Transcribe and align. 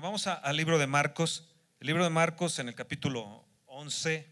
Vamos 0.00 0.28
al 0.28 0.56
libro 0.56 0.78
de 0.78 0.86
Marcos. 0.86 1.48
El 1.80 1.88
libro 1.88 2.04
de 2.04 2.10
Marcos 2.10 2.60
en 2.60 2.68
el 2.68 2.74
capítulo 2.76 3.44
11. 3.66 4.28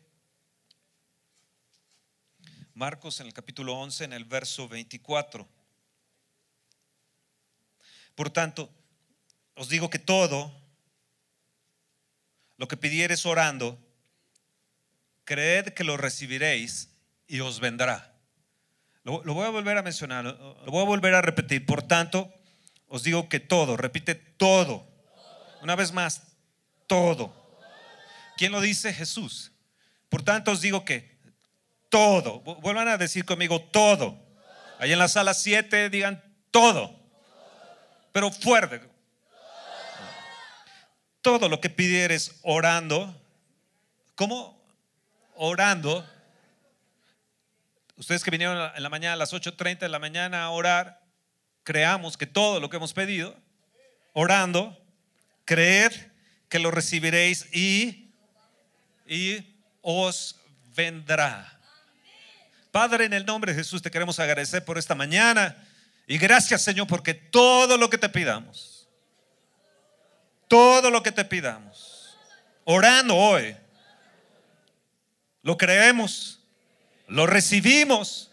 Marcos 2.75 3.19
en 3.19 3.27
el 3.27 3.33
capítulo 3.33 3.75
11, 3.75 4.05
en 4.05 4.13
el 4.13 4.25
verso 4.25 4.69
24. 4.69 5.49
Por 8.15 8.31
tanto, 8.31 8.71
os 9.55 9.69
digo 9.69 9.91
que 9.91 9.99
todo 9.99 10.53
lo 12.59 12.69
que 12.69 12.77
pidiereis 12.77 13.27
orando, 13.27 13.77
creed 15.25 15.71
que 15.71 15.83
lo 15.83 15.97
recibiréis 15.97 16.91
y 17.27 17.41
os 17.41 17.59
vendrá. 17.59 18.15
Lo, 19.03 19.25
lo 19.25 19.35
voy 19.35 19.47
a 19.47 19.51
volver 19.51 19.77
a 19.79 19.83
mencionar, 19.83 20.25
lo 20.27 20.71
voy 20.71 20.83
a 20.83 20.87
volver 20.87 21.15
a 21.15 21.23
repetir. 21.23 21.67
Por 21.67 21.83
tanto, 21.83 22.33
os 22.87 23.03
digo 23.03 23.29
que 23.29 23.41
todo, 23.41 23.77
repite 23.77 24.15
todo. 24.15 24.96
Una 25.67 25.75
vez 25.75 25.91
más, 25.91 26.23
todo. 26.87 27.35
¿Quién 28.37 28.53
lo 28.53 28.61
dice? 28.61 28.93
Jesús. 28.95 29.51
Por 30.09 30.23
tanto, 30.23 30.53
os 30.53 30.61
digo 30.61 30.85
que 30.85 31.19
todo. 31.89 32.41
Vu- 32.45 32.61
Vuelvan 32.61 32.87
a 32.87 32.97
decir 32.97 33.25
conmigo 33.25 33.61
todo. 33.61 34.17
Ahí 34.79 34.93
en 34.93 35.01
la 35.01 35.09
sala 35.09 35.35
7 35.35 35.91
digan 35.91 36.23
todo. 36.53 36.97
Pero 38.13 38.31
fuerte. 38.31 38.81
Todo 41.21 41.49
lo 41.49 41.61
que 41.61 41.69
pidieres 41.69 42.39
orando. 42.45 43.21
¿Cómo? 44.15 44.65
Orando. 45.35 46.09
Ustedes 47.97 48.23
que 48.23 48.31
vinieron 48.31 48.71
en 48.73 48.83
la 48.85 48.89
mañana 48.89 49.15
a 49.15 49.17
las 49.17 49.33
8.30 49.33 49.81
de 49.81 49.89
la 49.89 49.99
mañana 49.99 50.45
a 50.45 50.51
orar, 50.51 51.03
creamos 51.65 52.17
que 52.17 52.27
todo 52.29 52.61
lo 52.61 52.71
que 52.71 52.77
hemos 52.77 52.93
pedido, 52.93 53.35
orando, 54.13 54.81
creed 55.47 55.93
que 56.51 56.59
lo 56.59 56.71
recibiréis 56.71 57.47
y, 57.55 58.11
y 59.07 59.57
os 59.81 60.37
vendrá. 60.75 61.59
Padre, 62.71 63.07
en 63.07 63.15
el 63.15 63.25
nombre 63.25 63.53
de 63.53 63.59
Jesús 63.59 63.81
te 63.81 63.91
queremos 63.91 64.19
agradecer 64.19 64.63
por 64.65 64.77
esta 64.77 64.95
mañana 64.95 65.57
y 66.07 66.19
gracias 66.19 66.61
Señor 66.61 66.87
porque 66.87 67.15
todo 67.15 67.79
lo 67.79 67.89
que 67.89 67.97
te 67.97 68.11
pidamos, 68.11 68.87
todo 70.47 70.91
lo 70.91 71.03
que 71.03 71.13
te 71.13 71.25
pidamos, 71.25 72.15
orando 72.65 73.17
hoy, 73.17 73.57
lo 75.43 75.57
creemos, 75.57 76.41
lo 77.07 77.27
recibimos 77.27 78.31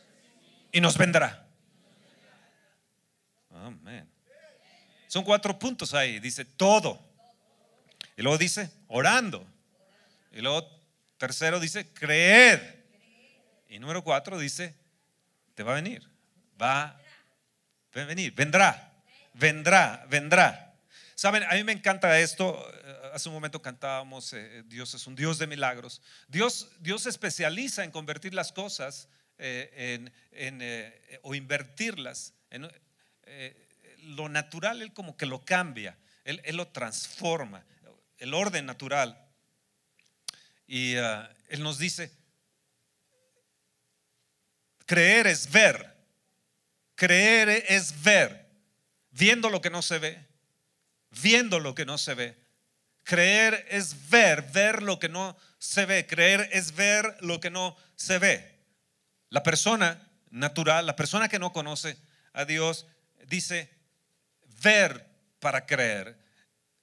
y 0.72 0.82
nos 0.82 0.98
vendrá. 0.98 1.46
Amén. 3.52 4.10
Son 5.14 5.24
cuatro 5.24 5.58
puntos 5.60 5.94
ahí. 5.94 6.20
Dice 6.20 6.44
todo. 6.44 7.00
Y 8.18 8.22
luego 8.22 8.38
dice 8.38 8.72
orando. 8.88 9.46
Y 10.32 10.42
luego 10.42 10.68
tercero 11.18 11.60
dice 11.60 11.92
creer. 11.94 12.84
Y 13.70 13.80
número 13.80 14.04
cuatro 14.04 14.38
dice 14.38 14.76
te 15.56 15.64
va 15.64 15.74
a 15.74 15.76
venir. 15.76 16.08
Va 16.62 17.00
a 17.94 18.06
venir. 18.06 18.34
Vendrá. 18.34 18.94
Vendrá. 19.34 20.06
Vendrá. 20.10 20.74
Saben, 21.16 21.44
a 21.44 21.54
mí 21.54 21.64
me 21.64 21.72
encanta 21.72 22.20
esto. 22.20 22.72
Eh, 22.84 23.00
Hace 23.14 23.30
un 23.30 23.36
momento 23.36 23.62
cantábamos, 23.62 24.34
eh, 24.34 24.64
Dios 24.66 24.96
es 24.96 25.06
un 25.06 25.16
Dios 25.16 25.38
de 25.38 25.46
milagros. 25.46 26.02
Dios, 26.28 26.72
Dios 26.80 27.04
se 27.04 27.10
especializa 27.10 27.84
en 27.84 27.92
convertir 27.92 28.34
las 28.34 28.52
cosas 28.52 29.08
eh, 29.38 30.00
en, 30.00 30.14
en, 30.32 30.62
eh, 30.64 31.20
o 31.22 31.36
invertirlas. 31.36 32.34
En, 32.50 32.68
eh, 33.24 33.68
lo 34.00 34.30
natural, 34.30 34.82
Él 34.82 34.94
como 34.94 35.16
que 35.16 35.26
lo 35.26 35.46
cambia, 35.46 35.98
Él, 36.24 36.42
él 36.44 36.58
lo 36.58 36.68
transforma, 36.70 37.64
el 38.24 38.34
orden 38.34 38.66
natural. 38.66 39.22
Y 40.66 40.96
ah, 40.96 41.30
Él 41.50 41.62
nos 41.62 41.78
dice, 41.78 42.10
creer 44.86 45.28
es 45.28 45.52
ver, 45.52 45.94
creer 46.96 47.50
es 47.68 48.02
ver, 48.02 48.50
viendo 49.12 49.50
lo 49.50 49.60
que 49.60 49.70
no 49.70 49.82
se 49.82 50.00
ve, 50.00 50.26
viendo 51.22 51.60
lo 51.60 51.76
que 51.76 51.86
no 51.86 51.98
se 51.98 52.14
ve. 52.14 52.42
Creer 53.04 53.68
es 53.70 54.10
ver, 54.10 54.42
ver 54.54 54.84
lo 54.84 55.00
que 55.00 55.10
no 55.10 55.36
se 55.60 55.86
ve. 55.86 56.08
Creer 56.08 56.48
es 56.54 56.74
ver 56.74 57.18
lo 57.20 57.42
que 57.42 57.50
no 57.50 57.76
se 57.98 58.20
ve. 58.20 58.58
La 59.32 59.44
persona 59.44 60.10
natural, 60.30 60.86
la 60.86 60.96
persona 60.96 61.28
que 61.28 61.40
no 61.40 61.52
conoce 61.52 61.98
a 62.32 62.46
Dios, 62.46 62.88
dice 63.28 63.70
ver 64.62 65.06
para 65.42 65.66
creer. 65.66 66.23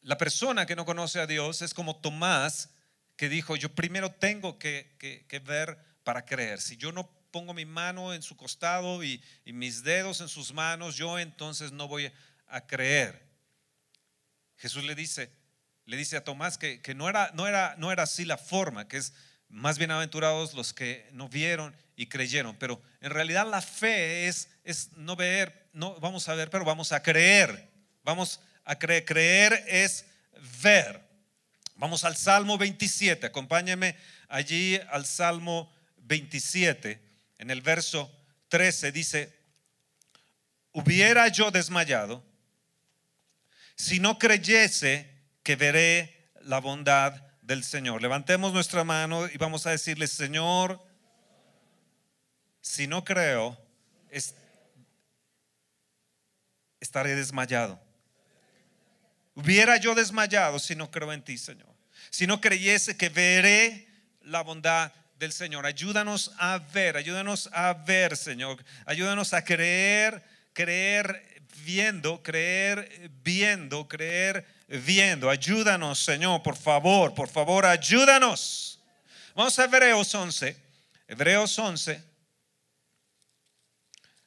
La 0.03 0.17
persona 0.17 0.67
que 0.67 0.77
no 0.77 0.85
conoce 0.87 1.21
a 1.21 1.27
Dios 1.27 1.63
es 1.63 1.75
como 1.75 1.97
Tomás, 1.97 2.71
que 3.17 3.29
dijo, 3.29 3.57
yo 3.57 3.75
primero 3.75 4.11
tengo 4.11 4.59
que, 4.59 4.97
que- 4.99 5.39
ver 5.41 5.79
para 6.05 6.25
creer. 6.25 6.61
Si 6.61 6.77
yo 6.77 6.91
no 6.91 7.11
pongo 7.31 7.53
mi 7.53 7.67
mano 7.67 8.15
en 8.15 8.23
su 8.23 8.37
costado 8.37 9.05
y, 9.05 9.23
y 9.45 9.53
mis 9.53 9.83
dedos 9.83 10.21
en 10.21 10.29
sus 10.29 10.53
manos, 10.53 10.97
yo 10.97 11.19
entonces 11.19 11.71
no 11.73 11.87
voy 11.87 12.11
a 12.49 12.67
creer. 12.67 13.23
Jesús 14.57 14.85
le 14.85 14.95
dice, 14.95 15.31
le 15.85 15.97
dice 15.97 16.17
a 16.17 16.25
Tomás 16.25 16.57
que, 16.57 16.81
que 16.81 16.95
no, 16.95 17.09
era, 17.09 17.31
no, 17.35 17.47
era, 17.47 17.75
no 17.79 17.93
era 17.93 18.05
así 18.05 18.25
la 18.25 18.39
forma, 18.39 18.89
que 18.89 18.97
es 18.97 19.13
más 19.49 19.79
bienaventurados 19.79 20.55
los 20.55 20.73
que 20.73 21.09
no 21.13 21.29
vieron 21.29 21.77
y 21.97 22.07
creyeron. 22.07 22.57
Pero 22.57 22.81
en 23.01 23.11
realidad 23.11 23.47
la 23.49 23.61
fe 23.61 24.29
es, 24.29 24.49
es 24.65 24.93
no 24.97 25.15
ver, 25.17 25.69
no 25.73 25.99
vamos 26.01 26.29
a 26.29 26.35
ver, 26.35 26.49
pero 26.51 26.65
vamos 26.65 26.93
a 26.93 27.03
creer. 27.03 27.69
Vamos 28.03 28.41
a 28.65 28.79
creer. 28.79 29.65
Es 29.69 30.05
ver. 30.63 31.01
Vamos 31.77 32.05
al 32.05 32.17
Salmo 32.17 32.59
27. 32.59 33.27
Acompáñenme 33.27 33.97
allí 34.29 34.79
al 34.91 35.07
Salmo 35.07 35.73
27. 35.99 37.01
En 37.39 37.51
el 37.51 37.63
verso 37.63 38.11
13 38.49 38.93
dice, 38.93 39.35
hubiera 40.73 41.27
yo 41.29 41.51
desmayado 41.51 42.23
si 43.77 43.99
no 43.99 44.19
creyese 44.19 45.09
que 45.43 45.57
veré 45.57 46.31
la 46.43 46.61
bondad 46.61 47.13
del 47.41 47.65
Señor. 47.65 48.03
Levantemos 48.03 48.53
nuestra 48.53 48.85
mano 48.85 49.27
y 49.27 49.39
vamos 49.39 49.67
a 49.67 49.71
decirle, 49.71 50.07
Señor, 50.07 50.85
si 52.61 52.87
no 52.87 53.05
creo, 53.05 53.59
es- 54.11 54.35
estaré 56.79 57.15
desmayado. 57.15 57.81
Hubiera 59.43 59.79
yo 59.79 59.95
desmayado 59.95 60.59
si 60.59 60.75
no 60.75 60.91
creo 60.91 61.13
en 61.13 61.23
ti, 61.23 61.39
Señor. 61.39 61.75
Si 62.11 62.27
no 62.27 62.41
creyese 62.41 62.97
que 62.97 63.09
veré 63.09 63.89
la 64.23 64.43
bondad 64.43 64.93
del 65.19 65.33
Señor. 65.33 65.65
Ayúdanos 65.65 66.33
a 66.39 66.59
ver, 66.59 66.97
ayúdanos 66.97 67.49
a 67.53 67.73
ver, 67.73 68.17
Señor. 68.17 68.63
Ayúdanos 68.85 69.33
a 69.33 69.43
creer, 69.43 70.23
creer 70.53 71.43
viendo, 71.65 72.23
creer 72.23 73.11
viendo, 73.23 73.89
creer 73.89 74.47
viendo. 74.69 75.31
Ayúdanos, 75.31 75.99
Señor, 75.99 76.43
por 76.43 76.57
favor, 76.57 77.15
por 77.15 77.29
favor, 77.29 77.65
ayúdanos. 77.65 78.79
Vamos 79.35 79.59
a 79.59 79.65
Hebreos 79.65 80.15
11. 80.15 80.57
Hebreos 81.09 81.59
11. 81.59 82.05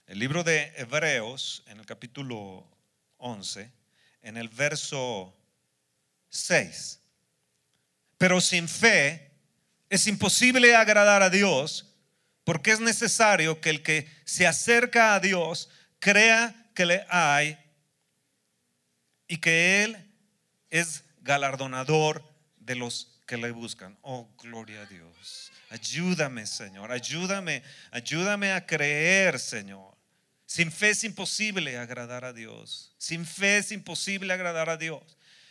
El 0.07 0.19
libro 0.19 0.43
de 0.43 0.73
Hebreos, 0.75 1.63
en 1.67 1.79
el 1.79 1.85
capítulo 1.85 2.67
11, 3.17 3.71
en 4.23 4.37
el 4.37 4.49
verso 4.49 5.35
6. 6.29 6.99
Pero 8.17 8.41
sin 8.41 8.67
fe 8.67 9.31
es 9.89 10.07
imposible 10.07 10.75
agradar 10.75 11.21
a 11.21 11.29
Dios 11.29 11.93
porque 12.43 12.71
es 12.71 12.79
necesario 12.79 13.61
que 13.61 13.69
el 13.69 13.83
que 13.83 14.09
se 14.25 14.47
acerca 14.47 15.13
a 15.13 15.19
Dios 15.19 15.69
crea 15.99 16.55
que 16.73 16.85
le 16.85 17.05
hay 17.09 17.57
y 19.27 19.37
que 19.37 19.83
Él 19.83 19.97
es 20.69 21.03
galardonador 21.21 22.23
de 22.57 22.75
los 22.75 23.19
que 23.25 23.37
le 23.37 23.51
buscan. 23.51 23.97
Oh, 24.01 24.27
gloria 24.41 24.81
a 24.81 24.85
Dios. 24.85 25.51
Ayúdame, 25.69 26.45
Señor. 26.45 26.91
Ayúdame. 26.91 27.63
Ayúdame 27.91 28.51
a 28.51 28.65
creer, 28.65 29.39
Señor. 29.39 29.92
Sin 30.53 30.71
fe 30.71 30.91
es 30.91 31.03
imposible 31.03 31.79
agradar 31.79 32.25
a 32.25 32.31
Dios. 32.31 32.93
Sin 32.99 33.25
fe 33.25 33.57
es 33.57 33.71
imposible 33.71 34.31
agradar 34.31 34.69
a 34.69 34.77
Dios. 34.77 35.01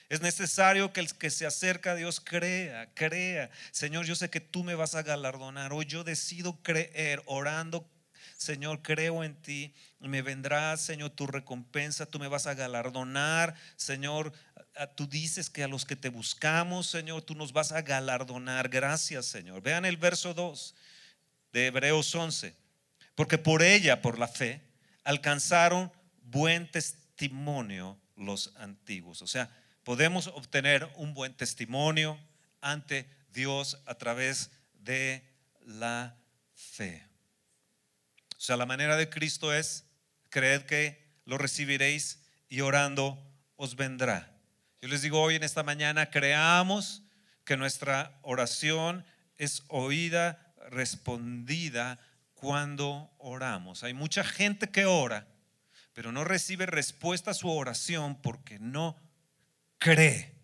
Es 0.09 0.21
necesario 0.21 0.93
que 0.93 1.01
el 1.01 1.13
que 1.15 1.29
se 1.29 1.45
acerca 1.45 1.91
a 1.91 1.95
Dios 1.97 2.21
crea, 2.21 2.89
crea. 2.95 3.51
Señor, 3.73 4.07
yo 4.07 4.15
sé 4.15 4.31
que 4.31 4.39
tú 4.39 4.63
me 4.63 4.77
vas 4.77 4.95
a 4.95 5.03
galardonar. 5.03 5.73
Hoy 5.73 5.87
yo 5.87 6.05
decido 6.05 6.63
creer, 6.63 7.21
orando. 7.27 7.85
Señor, 8.37 8.81
creo 8.83 9.25
en 9.25 9.35
ti 9.35 9.75
me 9.99 10.23
vendrá, 10.23 10.77
Señor, 10.77 11.11
tu 11.11 11.27
recompensa. 11.27 12.07
Tú 12.07 12.21
me 12.21 12.29
vas 12.29 12.47
a 12.47 12.55
galardonar. 12.55 13.57
Señor, 13.75 14.33
tú 14.95 15.09
dices 15.09 15.51
que 15.51 15.65
a 15.65 15.69
los 15.69 15.85
que 15.85 15.97
te 15.97 16.11
buscamos, 16.11 16.87
Señor, 16.87 17.23
tú 17.23 17.35
nos 17.35 17.53
vas 17.53 17.73
a 17.73 17.83
galardonar. 17.83 18.69
Gracias, 18.69 19.27
Señor. 19.27 19.63
Vean 19.63 19.85
el 19.85 19.97
verso 19.97 20.33
2 20.33 20.77
de 21.53 21.67
Hebreos 21.67 22.15
11. 22.15 22.55
Porque 23.17 23.37
por 23.37 23.65
ella, 23.65 24.01
por 24.01 24.17
la 24.17 24.29
fe, 24.29 24.63
alcanzaron 25.05 25.93
buen 26.25 26.71
testimonio 26.71 27.99
los 28.17 28.55
antiguos. 28.57 29.23
O 29.23 29.27
sea, 29.27 29.51
podemos 29.85 30.29
obtener 30.29 30.91
un 30.97 31.15
buen 31.15 31.35
testimonio 31.35 32.19
ante 32.61 33.09
Dios 33.33 33.83
a 33.87 33.95
través 33.95 34.51
de 34.75 35.25
la 35.61 36.17
fe. 36.55 37.07
O 38.37 38.41
sea, 38.41 38.57
la 38.57 38.67
manera 38.67 38.97
de 38.97 39.09
Cristo 39.09 39.53
es 39.53 39.85
creed 40.29 40.63
que 40.63 41.03
lo 41.25 41.39
recibiréis 41.39 42.21
y 42.49 42.61
orando 42.61 43.23
os 43.57 43.77
vendrá. 43.77 44.33
Yo 44.81 44.89
les 44.89 45.03
digo 45.03 45.21
hoy 45.21 45.37
en 45.37 45.45
esta 45.45 45.63
mañana, 45.63 46.11
creamos 46.11 47.03
que 47.45 47.57
nuestra 47.57 48.19
oración 48.23 49.05
es 49.37 49.63
oída, 49.69 50.55
respondida 50.71 51.99
cuando 52.43 53.15
oramos. 53.19 53.85
Hay 53.85 53.95
mucha 53.95 54.25
gente 54.25 54.69
que 54.69 54.85
ora, 54.85 55.29
pero 55.93 56.11
no 56.11 56.25
recibe 56.25 56.67
respuesta 56.67 57.31
a 57.31 57.35
su 57.35 57.49
oración 57.49 58.21
porque 58.21 58.59
no 58.59 58.97
cree. 59.79 60.35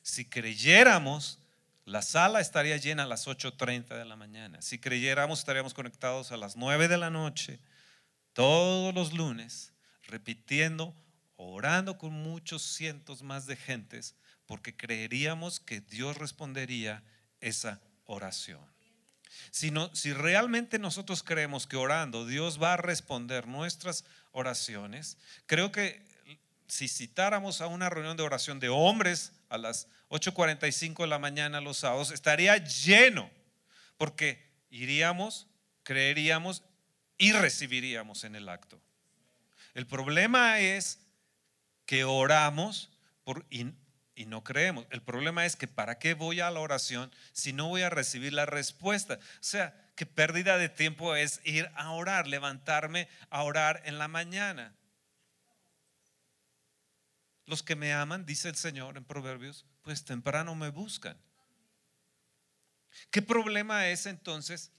Si 0.00 0.24
creyéramos, 0.24 1.40
la 1.84 2.00
sala 2.00 2.40
estaría 2.40 2.78
llena 2.78 3.02
a 3.02 3.06
las 3.06 3.26
8.30 3.26 3.98
de 3.98 4.06
la 4.06 4.16
mañana. 4.16 4.62
Si 4.62 4.78
creyéramos, 4.78 5.40
estaríamos 5.40 5.74
conectados 5.74 6.32
a 6.32 6.38
las 6.38 6.56
9 6.56 6.88
de 6.88 6.96
la 6.96 7.10
noche, 7.10 7.60
todos 8.32 8.94
los 8.94 9.12
lunes, 9.12 9.74
repitiendo, 10.04 10.96
orando 11.36 11.98
con 11.98 12.14
muchos 12.14 12.62
cientos 12.62 13.22
más 13.22 13.44
de 13.44 13.56
gentes, 13.56 14.14
porque 14.46 14.74
creeríamos 14.74 15.60
que 15.60 15.82
Dios 15.82 16.16
respondería 16.16 17.04
esa 17.40 17.82
oración. 18.06 18.73
Si, 19.50 19.72
si 19.92 20.12
realmente 20.12 20.78
nosotros 20.78 21.22
creemos 21.22 21.66
que 21.66 21.76
orando 21.76 22.26
Dios 22.26 22.62
va 22.62 22.74
a 22.74 22.76
responder 22.76 23.46
nuestras 23.46 24.04
oraciones, 24.32 25.16
creo 25.46 25.70
que 25.72 26.04
si 26.66 26.88
citáramos 26.88 27.60
a 27.60 27.66
una 27.66 27.88
reunión 27.90 28.16
de 28.16 28.22
oración 28.22 28.58
de 28.58 28.68
hombres 28.68 29.32
a 29.48 29.58
las 29.58 29.88
8.45 30.10 31.02
de 31.02 31.06
la 31.06 31.18
mañana 31.18 31.60
los 31.60 31.78
sábados, 31.78 32.10
estaría 32.10 32.56
lleno, 32.56 33.30
porque 33.96 34.44
iríamos, 34.70 35.46
creeríamos 35.82 36.62
y 37.18 37.32
recibiríamos 37.32 38.24
en 38.24 38.34
el 38.34 38.48
acto. 38.48 38.80
El 39.74 39.86
problema 39.86 40.60
es 40.60 41.00
que 41.86 42.04
oramos 42.04 42.90
por, 43.24 43.44
y 44.14 44.26
no 44.26 44.44
creemos. 44.44 44.86
El 44.90 45.02
problema 45.02 45.44
es 45.46 45.56
que 45.56 45.68
¿para 45.68 45.98
qué 45.98 46.14
voy 46.14 46.40
a 46.40 46.50
la 46.50 46.60
oración 46.60 47.12
si 47.32 47.52
no 47.52 47.68
voy 47.68 47.82
a 47.82 47.90
recibir 47.90 48.32
la 48.32 48.46
respuesta? 48.46 49.18
O 49.20 49.42
sea, 49.42 49.90
qué 49.96 50.06
pérdida 50.06 50.56
de 50.58 50.68
tiempo 50.68 51.14
es 51.16 51.40
ir 51.44 51.70
a 51.74 51.90
orar, 51.90 52.26
levantarme 52.26 53.08
a 53.30 53.42
orar 53.42 53.82
en 53.84 53.98
la 53.98 54.08
mañana. 54.08 54.74
Los 57.46 57.62
que 57.62 57.76
me 57.76 57.92
aman, 57.92 58.24
dice 58.24 58.48
el 58.48 58.56
Señor 58.56 58.96
en 58.96 59.04
Proverbios, 59.04 59.66
pues 59.82 60.04
temprano 60.04 60.54
me 60.54 60.70
buscan. 60.70 61.18
¿Qué 63.10 63.20
problema 63.20 63.88
es 63.88 64.06
entonces 64.06 64.70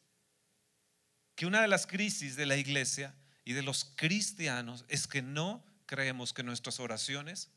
que 1.35 1.45
una 1.45 1.61
de 1.61 1.67
las 1.67 1.85
crisis 1.85 2.35
de 2.35 2.45
la 2.45 2.55
iglesia 2.55 3.13
y 3.43 3.53
de 3.53 3.61
los 3.61 3.85
cristianos 3.95 4.85
es 4.87 5.05
que 5.05 5.21
no 5.21 5.63
creemos 5.85 6.33
que 6.33 6.43
nuestras 6.43 6.79
oraciones 6.79 7.51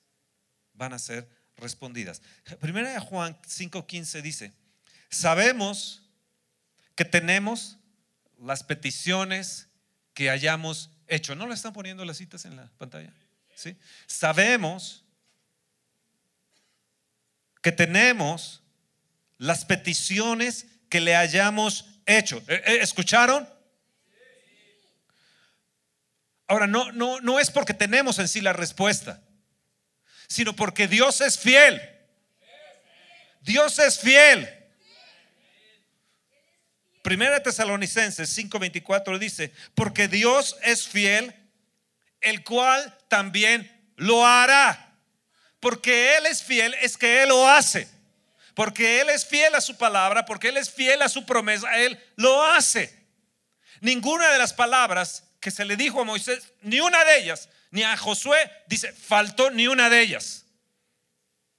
van 0.75 0.93
a 0.93 0.99
ser 0.99 1.38
respondidas. 1.58 2.22
Primera 2.60 2.93
de 2.93 2.99
Juan 3.00 3.37
5:15 3.43 4.22
dice, 4.22 4.52
sabemos 5.10 6.02
que 6.94 7.05
tenemos 7.05 7.78
las 8.38 8.62
peticiones 8.62 9.69
que 10.14 10.31
hayamos 10.31 10.90
hecho. 11.06 11.34
¿No 11.34 11.46
le 11.46 11.55
están 11.55 11.72
poniendo 11.72 12.05
las 12.05 12.16
citas 12.16 12.44
en 12.44 12.56
la 12.56 12.70
pantalla? 12.78 13.12
¿Sí? 13.55 13.76
Sabemos 14.06 15.05
que 17.60 17.72
tenemos 17.72 18.62
las 19.37 19.64
peticiones 19.64 20.66
que 20.88 21.00
le 21.00 21.16
hayamos 21.16 22.00
hecho. 22.06 22.43
¿E, 22.49 22.62
e, 22.66 22.82
¿Escucharon? 22.82 23.49
Ahora, 26.46 26.66
no, 26.66 26.93
no, 26.93 27.20
no 27.20 27.38
es 27.38 27.50
porque 27.50 27.75
tenemos 27.75 28.19
en 28.19 28.26
sí 28.26 28.40
la 28.40 28.52
respuesta 28.55 29.22
sino 30.29 30.55
porque 30.55 30.87
Dios 30.87 31.21
es 31.21 31.39
fiel. 31.39 31.81
Dios 33.41 33.79
es 33.79 33.99
fiel. 33.99 34.55
Primera 37.03 37.43
Tesalonicenses 37.43 38.37
5:24 38.37 39.19
dice, 39.19 39.53
porque 39.75 40.09
Dios 40.09 40.57
es 40.63 40.87
fiel, 40.87 41.35
el 42.21 42.45
cual 42.45 42.97
también 43.09 43.93
lo 43.97 44.27
hará. 44.27 44.97
Porque 45.61 46.17
Él 46.17 46.27
es 46.27 46.43
fiel, 46.43 46.75
es 46.83 46.97
que 46.97 47.23
Él 47.23 47.31
lo 47.31 47.49
hace. 47.49 47.89
Porque 48.55 49.01
Él 49.01 49.09
es 49.09 49.25
fiel 49.25 49.55
a 49.55 49.61
su 49.61 49.79
palabra, 49.79 50.27
porque 50.27 50.49
Él 50.49 50.57
es 50.57 50.71
fiel 50.71 51.01
a 51.01 51.09
su 51.09 51.25
promesa, 51.25 51.79
Él 51.79 51.99
lo 52.17 52.45
hace. 52.45 53.07
Ninguna 53.81 54.31
de 54.31 54.39
las 54.39 54.53
palabras 54.53 55.25
que 55.41 55.51
se 55.51 55.65
le 55.65 55.77
dijo 55.77 56.01
a 56.01 56.05
Moisés, 56.05 56.53
ni 56.61 56.81
una 56.81 57.05
de 57.05 57.19
ellas 57.19 57.49
ni 57.70 57.82
a 57.82 57.97
Josué, 57.97 58.38
dice, 58.67 58.93
faltó 58.93 59.50
ni 59.50 59.67
una 59.67 59.91
de 59.91 60.00
ellas. 60.00 60.44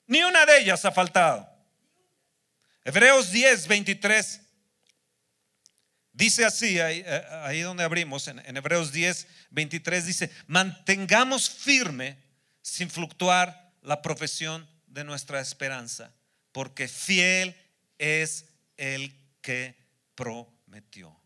Ni 0.07 0.23
una 0.23 0.45
de 0.45 0.59
ellas 0.59 0.83
ha 0.85 0.91
faltado. 0.91 1.47
Hebreos 2.83 3.31
10, 3.31 3.67
23. 3.67 4.41
Dice 6.13 6.45
así, 6.45 6.79
ahí, 6.79 7.03
eh, 7.05 7.61
donde 7.63 7.83
abrimos, 7.83 8.27
en, 8.27 8.39
en, 8.39 8.57
Hebreos 8.57 8.91
10, 8.91 9.27
23, 9.51 10.05
dice, 10.05 10.31
mantengamos 10.47 11.49
firme 11.49 12.17
sin 12.61 12.89
fluctuar 12.89 13.71
la 13.81 14.01
profesión 14.01 14.67
de 14.87 15.03
nuestra 15.03 15.39
esperanza, 15.39 16.11
porque 16.51 16.87
fiel 16.87 17.55
es 17.97 18.45
el 18.77 19.13
que 19.41 19.75
prometió. 20.15 21.18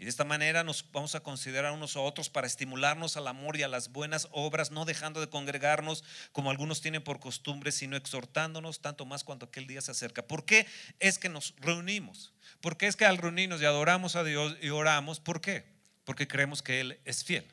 Y 0.00 0.04
de 0.04 0.08
esta 0.08 0.24
manera 0.24 0.64
nos 0.64 0.90
vamos 0.92 1.14
a 1.14 1.20
considerar 1.20 1.72
unos 1.72 1.94
a 1.94 2.00
otros 2.00 2.30
para 2.30 2.46
estimularnos 2.46 3.18
al 3.18 3.28
amor 3.28 3.58
y 3.58 3.64
a 3.64 3.68
las 3.68 3.92
buenas 3.92 4.28
obras, 4.30 4.70
no 4.70 4.86
dejando 4.86 5.20
de 5.20 5.28
congregarnos 5.28 6.04
como 6.32 6.50
algunos 6.50 6.80
tienen 6.80 7.04
por 7.04 7.20
costumbre, 7.20 7.70
sino 7.70 7.98
exhortándonos 7.98 8.80
tanto 8.80 9.04
más 9.04 9.24
cuando 9.24 9.44
aquel 9.44 9.66
día 9.66 9.82
se 9.82 9.90
acerca. 9.90 10.22
¿Por 10.22 10.46
qué 10.46 10.66
es 11.00 11.18
que 11.18 11.28
nos 11.28 11.54
reunimos? 11.58 12.32
¿Por 12.62 12.78
qué 12.78 12.86
es 12.86 12.96
que 12.96 13.04
al 13.04 13.18
reunirnos 13.18 13.60
y 13.60 13.66
adoramos 13.66 14.16
a 14.16 14.24
Dios 14.24 14.56
y 14.62 14.70
oramos? 14.70 15.20
¿Por 15.20 15.42
qué? 15.42 15.66
Porque 16.04 16.26
creemos 16.26 16.62
que 16.62 16.80
Él 16.80 16.98
es 17.04 17.22
fiel. 17.22 17.46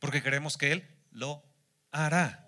Porque 0.00 0.22
creemos 0.22 0.58
que 0.58 0.70
Él 0.70 0.86
lo 1.12 1.42
hará. 1.92 2.43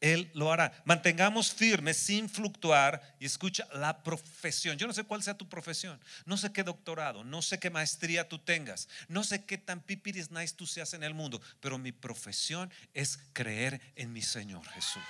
Él 0.00 0.30
lo 0.32 0.50
hará. 0.50 0.72
Mantengamos 0.84 1.52
firmes 1.52 1.98
sin 1.98 2.28
fluctuar 2.28 3.02
y 3.20 3.26
escucha 3.26 3.68
la 3.74 4.02
profesión. 4.02 4.78
Yo 4.78 4.86
no 4.86 4.94
sé 4.94 5.04
cuál 5.04 5.22
sea 5.22 5.36
tu 5.36 5.48
profesión, 5.48 6.00
no 6.24 6.38
sé 6.38 6.52
qué 6.52 6.62
doctorado, 6.62 7.22
no 7.22 7.42
sé 7.42 7.58
qué 7.58 7.68
maestría 7.68 8.28
tú 8.28 8.38
tengas, 8.38 8.88
no 9.08 9.22
sé 9.22 9.44
qué 9.44 9.58
tan 9.58 9.80
pipiris 9.80 10.30
nice 10.30 10.54
tú 10.54 10.66
seas 10.66 10.94
en 10.94 11.02
el 11.02 11.12
mundo, 11.12 11.40
pero 11.60 11.76
mi 11.76 11.92
profesión 11.92 12.72
es 12.94 13.18
creer 13.34 13.80
en 13.94 14.12
mi 14.12 14.22
Señor 14.22 14.66
Jesús. 14.68 15.02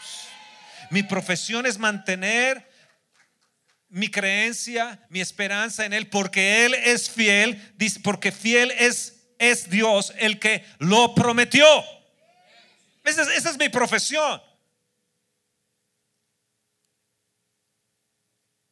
Mi 0.90 1.04
profesión 1.04 1.66
es 1.66 1.78
mantener 1.78 2.68
mi 3.88 4.09
creencia, 4.09 5.04
mi 5.09 5.20
esperanza 5.20 5.85
en 5.85 5.92
Él, 5.92 6.09
porque 6.09 6.64
Él 6.64 6.75
es 6.75 7.09
fiel, 7.11 7.75
porque 8.02 8.32
fiel 8.32 8.73
es, 8.73 9.20
es 9.38 9.70
Dios 9.70 10.12
el 10.18 10.40
que 10.40 10.64
lo 10.78 11.14
prometió. 11.14 11.66
esa 13.04 13.50
es 13.50 13.59
mi 13.59 13.68
profesión. 13.68 14.50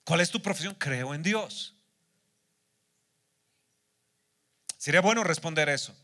¿Cuál 0.08 0.22
es 0.22 0.30
tu 0.30 0.40
profesión? 0.40 0.74
Creo 0.74 1.12
en 1.12 1.22
Dios. 1.22 1.74
Sería 4.78 5.02
bueno 5.02 5.22
responder 5.22 5.68
eso. 5.68 5.94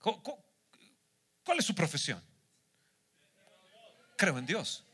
¿Cuál 0.00 1.56
es 1.56 1.64
su 1.64 1.72
profesión? 1.72 2.20
Creo 4.16 4.36
en 4.38 4.44
Dios. 4.44 4.84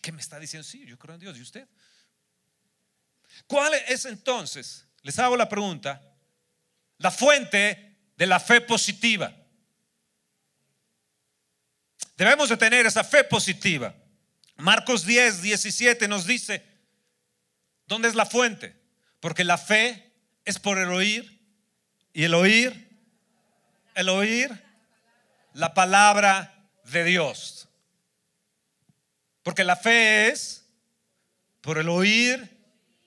¿Qué, 0.00 0.10
me 0.10 0.22
está 0.22 0.38
diciendo? 0.38 0.66
Sí, 0.66 0.86
yo 0.86 0.98
creo 0.98 1.16
en 1.16 1.20
Dios. 1.20 1.36
¿Y 1.36 1.42
usted? 1.42 1.68
¿Cuál 3.46 3.74
es 3.74 4.06
entonces, 4.06 4.86
les 5.02 5.18
hago 5.18 5.36
la 5.36 5.50
pregunta, 5.50 6.00
la 6.96 7.10
fuente 7.10 7.94
de 8.16 8.26
la 8.26 8.40
fe 8.40 8.62
positiva? 8.62 9.36
Debemos 12.16 12.48
de 12.48 12.56
tener 12.56 12.86
esa 12.86 13.04
fe 13.04 13.22
positiva. 13.22 13.94
Marcos 14.56 15.04
10, 15.04 15.42
17 15.42 16.08
nos 16.08 16.24
dice, 16.26 16.77
¿Dónde 17.88 18.08
es 18.08 18.14
la 18.14 18.26
fuente? 18.26 18.76
Porque 19.18 19.44
la 19.44 19.58
fe 19.58 20.12
es 20.44 20.58
por 20.58 20.78
el 20.78 20.90
oír 20.90 21.42
y 22.12 22.24
el 22.24 22.34
oír, 22.34 22.88
el 23.94 24.10
oír 24.10 24.64
la 25.54 25.72
palabra 25.74 26.68
de 26.84 27.04
Dios. 27.04 27.68
Porque 29.42 29.64
la 29.64 29.74
fe 29.74 30.28
es 30.28 30.66
por 31.62 31.78
el 31.78 31.88
oír 31.88 32.62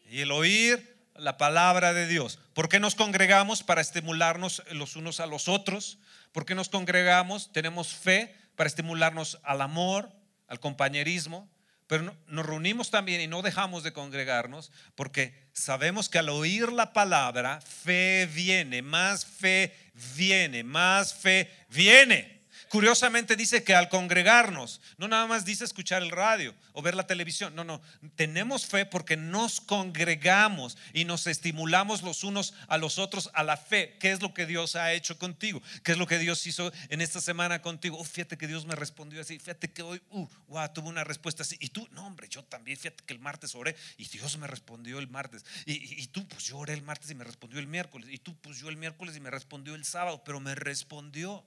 y 0.09 0.21
el 0.21 0.31
oír 0.31 0.97
la 1.15 1.37
palabra 1.37 1.93
de 1.93 2.07
Dios. 2.07 2.39
¿Por 2.53 2.67
qué 2.67 2.79
nos 2.79 2.95
congregamos? 2.95 3.61
Para 3.61 3.81
estimularnos 3.81 4.63
los 4.71 4.95
unos 4.95 5.19
a 5.19 5.27
los 5.27 5.47
otros. 5.47 5.99
¿Por 6.31 6.45
qué 6.45 6.55
nos 6.55 6.69
congregamos? 6.69 7.51
Tenemos 7.53 7.93
fe 7.93 8.35
para 8.55 8.67
estimularnos 8.67 9.39
al 9.43 9.61
amor, 9.61 10.11
al 10.47 10.59
compañerismo, 10.59 11.47
pero 11.91 12.15
nos 12.27 12.45
reunimos 12.45 12.89
también 12.89 13.19
y 13.19 13.27
no 13.27 13.41
dejamos 13.41 13.83
de 13.83 13.91
congregarnos 13.91 14.71
porque 14.95 15.33
sabemos 15.51 16.07
que 16.07 16.19
al 16.19 16.29
oír 16.29 16.71
la 16.71 16.93
palabra, 16.93 17.59
fe 17.59 18.29
viene, 18.33 18.81
más 18.81 19.25
fe 19.25 19.75
viene, 20.15 20.63
más 20.63 21.13
fe 21.13 21.51
viene. 21.67 22.40
Curiosamente 22.71 23.35
dice 23.35 23.65
que 23.65 23.75
al 23.75 23.89
congregarnos, 23.89 24.79
no 24.97 25.09
nada 25.09 25.27
más 25.27 25.43
dice 25.43 25.65
escuchar 25.65 26.01
el 26.01 26.09
radio 26.09 26.55
o 26.71 26.81
ver 26.81 26.95
la 26.95 27.05
televisión, 27.05 27.53
no, 27.53 27.65
no, 27.65 27.81
tenemos 28.15 28.65
fe 28.65 28.85
porque 28.85 29.17
nos 29.17 29.59
congregamos 29.59 30.77
y 30.93 31.03
nos 31.03 31.27
estimulamos 31.27 32.01
los 32.01 32.23
unos 32.23 32.53
a 32.69 32.77
los 32.77 32.97
otros 32.97 33.29
a 33.33 33.43
la 33.43 33.57
fe. 33.57 33.97
¿Qué 33.99 34.13
es 34.13 34.21
lo 34.21 34.33
que 34.33 34.45
Dios 34.45 34.77
ha 34.77 34.93
hecho 34.93 35.19
contigo? 35.19 35.61
¿Qué 35.83 35.91
es 35.91 35.97
lo 35.97 36.07
que 36.07 36.17
Dios 36.17 36.47
hizo 36.47 36.71
en 36.87 37.01
esta 37.01 37.19
semana 37.19 37.61
contigo? 37.61 37.97
Oh, 37.99 38.05
fíjate 38.05 38.37
que 38.37 38.47
Dios 38.47 38.65
me 38.65 38.75
respondió 38.77 39.19
así, 39.19 39.37
fíjate 39.37 39.69
que 39.69 39.81
hoy, 39.81 40.01
uh, 40.11 40.25
wow, 40.47 40.71
tuve 40.73 40.87
una 40.87 41.03
respuesta 41.03 41.43
así. 41.43 41.57
Y 41.59 41.71
tú, 41.71 41.85
no, 41.91 42.07
hombre, 42.07 42.29
yo 42.29 42.41
también, 42.45 42.77
fíjate 42.77 43.03
que 43.03 43.11
el 43.11 43.19
martes 43.19 43.53
oré 43.53 43.75
y 43.97 44.07
Dios 44.07 44.37
me 44.37 44.47
respondió 44.47 44.97
el 44.99 45.09
martes. 45.09 45.43
Y, 45.65 46.01
y 46.01 46.07
tú, 46.07 46.25
pues 46.25 46.45
yo 46.45 46.57
oré 46.57 46.73
el 46.73 46.83
martes 46.83 47.11
y 47.11 47.15
me 47.15 47.25
respondió 47.25 47.59
el 47.59 47.67
miércoles. 47.67 48.07
Y 48.09 48.19
tú, 48.19 48.33
pues 48.39 48.59
yo 48.59 48.69
el 48.69 48.77
miércoles 48.77 49.17
y 49.17 49.19
me 49.19 49.29
respondió 49.29 49.75
el 49.75 49.83
sábado, 49.83 50.23
pero 50.23 50.39
me 50.39 50.55
respondió 50.55 51.43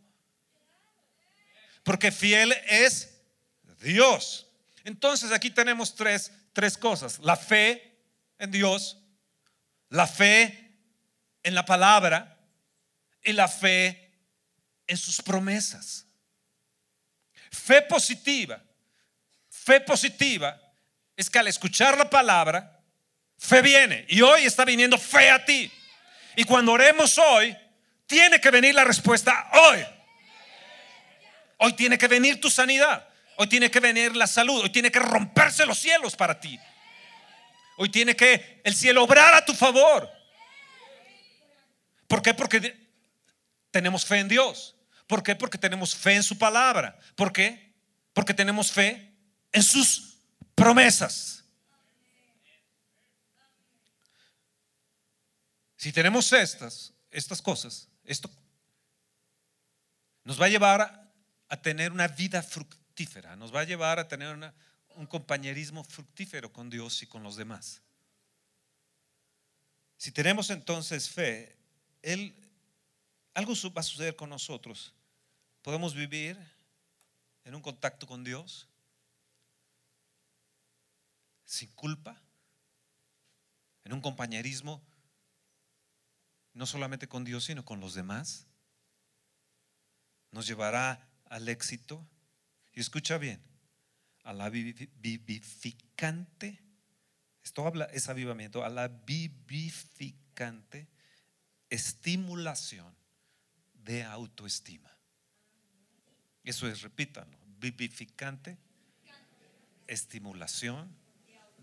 porque 1.85 2.11
fiel 2.11 2.53
es 2.67 3.21
Dios. 3.81 4.49
Entonces 4.83 5.31
aquí 5.31 5.51
tenemos 5.51 5.95
tres, 5.95 6.33
tres 6.53 6.77
cosas. 6.77 7.21
La 7.21 7.37
fe 7.37 7.97
en 8.39 8.51
Dios, 8.51 8.99
la 9.91 10.07
fe 10.07 10.77
en 11.43 11.55
la 11.55 11.65
palabra 11.65 12.37
y 13.23 13.33
la 13.33 13.47
fe 13.47 14.13
en 14.87 14.97
sus 14.97 15.23
promesas. 15.23 16.07
Fe 17.51 17.83
positiva. 17.83 18.63
Fe 19.49 19.81
positiva 19.81 20.61
es 21.17 21.31
que 21.31 21.39
al 21.39 21.49
escuchar 21.49 21.97
la 21.97 22.11
palabra, 22.11 22.83
fe 23.39 23.63
viene. 23.63 24.05
Y 24.09 24.21
hoy 24.23 24.45
está 24.45 24.65
viniendo 24.65 24.99
fe 24.99 25.31
a 25.31 25.45
ti. 25.45 25.71
Y 26.37 26.45
cuando 26.45 26.73
oremos 26.73 27.17
hoy, 27.19 27.57
tiene 28.07 28.41
que 28.41 28.51
venir 28.51 28.75
la 28.75 28.85
respuesta 28.85 29.51
hoy. 29.53 29.85
Hoy 31.59 31.75
tiene 31.75 31.99
que 31.99 32.09
venir 32.09 32.41
tu 32.41 32.51
sanidad. 32.51 33.09
Hoy 33.37 33.49
tiene 33.49 33.71
que 33.71 33.81
venir 33.81 34.15
la 34.15 34.27
salud. 34.27 34.63
Hoy 34.63 34.71
tiene 34.71 34.91
que 34.91 34.99
romperse 34.99 35.67
los 35.67 35.79
cielos 35.79 36.17
para 36.17 36.39
ti. 36.41 36.59
Hoy 37.77 37.89
tiene 37.89 38.15
que 38.15 38.61
el 38.65 38.75
cielo 38.75 39.03
obrar 39.03 39.35
a 39.35 39.45
tu 39.45 39.55
favor. 39.55 40.09
¿Por 42.07 42.23
qué? 42.23 42.35
Porque 42.35 42.89
tenemos 43.71 44.05
fe 44.05 44.19
en 44.19 44.29
Dios. 44.29 44.77
¿Por 45.07 45.23
qué? 45.23 45.35
Porque 45.35 45.59
tenemos 45.59 45.95
fe 45.95 46.15
en 46.15 46.23
su 46.23 46.39
palabra. 46.39 46.99
¿Por 47.17 47.33
qué? 47.33 47.75
Porque 48.13 48.35
tenemos 48.35 48.71
fe 48.71 49.13
en 49.53 49.63
sus 49.63 50.19
promesas. 50.55 51.45
Si 55.77 55.93
tenemos 55.93 56.33
estas, 56.33 56.95
estas 57.11 57.43
cosas, 57.43 57.89
esto 58.05 58.31
nos 60.25 60.41
va 60.41 60.47
a 60.47 60.49
llevar 60.49 60.81
a 60.81 61.04
tener 61.61 61.93
una 61.93 62.09
vida 62.09 62.43
fructífera, 62.43 63.37
nos 63.37 63.55
va 63.55 63.61
a 63.61 63.65
llevar 63.65 63.99
a 63.99 64.09
tener 64.09 64.53
un 64.97 65.07
compañerismo 65.07 65.85
fructífero 65.85 66.53
con 66.53 66.71
Dios 66.71 67.03
y 67.03 67.07
con 67.07 67.23
los 67.23 67.37
demás. 67.37 67.83
Si 69.97 70.13
tenemos 70.13 70.51
entonces 70.51 71.09
fe, 71.09 71.57
Él, 72.03 72.35
algo 73.35 73.55
va 73.75 73.81
a 73.81 73.85
suceder 73.85 74.17
con 74.17 74.31
nosotros. 74.31 74.95
Podemos 75.63 75.95
vivir 75.95 76.39
en 77.45 77.55
un 77.55 77.63
contacto 77.63 78.07
con 78.07 78.25
Dios 78.25 78.69
sin 81.45 81.71
culpa, 81.73 82.21
en 83.85 83.93
un 83.93 84.01
compañerismo 84.01 84.83
no 86.55 86.67
solamente 86.67 87.09
con 87.09 87.25
Dios, 87.25 87.45
sino 87.45 87.65
con 87.65 87.81
los 87.81 87.95
demás. 87.95 88.47
Nos 90.31 90.47
llevará 90.47 91.07
al 91.35 91.49
éxito, 91.49 92.07
y 92.73 92.81
escucha 92.81 93.19
bien, 93.19 93.43
a 94.23 94.33
la 94.33 94.49
vivificante, 94.51 96.61
esto 97.43 97.67
habla, 97.67 97.87
es 97.87 98.09
avivamiento, 98.09 98.65
a 98.65 98.69
la 98.69 98.87
vivificante 98.87 100.87
estimulación 101.69 102.95
de 103.73 104.05
autoestima. 104.05 104.97
Eso 106.45 106.69
es, 106.69 106.83
repítanlo, 106.83 107.37
vivificante 107.59 108.57
estimulación 109.89 110.97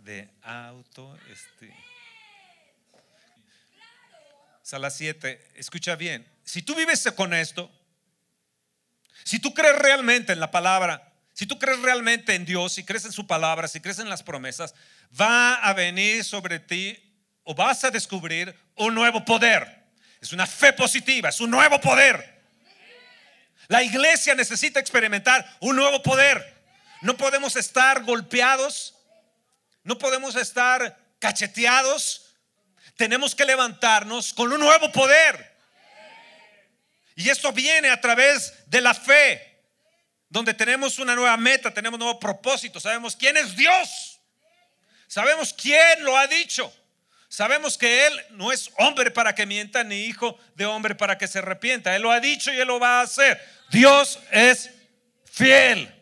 de 0.03 0.29
autoestima. 0.41 1.77
Sala 4.63 4.89
7, 4.89 5.51
escucha 5.55 5.95
bien, 5.95 6.27
si 6.43 6.61
tú 6.61 6.75
vives 6.75 7.09
con 7.15 7.33
esto, 7.33 7.71
si 9.23 9.39
tú 9.39 9.53
crees 9.53 9.77
realmente 9.77 10.33
en 10.33 10.39
la 10.39 10.51
palabra, 10.51 11.11
si 11.33 11.45
tú 11.45 11.57
crees 11.57 11.79
realmente 11.79 12.35
en 12.35 12.45
Dios, 12.45 12.73
si 12.73 12.83
crees 12.83 13.05
en 13.05 13.11
su 13.11 13.25
palabra, 13.25 13.67
si 13.67 13.79
crees 13.79 13.99
en 13.99 14.09
las 14.09 14.23
promesas, 14.23 14.75
va 15.19 15.55
a 15.55 15.73
venir 15.73 16.23
sobre 16.23 16.59
ti 16.59 16.97
o 17.43 17.55
vas 17.55 17.83
a 17.83 17.91
descubrir 17.91 18.55
un 18.75 18.93
nuevo 18.93 19.23
poder. 19.25 19.81
Es 20.21 20.33
una 20.33 20.45
fe 20.45 20.73
positiva, 20.73 21.29
es 21.29 21.39
un 21.39 21.49
nuevo 21.49 21.79
poder. 21.81 22.41
La 23.67 23.81
iglesia 23.81 24.35
necesita 24.35 24.79
experimentar 24.79 25.57
un 25.61 25.75
nuevo 25.75 26.03
poder. 26.03 26.61
No 27.01 27.17
podemos 27.17 27.55
estar 27.55 28.03
golpeados, 28.03 28.95
no 29.83 29.97
podemos 29.97 30.35
estar 30.35 30.97
cacheteados. 31.19 32.35
Tenemos 32.97 33.33
que 33.33 33.45
levantarnos 33.45 34.33
con 34.33 34.51
un 34.51 34.59
nuevo 34.59 34.91
poder. 34.91 35.50
Y 37.21 37.29
esto 37.29 37.51
viene 37.51 37.89
a 37.89 38.01
través 38.01 38.53
de 38.65 38.81
la 38.81 38.95
fe, 38.95 39.59
donde 40.27 40.55
tenemos 40.55 40.97
una 40.97 41.13
nueva 41.13 41.37
meta, 41.37 41.71
tenemos 41.71 41.99
un 41.99 42.05
nuevo 42.05 42.19
propósito, 42.19 42.79
sabemos 42.79 43.15
quién 43.15 43.37
es 43.37 43.55
Dios, 43.55 44.19
sabemos 45.07 45.53
quién 45.53 46.03
lo 46.03 46.17
ha 46.17 46.25
dicho, 46.25 46.73
sabemos 47.29 47.77
que 47.77 48.07
Él 48.07 48.25
no 48.31 48.51
es 48.51 48.71
hombre 48.77 49.11
para 49.11 49.35
que 49.35 49.45
mienta, 49.45 49.83
ni 49.83 50.05
hijo 50.05 50.35
de 50.55 50.65
hombre 50.65 50.95
para 50.95 51.19
que 51.19 51.27
se 51.27 51.39
arrepienta, 51.39 51.95
Él 51.95 52.01
lo 52.01 52.11
ha 52.11 52.19
dicho 52.19 52.51
y 52.51 52.59
Él 52.59 52.67
lo 52.67 52.79
va 52.79 53.01
a 53.01 53.03
hacer. 53.03 53.39
Dios 53.69 54.17
es 54.31 54.71
fiel. 55.25 55.93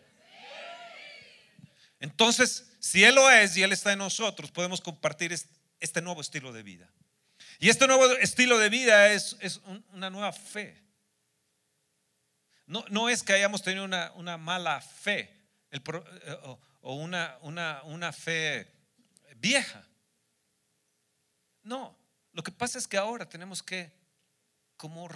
Entonces, 1.99 2.71
si 2.79 3.03
Él 3.03 3.15
lo 3.15 3.29
es 3.29 3.57
y 3.57 3.63
Él 3.63 3.73
está 3.73 3.91
en 3.91 3.99
nosotros, 3.99 4.51
podemos 4.51 4.79
compartir 4.79 5.35
este 5.81 6.01
nuevo 6.01 6.21
estilo 6.21 6.53
de 6.53 6.63
vida. 6.63 6.89
Y 7.59 7.67
este 7.67 7.87
nuevo 7.87 8.05
estilo 8.19 8.57
de 8.57 8.69
vida 8.69 9.11
es, 9.11 9.35
es 9.41 9.59
una 9.91 10.09
nueva 10.09 10.31
fe. 10.31 10.88
No, 12.69 13.09
es 13.09 13.23
que 13.23 13.33
hayamos 13.33 13.63
tenido 13.63 13.83
una, 13.83 14.37
mala 14.37 14.79
fe 14.79 15.35
eh, 15.71 15.81
o, 16.81 16.93
una, 16.93 17.39
una, 17.41 18.13
fe 18.13 18.71
vieja. 19.37 19.87
No, 21.63 21.97
lo 22.31 22.43
que 22.43 22.51
pasa 22.51 22.77
es 22.77 22.87
que 22.87 22.97
ahora 22.97 23.27
tenemos 23.27 23.63
que 23.63 23.91
como 24.77 25.09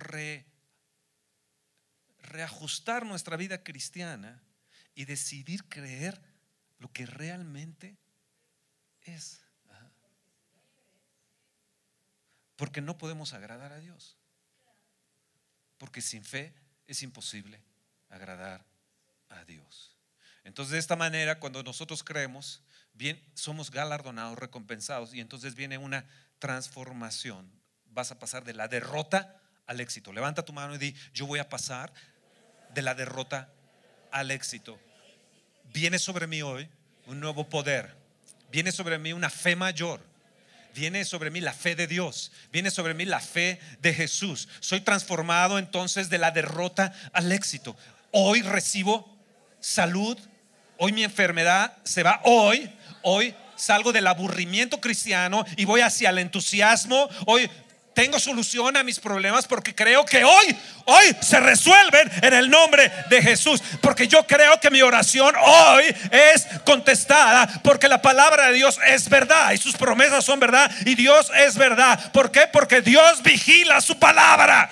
reajustar 2.18 3.06
nuestra 3.06 3.38
vida 3.38 3.64
cristiana 3.64 4.42
y 4.96 5.06
decidir 5.06 5.70
creer 5.70 6.20
lo 6.80 6.92
que 6.92 7.06
realmente 7.06 8.00
es. 9.04 9.42
Porque 12.56 12.82
no 12.82 12.98
podemos 12.98 13.34
agradar 13.34 13.74
a 13.74 13.80
Dios. 13.80 14.18
Porque 15.78 16.02
sin 16.02 16.24
fe 16.24 16.63
es 16.94 17.04
imposible 17.04 17.60
agradar 18.10 18.66
a 19.30 19.44
Dios. 19.44 19.98
Entonces, 20.44 20.74
de 20.74 20.80
esta 20.80 20.96
manera, 20.96 21.40
cuando 21.40 21.64
nosotros 21.64 22.04
creemos, 22.04 22.62
bien, 22.94 23.22
somos 23.34 23.72
galardonados, 23.72 24.38
recompensados, 24.38 25.14
y 25.14 25.20
entonces 25.20 25.56
viene 25.56 25.78
una 25.78 26.06
transformación. 26.40 27.52
Vas 27.86 28.12
a 28.12 28.20
pasar 28.20 28.44
de 28.44 28.54
la 28.54 28.68
derrota 28.68 29.42
al 29.66 29.80
éxito. 29.80 30.14
Levanta 30.14 30.46
tu 30.46 30.54
mano 30.54 30.76
y 30.76 30.78
di, 30.78 30.96
yo 31.14 31.26
voy 31.26 31.40
a 31.40 31.50
pasar 31.50 31.94
de 32.74 32.82
la 32.82 32.96
derrota 32.96 33.52
al 34.12 34.32
éxito. 34.32 34.80
Viene 35.74 36.00
sobre 36.00 36.28
mí 36.28 36.42
hoy 36.42 36.70
un 37.08 37.20
nuevo 37.20 37.50
poder. 37.50 37.96
Viene 38.52 38.72
sobre 38.72 39.00
mí 39.00 39.14
una 39.14 39.30
fe 39.30 39.56
mayor 39.56 40.13
viene 40.74 41.06
sobre 41.06 41.30
mí 41.30 41.42
la 41.42 41.54
fe 41.54 41.76
de 41.76 41.88
Dios, 41.88 42.32
viene 42.52 42.72
sobre 42.72 42.94
mí 42.94 43.06
la 43.06 43.20
fe 43.20 43.60
de 43.82 43.94
Jesús. 43.94 44.48
Soy 44.60 44.82
transformado 44.82 45.60
entonces 45.60 46.10
de 46.10 46.18
la 46.18 46.32
derrota 46.32 46.94
al 47.14 47.32
éxito. 47.32 47.76
Hoy 48.12 48.42
recibo 48.42 49.18
salud, 49.60 50.18
hoy 50.78 50.92
mi 50.92 51.04
enfermedad 51.04 51.78
se 51.84 52.04
va, 52.04 52.22
hoy, 52.24 52.70
hoy 53.02 53.36
salgo 53.56 53.92
del 53.92 54.08
aburrimiento 54.08 54.82
cristiano 54.82 55.46
y 55.56 55.66
voy 55.66 55.82
hacia 55.82 56.10
el 56.10 56.20
entusiasmo, 56.20 57.10
hoy 57.26 57.50
tengo 57.94 58.20
solución 58.20 58.76
a 58.76 58.84
mis 58.84 59.00
problemas 59.00 59.46
porque 59.46 59.76
creo 59.76 60.06
que 60.06 60.24
hoy, 60.24 60.58
hoy 60.86 61.16
se 61.22 61.40
resuelven 61.40 62.12
en 62.22 62.34
el 62.34 62.50
nombre 62.50 62.92
de 63.10 63.22
Jesús. 63.22 63.62
Porque 63.82 64.08
yo 64.08 64.26
creo 64.26 64.60
que 64.60 64.72
mi 64.72 64.82
oración 64.82 65.36
hoy 65.36 65.96
es 66.12 66.48
contestada 66.66 67.48
porque 67.64 67.88
la 67.88 68.02
palabra 68.02 68.48
de 68.48 68.54
Dios 68.54 68.80
es 68.88 69.10
verdad 69.10 69.52
y 69.52 69.58
sus 69.58 69.76
promesas 69.76 70.26
son 70.26 70.40
verdad 70.40 70.72
y 70.86 70.96
Dios 70.96 71.32
es 71.36 71.56
verdad. 71.56 72.12
¿Por 72.12 72.32
qué? 72.32 72.48
Porque 72.52 72.82
Dios 72.82 73.22
vigila 73.22 73.82
su 73.82 73.98
palabra. 73.98 74.70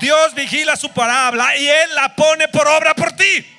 Dios 0.00 0.34
vigila 0.34 0.76
su 0.76 0.90
palabra 0.90 1.56
y 1.56 1.68
Él 1.68 1.94
la 1.94 2.14
pone 2.16 2.48
por 2.48 2.66
obra 2.66 2.94
por 2.94 3.12
ti. 3.12 3.50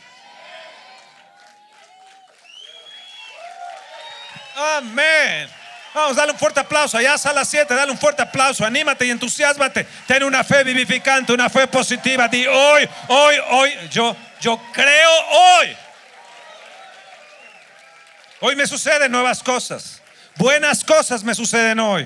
Amén. 4.55 5.49
Vamos, 5.95 6.17
dale 6.17 6.33
un 6.33 6.37
fuerte 6.37 6.59
aplauso. 6.59 6.97
Allá 6.97 7.15
a 7.15 7.33
las 7.33 7.47
7, 7.47 7.73
dale 7.73 7.89
un 7.89 7.97
fuerte 7.97 8.21
aplauso. 8.21 8.65
Anímate 8.65 9.05
y 9.05 9.11
entusiasmate. 9.11 9.87
Ten 10.05 10.25
una 10.25 10.43
fe 10.43 10.61
vivificante, 10.65 11.31
una 11.31 11.49
fe 11.49 11.67
positiva. 11.67 12.27
Di 12.27 12.45
hoy, 12.45 12.89
hoy, 13.07 13.35
hoy. 13.51 13.73
Yo, 13.89 14.13
yo 14.41 14.61
creo 14.73 15.09
hoy. 15.31 15.77
Hoy 18.41 18.55
me 18.57 18.67
suceden 18.67 19.09
nuevas 19.09 19.41
cosas. 19.41 20.01
Buenas 20.35 20.83
cosas 20.83 21.23
me 21.23 21.33
suceden 21.33 21.79
hoy. 21.79 22.05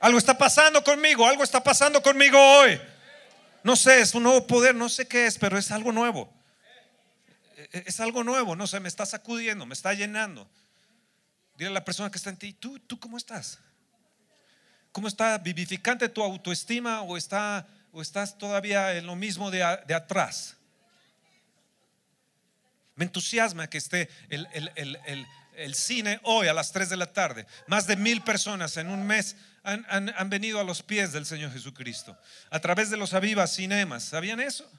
Algo 0.00 0.16
está 0.16 0.36
pasando 0.36 0.82
conmigo, 0.82 1.26
algo 1.26 1.44
está 1.44 1.62
pasando 1.62 2.02
conmigo 2.02 2.38
hoy. 2.40 2.80
No 3.62 3.76
sé, 3.76 4.00
es 4.00 4.14
un 4.14 4.22
nuevo 4.22 4.46
poder, 4.46 4.74
no 4.74 4.88
sé 4.88 5.06
qué 5.06 5.26
es, 5.26 5.36
pero 5.36 5.58
es 5.58 5.70
algo 5.70 5.92
nuevo. 5.92 6.32
Es 7.70 8.00
algo 8.00 8.24
nuevo, 8.24 8.56
no 8.56 8.66
sé, 8.66 8.80
me 8.80 8.88
está 8.88 9.04
sacudiendo, 9.04 9.66
me 9.66 9.74
está 9.74 9.92
llenando. 9.92 10.48
Dile 11.56 11.70
a 11.70 11.72
la 11.72 11.84
persona 11.84 12.10
que 12.10 12.18
está 12.18 12.30
en 12.30 12.36
ti, 12.36 12.52
¿tú, 12.52 12.78
tú 12.80 12.98
cómo 12.98 13.16
estás? 13.16 13.58
¿Cómo 14.94 15.08
está 15.08 15.38
vivificante 15.38 16.08
tu 16.08 16.22
autoestima 16.22 17.02
o, 17.02 17.16
está, 17.16 17.66
o 17.92 18.00
estás 18.00 18.38
todavía 18.38 18.96
en 18.96 19.06
lo 19.06 19.16
mismo 19.16 19.50
de, 19.50 19.62
atrás? 19.62 20.56
Me 22.94 23.04
entusiasma 23.04 23.68
que 23.68 23.78
esté 23.78 24.08
el, 24.28 25.74
cine 25.74 26.20
hoy 26.22 26.46
a 26.46 26.54
las 26.54 26.70
3 26.70 26.90
de 26.90 26.96
la 26.96 27.12
tarde. 27.12 27.44
Más 27.66 27.88
de 27.88 27.96
mil 27.96 28.22
personas 28.22 28.76
en 28.76 28.88
un 28.88 29.04
mes 29.04 29.36
han, 29.64 29.84
han, 29.88 30.30
venido 30.30 30.60
a 30.60 30.64
los 30.64 30.82
pies 30.82 31.12
del 31.12 31.26
Señor 31.26 31.52
Jesucristo 31.52 32.16
a 32.50 32.60
través 32.60 32.88
de 32.90 32.96
los 32.96 33.14
Avivas 33.14 33.52
Cinemas. 33.52 34.04
¿Sabían 34.04 34.38
eso? 34.38 34.70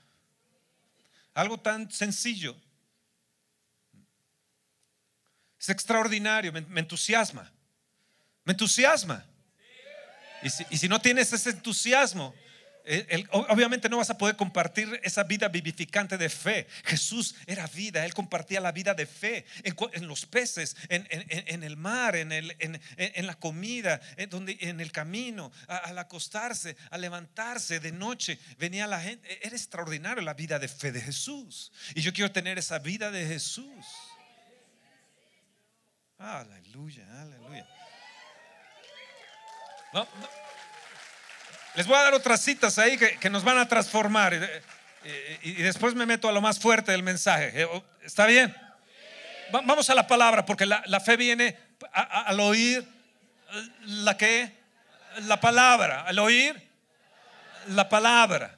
Algo 1.34 1.60
tan 1.60 1.92
sencillo. 1.92 2.56
Es 5.66 5.72
extraordinario, 5.72 6.54
me, 6.54 6.80
entusiasma. 6.80 7.52
Me 8.44 8.52
entusiasma. 8.52 9.26
Y 10.44 10.78
si, 10.78 10.88
no 10.88 11.02
tienes 11.02 11.34
ese 11.34 11.50
entusiasmo, 11.50 12.36
eh, 12.84 13.26
obviamente 13.32 13.90
no 13.90 13.98
vas 13.98 14.12
a 14.12 14.18
poder 14.20 14.36
compartir 14.36 15.00
esa 15.02 15.24
vida 15.24 15.48
vivificante 15.48 16.20
de 16.20 16.30
fe. 16.30 16.68
Jesús 16.84 17.34
era 17.48 17.66
vida, 17.66 18.06
Él 18.06 18.14
compartía 18.14 18.62
la 18.62 18.72
vida 18.72 18.94
de 18.94 19.08
fe 19.08 19.44
en, 19.64 20.08
los 20.08 20.28
peces, 20.28 20.78
en, 20.90 21.64
el 21.64 21.78
mar, 21.78 22.16
en, 22.16 22.30
la 23.26 23.34
comida, 23.34 24.00
en 24.18 24.80
el 24.80 24.92
camino, 24.92 25.52
al 25.68 25.98
acostarse, 25.98 26.78
al 26.92 27.02
levantarse 27.02 27.80
de 27.80 27.92
noche. 27.92 28.38
Venía 28.60 28.86
la 28.86 29.02
gente, 29.02 29.40
era 29.42 29.56
extraordinario 29.56 30.22
la 30.22 30.36
vida 30.36 30.60
de 30.60 30.68
fe 30.68 30.92
de 30.92 31.02
Jesús. 31.02 31.72
Y 31.96 32.02
yo 32.02 32.14
quiero 32.14 32.32
tener 32.32 32.60
esa 32.60 32.78
vida 32.78 33.10
de 33.10 33.26
Jesús. 33.26 33.84
Aleluya, 36.18 37.06
aleluya. 37.22 37.66
Les 41.76 41.86
voy 41.88 41.98
a 41.98 42.04
dar 42.04 42.14
otras 42.14 42.42
citas 42.42 42.80
ahí 42.80 42.98
que, 42.98 43.30
nos 43.30 43.44
van 43.44 43.58
a 43.58 43.68
transformar. 43.68 44.34
Y, 45.44 45.54
después 45.62 45.94
me 45.94 46.06
meto 46.06 46.30
a 46.30 46.32
lo 46.32 46.42
más 46.42 46.60
fuerte 46.60 46.92
del 46.92 47.04
mensaje. 47.04 47.62
Eh, 47.62 47.66
oh, 47.66 47.84
¿Está 48.02 48.26
bien? 48.26 48.56
vamos 49.52 49.90
a 49.90 49.96
la 49.96 50.08
palabra, 50.08 50.46
porque 50.46 50.66
la, 50.66 51.00
fe 51.00 51.18
viene 51.18 51.58
al 51.92 52.40
oír 52.40 52.84
la 53.86 54.18
que, 54.18 54.52
la 55.24 55.40
palabra, 55.40 56.02
al 56.02 56.20
oír 56.20 56.70
la 57.68 57.88
palabra. 57.90 58.58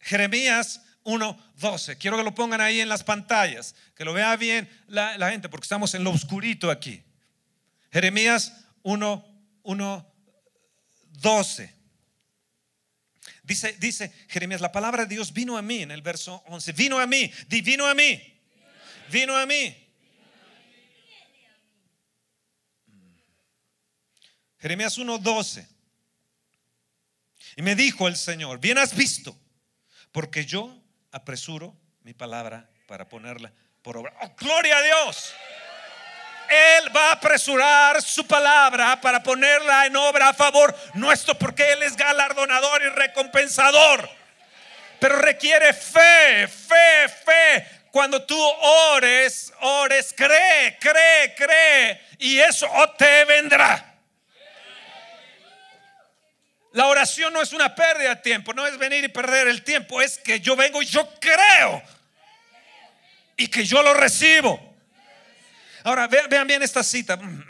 Jeremías 0.00 0.80
1.12. 1.08 1.96
Quiero 1.96 2.18
que 2.18 2.22
lo 2.22 2.34
pongan 2.34 2.60
ahí 2.60 2.80
en 2.80 2.90
las 2.90 3.02
pantallas, 3.02 3.74
que 3.96 4.04
lo 4.04 4.12
vea 4.12 4.36
bien 4.36 4.68
la, 4.88 5.30
gente, 5.30 5.48
porque 5.48 5.64
estamos 5.64 5.94
en 5.94 6.04
lo 6.04 6.10
oscurito 6.10 6.70
aquí. 6.70 7.02
Jeremías 7.90 8.52
1.12 8.82 11.72
Dice, 13.42 13.74
dice 13.80 14.12
Jeremías, 14.28 14.60
la 14.60 14.70
palabra 14.70 15.06
de 15.06 15.14
Dios 15.14 15.32
vino 15.32 15.56
a 15.56 15.62
mí 15.62 15.80
en 15.80 15.90
el 15.90 16.02
verso 16.02 16.44
11. 16.48 16.72
Vino 16.72 16.98
a 16.98 17.06
mí, 17.06 17.32
vino 17.48 17.86
a 17.86 17.94
mí, 17.94 18.38
vino 19.10 19.34
a 19.34 19.46
mí. 19.46 19.74
Jeremías 24.58 24.98
1.12. 24.98 25.66
Y 27.56 27.62
me 27.62 27.74
dijo 27.74 28.06
el 28.06 28.16
Señor, 28.16 28.60
bien 28.60 28.76
has 28.76 28.94
visto, 28.94 29.34
porque 30.12 30.44
yo 30.44 30.78
apresuro 31.12 31.74
mi 32.02 32.14
palabra 32.14 32.68
para 32.86 33.08
ponerla 33.08 33.52
por 33.82 33.96
obra. 33.96 34.12
Oh, 34.22 34.34
gloria 34.38 34.76
a 34.76 34.82
Dios. 34.82 35.34
Él 36.48 36.96
va 36.96 37.10
a 37.10 37.12
apresurar 37.12 38.00
su 38.00 38.26
palabra 38.26 38.98
para 39.00 39.22
ponerla 39.22 39.86
en 39.86 39.96
obra 39.96 40.28
a 40.28 40.34
favor 40.34 40.74
nuestro, 40.94 41.34
porque 41.38 41.72
Él 41.72 41.82
es 41.82 41.94
galardonador 41.96 42.82
y 42.82 42.88
recompensador. 42.88 44.08
Pero 44.98 45.16
requiere 45.16 45.72
fe, 45.74 46.48
fe, 46.48 47.08
fe. 47.24 47.68
Cuando 47.90 48.24
tú 48.24 48.38
ores, 48.38 49.52
ores, 49.60 50.14
cree, 50.16 50.78
cree, 50.80 51.34
cree. 51.36 52.00
Y 52.18 52.38
eso 52.38 52.66
te 52.96 53.24
vendrá. 53.26 53.87
La 56.72 56.86
oración 56.86 57.32
no 57.32 57.40
es 57.40 57.52
una 57.52 57.74
pérdida 57.74 58.14
de 58.14 58.22
tiempo, 58.22 58.52
no 58.52 58.66
es 58.66 58.78
venir 58.78 59.04
y 59.04 59.08
perder 59.08 59.48
el 59.48 59.62
tiempo, 59.62 60.00
es 60.02 60.18
que 60.18 60.40
yo 60.40 60.54
vengo 60.54 60.82
y 60.82 60.86
yo 60.86 61.08
creo 61.20 61.82
y 63.36 63.48
que 63.48 63.64
yo 63.64 63.82
lo 63.82 63.94
recibo. 63.94 64.68
Ahora 65.84 66.06
vean, 66.08 66.46
bien 66.46 66.62
esta 66.62 66.82
cita, 66.82 67.16
mm, 67.16 67.46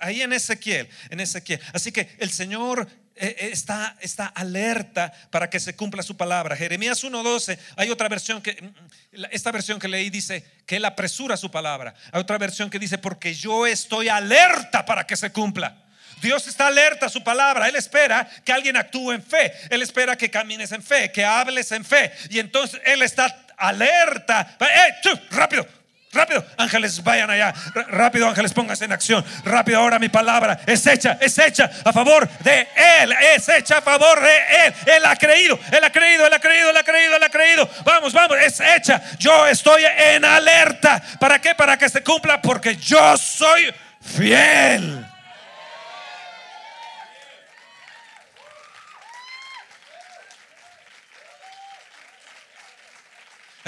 ahí 0.00 0.22
en 0.22 0.32
Ezequiel, 0.32 0.88
en 1.10 1.18
Ezequiel. 1.18 1.60
Así 1.72 1.90
que 1.90 2.08
el 2.18 2.30
Señor 2.30 2.86
eh, 3.16 3.34
eh, 3.36 3.48
está, 3.50 3.96
está 4.00 4.26
alerta 4.26 5.12
para 5.30 5.50
que 5.50 5.58
se 5.58 5.74
cumpla 5.74 6.04
su 6.04 6.16
palabra. 6.16 6.54
Jeremías 6.54 7.02
1.12, 7.02 7.58
hay 7.74 7.90
otra 7.90 8.08
versión 8.08 8.40
que, 8.42 8.52
mm, 8.52 9.24
esta 9.32 9.50
versión 9.50 9.80
que 9.80 9.88
leí 9.88 10.10
dice 10.10 10.44
que 10.66 10.76
Él 10.76 10.84
apresura 10.84 11.36
su 11.36 11.50
palabra. 11.50 11.94
Hay 12.12 12.20
otra 12.20 12.38
versión 12.38 12.70
que 12.70 12.78
dice, 12.78 12.98
porque 12.98 13.34
yo 13.34 13.66
estoy 13.66 14.08
alerta 14.08 14.84
para 14.84 15.04
que 15.04 15.16
se 15.16 15.32
cumpla. 15.32 15.87
Dios 16.20 16.46
está 16.46 16.66
alerta 16.66 17.06
a 17.06 17.08
su 17.08 17.22
palabra. 17.22 17.68
Él 17.68 17.76
espera 17.76 18.28
que 18.44 18.52
alguien 18.52 18.76
actúe 18.76 19.12
en 19.12 19.22
fe. 19.22 19.52
Él 19.70 19.82
espera 19.82 20.16
que 20.16 20.30
camines 20.30 20.72
en 20.72 20.82
fe, 20.82 21.10
que 21.12 21.24
hables 21.24 21.72
en 21.72 21.84
fe. 21.84 22.12
Y 22.30 22.38
entonces 22.38 22.80
Él 22.84 23.02
está 23.02 23.46
alerta. 23.56 24.56
¡Eh, 24.60 25.18
rápido! 25.30 25.66
Rápido, 26.10 26.42
ángeles, 26.56 27.04
vayan 27.04 27.28
allá. 27.28 27.52
rápido, 27.88 28.26
ángeles, 28.26 28.54
pónganse 28.54 28.86
en 28.86 28.92
acción. 28.92 29.22
Rápido, 29.44 29.78
ahora 29.78 29.98
mi 29.98 30.08
palabra 30.08 30.58
es 30.66 30.86
hecha, 30.86 31.18
es 31.20 31.38
hecha 31.38 31.70
a 31.84 31.92
favor 31.92 32.26
de 32.40 32.66
Él. 33.02 33.14
Es 33.36 33.46
hecha 33.48 33.78
a 33.78 33.82
favor 33.82 34.18
de 34.18 34.66
Él. 34.66 34.74
Él 34.86 35.04
ha 35.04 35.16
creído, 35.16 35.58
Él 35.70 35.84
ha 35.84 35.90
creído, 35.90 36.26
Él 36.26 36.32
ha 36.32 36.38
creído, 36.38 36.70
Él 36.70 36.76
ha 36.78 36.82
creído, 36.82 37.16
Él 37.16 37.22
ha 37.22 37.28
creído. 37.28 37.70
Vamos, 37.84 38.14
vamos, 38.14 38.38
es 38.38 38.58
hecha. 38.58 39.02
Yo 39.18 39.46
estoy 39.46 39.84
en 39.84 40.24
alerta. 40.24 41.02
¿Para 41.20 41.40
qué? 41.42 41.54
Para 41.54 41.76
que 41.76 41.90
se 41.90 42.02
cumpla, 42.02 42.40
porque 42.40 42.76
yo 42.76 43.16
soy 43.18 43.72
fiel. 44.00 45.04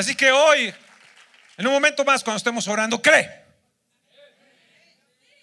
Así 0.00 0.14
que 0.14 0.32
hoy, 0.32 0.74
en 1.58 1.66
un 1.66 1.74
momento 1.74 2.06
más, 2.06 2.24
cuando 2.24 2.38
estemos 2.38 2.66
orando, 2.68 3.02
cree 3.02 3.44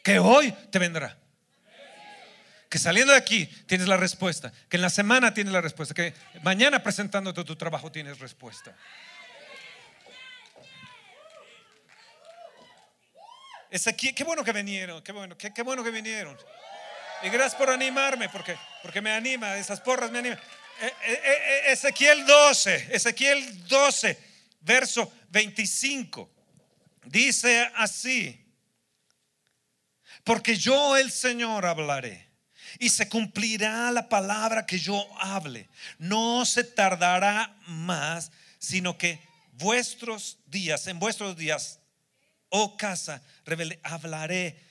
que 0.04 0.18
hoy 0.18 0.52
te 0.72 0.80
vendrá. 0.80 1.16
Que 2.68 2.80
saliendo 2.80 3.14
de 3.14 3.20
aquí 3.20 3.46
tienes 3.68 3.88
la 3.88 3.98
respuesta. 3.98 4.52
Que 4.68 4.78
en 4.78 4.82
la 4.82 4.90
semana 4.90 5.32
tienes 5.32 5.54
la 5.54 5.62
respuesta. 5.62 5.94
Que 5.94 6.16
mañana 6.42 6.82
presentándote 6.82 7.44
tu 7.44 7.56
trabajo 7.56 7.92
tienes 7.92 8.18
respuesta. 8.18 8.76
aquí, 13.86 14.12
qué 14.14 14.24
bueno 14.24 14.44
que 14.44 14.54
vinieron, 14.54 15.04
qué 15.04 15.12
bueno, 15.12 15.38
qué, 15.38 15.62
bueno 15.62 15.84
que 15.84 15.92
vinieron. 15.92 16.36
Y 17.22 17.30
gracias 17.30 17.54
por 17.54 17.70
animarme, 17.70 18.28
porque, 18.30 18.58
porque 18.82 19.02
me 19.02 19.14
anima, 19.14 19.56
esas 19.56 19.82
porras 19.82 20.10
me 20.10 20.18
animan. 20.18 20.40
Eh, 20.82 20.94
eh, 21.04 21.22
eh, 21.24 21.62
Ezequiel 21.74 22.26
12, 22.26 22.88
Ezequiel 22.92 23.68
12 23.68 24.27
verso 24.60 25.12
25. 25.30 26.30
Dice 27.06 27.70
así, 27.76 28.46
porque 30.24 30.58
yo 30.58 30.98
el 30.98 31.10
Señor 31.10 31.66
hablaré 31.66 32.28
y 32.80 32.90
se 32.90 33.08
cumplirá 33.08 33.92
la 33.92 34.10
palabra 34.10 34.66
que 34.66 34.78
yo 34.78 35.08
hable. 35.20 35.70
No 35.98 36.46
se 36.46 36.64
tardará 36.64 37.58
más, 37.66 38.32
sino 38.60 38.98
que 38.98 39.22
vuestros 39.54 40.40
días, 40.46 40.86
en 40.88 41.00
vuestros 41.00 41.38
días, 41.38 41.80
oh 42.50 42.76
casa, 42.76 43.24
hablaré 43.84 44.62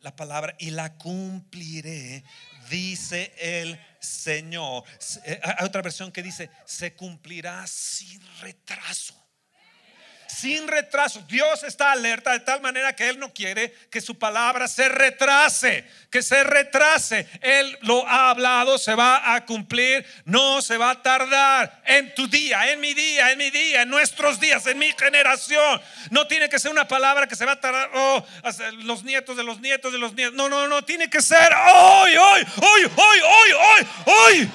la 0.00 0.14
palabra 0.14 0.54
y 0.58 0.70
la 0.70 0.94
cumpliré, 0.98 2.22
dice 2.68 3.34
el 3.38 3.80
Señor. 3.98 4.84
Eh, 5.24 5.40
hay 5.42 5.66
otra 5.66 5.82
versión 5.82 6.12
que 6.12 6.22
dice, 6.22 6.50
se 6.66 6.94
cumplirá 6.94 7.66
sin 7.66 8.20
retraso 8.40 9.25
sin 10.36 10.68
retraso. 10.68 11.22
Dios 11.28 11.62
está 11.62 11.92
alerta 11.92 12.32
de 12.32 12.40
tal 12.40 12.60
manera 12.60 12.94
que 12.94 13.08
Él 13.08 13.18
no 13.18 13.32
quiere 13.32 13.72
que 13.90 14.00
su 14.00 14.18
palabra 14.18 14.68
se 14.68 14.88
retrase, 14.88 15.84
que 16.10 16.22
se 16.22 16.44
retrase. 16.44 17.26
Él 17.40 17.78
lo 17.82 18.06
ha 18.06 18.30
hablado, 18.30 18.76
se 18.76 18.94
va 18.94 19.34
a 19.34 19.46
cumplir, 19.46 20.04
no 20.24 20.60
se 20.60 20.76
va 20.76 20.90
a 20.90 21.02
tardar 21.02 21.82
en 21.86 22.14
tu 22.14 22.28
día, 22.28 22.70
en 22.70 22.80
mi 22.80 22.92
día, 22.92 23.32
en 23.32 23.38
mi 23.38 23.50
día, 23.50 23.82
en 23.82 23.88
nuestros 23.88 24.38
días, 24.38 24.66
en 24.66 24.78
mi 24.78 24.92
generación. 24.92 25.80
No 26.10 26.26
tiene 26.26 26.48
que 26.48 26.58
ser 26.58 26.70
una 26.70 26.86
palabra 26.86 27.26
que 27.26 27.36
se 27.36 27.46
va 27.46 27.52
a 27.52 27.60
tardar, 27.60 27.90
oh, 27.94 28.26
los 28.82 29.04
nietos 29.04 29.36
de 29.36 29.42
los 29.42 29.60
nietos 29.60 29.92
de 29.92 29.98
los 29.98 30.12
nietos. 30.12 30.34
No, 30.34 30.48
no, 30.48 30.68
no, 30.68 30.82
tiene 30.82 31.08
que 31.08 31.22
ser 31.22 31.52
hoy, 31.54 32.16
hoy, 32.16 32.46
hoy, 32.56 32.84
hoy, 32.84 33.20
hoy, 33.20 33.52
hoy, 33.52 33.86
hoy. 34.04 34.50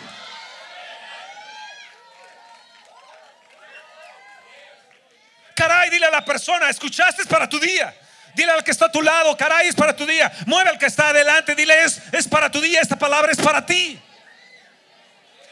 Caray, 5.61 5.91
dile 5.91 6.07
a 6.07 6.09
la 6.09 6.25
persona, 6.25 6.71
escuchaste 6.71 7.21
es 7.21 7.27
para 7.27 7.47
tu 7.47 7.59
día. 7.59 7.93
Dile 8.33 8.51
al 8.51 8.63
que 8.63 8.71
está 8.71 8.85
a 8.85 8.91
tu 8.91 8.99
lado, 8.99 9.37
caray, 9.37 9.67
es 9.67 9.75
para 9.75 9.95
tu 9.95 10.07
día. 10.07 10.31
Mueve 10.47 10.71
al 10.71 10.79
que 10.79 10.87
está 10.87 11.09
adelante, 11.09 11.53
dile 11.53 11.83
es, 11.83 12.01
es 12.11 12.27
para 12.27 12.49
tu 12.49 12.59
día, 12.59 12.81
esta 12.81 12.95
palabra 12.95 13.31
es 13.31 13.37
para 13.37 13.63
ti. 13.63 14.01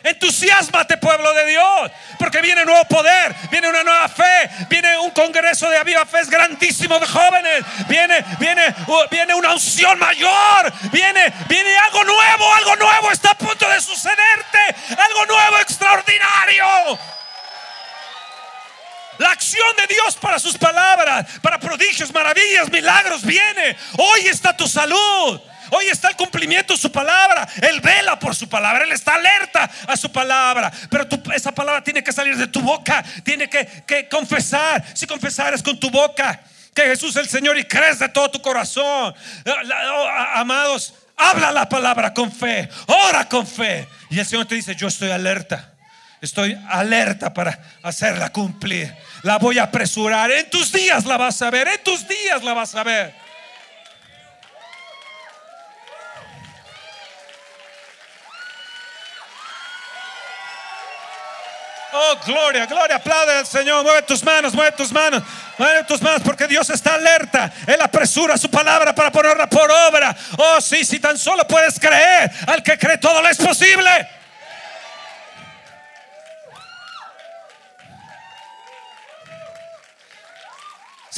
Entusiasmate, 0.02 0.98
pueblo 0.98 1.32
de 1.34 1.46
Dios, 1.46 1.92
porque 2.18 2.42
viene 2.42 2.66
nuevo 2.66 2.84
poder, 2.86 3.36
viene 3.52 3.70
una 3.70 3.84
nueva 3.84 4.10
fe, 4.10 4.50
viene 4.68 4.98
un 4.98 5.12
congreso 5.12 5.70
de 5.70 5.78
aviva 5.78 6.04
fe 6.08 6.26
grandísimo 6.26 6.98
de 7.00 7.06
jóvenes, 7.06 7.64
viene, 7.88 8.26
viene, 8.40 8.74
viene 9.12 9.36
una 9.36 9.54
unción 9.54 10.00
mayor, 10.00 10.74
viene, 10.92 11.32
viene 11.48 11.78
algo 11.78 12.04
nuevo, 12.04 12.56
algo 12.56 12.76
nuevo 12.78 13.12
está 13.12 13.30
a 13.30 13.38
punto 13.38 13.70
de 13.70 13.80
sucederte, 13.80 14.76
algo 14.98 15.28
nuevo, 15.28 15.60
extraordinario. 15.60 16.98
La 19.20 19.32
acción 19.32 19.68
de 19.78 19.94
Dios 19.94 20.16
para 20.16 20.40
sus 20.40 20.58
palabras, 20.58 21.28
para 21.42 21.60
prodigios, 21.60 22.14
maravillas, 22.14 22.72
milagros 22.72 23.22
viene. 23.22 23.76
Hoy 23.98 24.28
está 24.28 24.56
tu 24.56 24.66
salud. 24.66 25.42
Hoy 25.72 25.88
está 25.88 26.08
el 26.08 26.16
cumplimiento 26.16 26.74
de 26.74 26.80
su 26.80 26.90
palabra. 26.90 27.48
Él 27.62 27.82
vela 27.82 28.18
por 28.18 28.34
su 28.34 28.48
palabra. 28.48 28.86
Él 28.86 28.94
está 28.94 29.16
alerta 29.16 29.70
a 29.88 29.98
su 29.98 30.10
palabra. 30.10 30.72
Pero 30.90 31.06
esa 31.34 31.52
palabra 31.52 31.84
tiene 31.84 32.02
que 32.02 32.14
salir 32.14 32.38
de 32.38 32.48
tu 32.48 32.62
boca. 32.62 33.04
Tiene 33.24 33.50
que, 33.50 34.08
confesar. 34.10 34.84
Si 34.94 35.06
confesares 35.06 35.62
con 35.62 35.78
tu 35.78 35.92
boca 35.92 36.42
que 36.74 36.84
Jesús 36.84 37.10
es 37.12 37.24
el 37.24 37.30
Señor 37.30 37.58
y 37.58 37.66
crees 37.66 38.00
de 38.00 38.08
todo 38.08 38.32
tu 38.32 38.42
corazón. 38.42 39.14
Oh, 39.46 40.08
amados, 40.34 40.94
habla 41.18 41.52
la 41.52 41.68
palabra 41.68 42.14
con 42.14 42.32
fe. 42.32 42.70
Ora 42.88 43.28
con 43.28 43.46
fe. 43.46 43.86
Y 44.10 44.18
el 44.18 44.26
Señor 44.26 44.46
te 44.46 44.56
dice, 44.56 44.76
yo 44.76 44.88
estoy 44.88 45.12
alerta. 45.12 45.74
Estoy 46.22 46.58
alerta 46.70 47.34
para 47.34 47.58
hacerla 47.82 48.30
cumplir. 48.30 48.94
La 49.24 49.38
voy 49.38 49.58
a 49.58 49.64
apresurar. 49.64 50.30
En 50.32 50.50
tus 50.50 50.72
días 50.72 51.06
la 51.06 51.18
vas 51.18 51.42
a 51.42 51.50
ver. 51.50 51.68
En 51.68 51.84
tus 51.84 52.06
días 52.08 52.44
la 52.44 52.54
vas 52.54 52.76
a 52.76 52.84
ver. 52.84 53.14
Oh, 61.92 62.16
gloria, 62.26 62.66
gloria, 62.66 62.98
aplaude 62.98 63.34
al 63.34 63.48
Señor. 63.48 63.84
Mueve 63.84 64.02
tus 64.04 64.24
manos, 64.24 64.54
mueve 64.54 64.74
tus 64.74 64.92
manos, 64.92 65.24
mueve 65.58 65.84
tus 65.86 66.02
manos, 66.02 66.22
porque 66.24 66.48
Dios 66.48 66.70
está 66.70 66.96
alerta. 66.96 67.52
Él 67.66 67.82
apresura 67.82 68.38
su 68.38 68.52
palabra 68.52 68.94
para 68.94 69.12
ponerla 69.12 69.50
por 69.50 69.72
obra. 69.72 70.16
Oh, 70.38 70.62
sí, 70.62 70.84
si 70.84 71.00
tan 71.00 71.18
solo 71.18 71.48
puedes 71.48 71.80
creer, 71.80 72.30
al 72.46 72.62
que 72.62 72.78
cree 72.78 72.98
todo 72.98 73.22
lo 73.22 73.30
es 73.30 73.38
posible. 73.38 74.19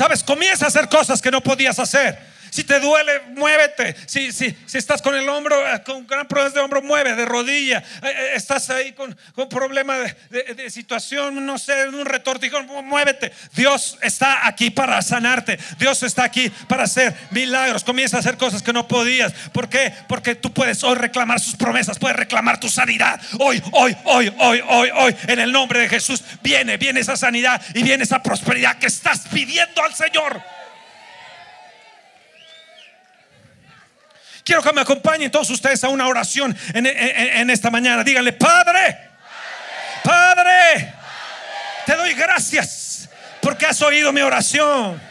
Sabes, 0.02 0.24
comienza 0.24 0.66
a 0.66 0.70
hacer 0.70 0.90
cosas 0.90 1.22
que 1.22 1.30
no 1.30 1.42
podías 1.42 1.78
hacer. 1.78 2.18
Si 2.52 2.66
te 2.66 2.82
duele, 2.82 3.22
muévete. 3.30 3.96
Si, 4.06 4.34
si, 4.34 4.54
si 4.66 4.78
estás 4.78 5.02
con 5.02 5.16
el 5.16 5.28
hombro, 5.30 5.56
eh, 5.74 5.82
con 5.86 6.06
gran 6.06 6.28
problema 6.28 6.54
de 6.54 6.60
hombro, 6.60 6.82
mueve, 6.82 7.16
de 7.16 7.24
rodilla. 7.24 7.78
Eh, 7.80 8.08
eh, 8.08 8.32
estás 8.36 8.70
ahí 8.70 8.92
con, 8.92 9.18
con 9.34 9.48
problema 9.48 9.98
de, 9.98 10.70
situación, 10.70 11.46
no 11.46 11.58
sé, 11.58 11.88
un 11.88 12.06
retortijón, 12.06 12.68
muévete. 12.86 13.32
Dios 13.54 13.98
está 14.02 14.46
aquí 14.46 14.70
para 14.70 15.02
sanarte. 15.02 15.58
Dios 15.80 16.04
está 16.04 16.26
aquí 16.26 16.50
para 16.68 16.84
hacer 16.84 17.16
milagros. 17.30 17.86
Comienza 17.86 18.18
a 18.18 18.20
hacer 18.20 18.36
cosas 18.36 18.62
que 18.62 18.74
no 18.74 18.86
podías. 18.86 19.32
¿Por 19.54 19.70
qué? 19.70 19.94
Porque 20.10 20.36
tú 20.36 20.52
puedes 20.52 20.84
hoy 20.84 20.96
reclamar 20.96 21.40
sus 21.40 21.56
promesas, 21.56 22.00
puedes 22.00 22.18
reclamar 22.18 22.60
tu 22.60 22.68
sanidad. 22.68 23.22
Hoy, 23.40 23.64
hoy, 23.72 23.96
hoy, 24.04 24.34
hoy, 24.40 24.62
hoy, 24.68 24.90
hoy, 24.94 25.16
en 25.28 25.40
el 25.40 25.54
nombre 25.54 25.80
de 25.80 25.88
Jesús, 25.88 26.22
viene, 26.44 26.76
viene 26.76 27.00
esa 27.00 27.16
sanidad 27.16 27.62
y 27.74 27.82
viene 27.82 28.04
esa 28.04 28.22
prosperidad 28.22 28.78
que 28.78 28.88
estás 28.88 29.22
pidiendo 29.32 29.82
al 29.84 29.94
Señor. 29.94 30.61
Quiero 34.52 34.64
que 34.64 34.74
me 34.74 34.82
acompañen 34.82 35.32
todos 35.32 35.50
ustedes 35.50 35.82
a 35.86 35.88
una 35.88 36.06
oración 36.10 36.54
en, 36.74 37.50
esta 37.50 37.72
mañana. 37.72 38.04
Díganle, 38.04 38.34
Padre, 38.34 38.98
Padre, 40.04 40.94
te 41.86 41.96
doy 41.96 42.14
gracias 42.14 43.08
porque 43.42 43.66
has 43.66 43.82
oído 43.82 44.12
mi 44.12 44.20
oración. 44.20 45.02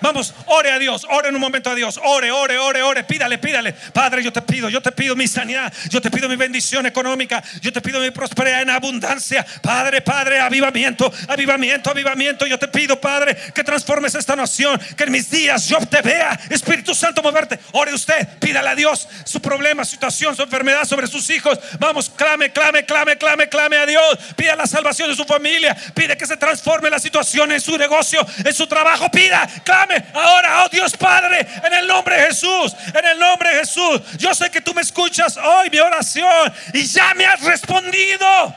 Vamos, 0.00 0.34
ore 0.46 0.70
a 0.70 0.78
Dios, 0.78 1.06
ore 1.10 1.28
en 1.28 1.34
un 1.34 1.40
momento 1.40 1.70
a 1.70 1.74
Dios, 1.74 2.00
ore, 2.02 2.30
ore, 2.30 2.58
ore, 2.58 2.82
ore, 2.82 3.04
pídale, 3.04 3.38
pídale. 3.38 3.72
Padre, 3.72 4.22
yo 4.22 4.32
te 4.32 4.40
pido, 4.42 4.68
yo 4.68 4.80
te 4.80 4.92
pido 4.92 5.14
mi 5.14 5.28
sanidad, 5.28 5.72
yo 5.90 6.00
te 6.00 6.10
pido 6.10 6.28
mi 6.28 6.36
bendición 6.36 6.86
económica, 6.86 7.42
yo 7.60 7.72
te 7.72 7.80
pido 7.80 8.00
mi 8.00 8.10
prosperidad 8.10 8.62
en 8.62 8.70
abundancia. 8.70 9.44
Padre, 9.62 10.00
Padre, 10.00 10.40
avivamiento, 10.40 11.12
avivamiento, 11.28 11.90
avivamiento. 11.90 12.46
Yo 12.46 12.58
te 12.58 12.68
pido, 12.68 12.98
Padre, 13.00 13.36
que 13.54 13.62
transformes 13.62 14.14
esta 14.14 14.34
nación, 14.34 14.80
que 14.96 15.04
en 15.04 15.12
mis 15.12 15.30
días 15.30 15.68
yo 15.68 15.78
te 15.86 16.00
vea, 16.00 16.38
Espíritu 16.48 16.94
Santo, 16.94 17.22
moverte. 17.22 17.58
Ore 17.72 17.92
usted, 17.92 18.26
pídale 18.38 18.70
a 18.70 18.74
Dios 18.74 19.06
su 19.24 19.40
problema, 19.40 19.84
situación, 19.84 20.34
su 20.34 20.42
enfermedad 20.42 20.84
sobre 20.84 21.06
sus 21.06 21.28
hijos. 21.28 21.58
Vamos, 21.78 22.08
clame, 22.10 22.50
clame, 22.52 22.84
clame, 22.86 23.18
clame, 23.18 23.48
clame 23.48 23.76
a 23.76 23.86
Dios. 23.86 24.18
Pida 24.34 24.56
la 24.56 24.66
salvación 24.66 25.10
de 25.10 25.16
su 25.16 25.24
familia, 25.24 25.76
pide 25.94 26.16
que 26.16 26.26
se 26.26 26.36
transforme 26.36 26.88
la 26.88 26.98
situación 26.98 27.52
en 27.52 27.60
su 27.60 27.76
negocio, 27.76 28.26
en 28.42 28.54
su 28.54 28.66
trabajo. 28.66 29.10
Pida, 29.10 29.46
clame 29.64 29.89
ahora, 30.14 30.64
oh 30.64 30.68
Dios 30.68 30.96
Padre, 30.96 31.46
en 31.64 31.72
el 31.72 31.86
nombre 31.86 32.16
de 32.16 32.26
Jesús, 32.26 32.74
en 32.94 33.04
el 33.04 33.18
nombre 33.18 33.50
de 33.50 33.60
Jesús. 33.60 34.00
Yo 34.18 34.34
sé 34.34 34.50
que 34.50 34.60
tú 34.60 34.74
me 34.74 34.82
escuchas 34.82 35.36
hoy 35.36 35.70
mi 35.70 35.78
oración 35.78 36.52
y 36.72 36.84
ya 36.86 37.14
me 37.14 37.26
has 37.26 37.40
respondido. 37.42 38.54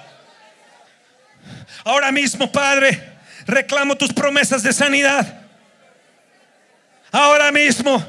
Ahora 1.85 2.11
mismo, 2.11 2.51
Padre, 2.51 3.17
reclamo 3.45 3.95
tus 3.95 4.13
promesas 4.13 4.63
de 4.63 4.73
sanidad. 4.73 5.41
Ahora 7.11 7.51
mismo, 7.51 8.03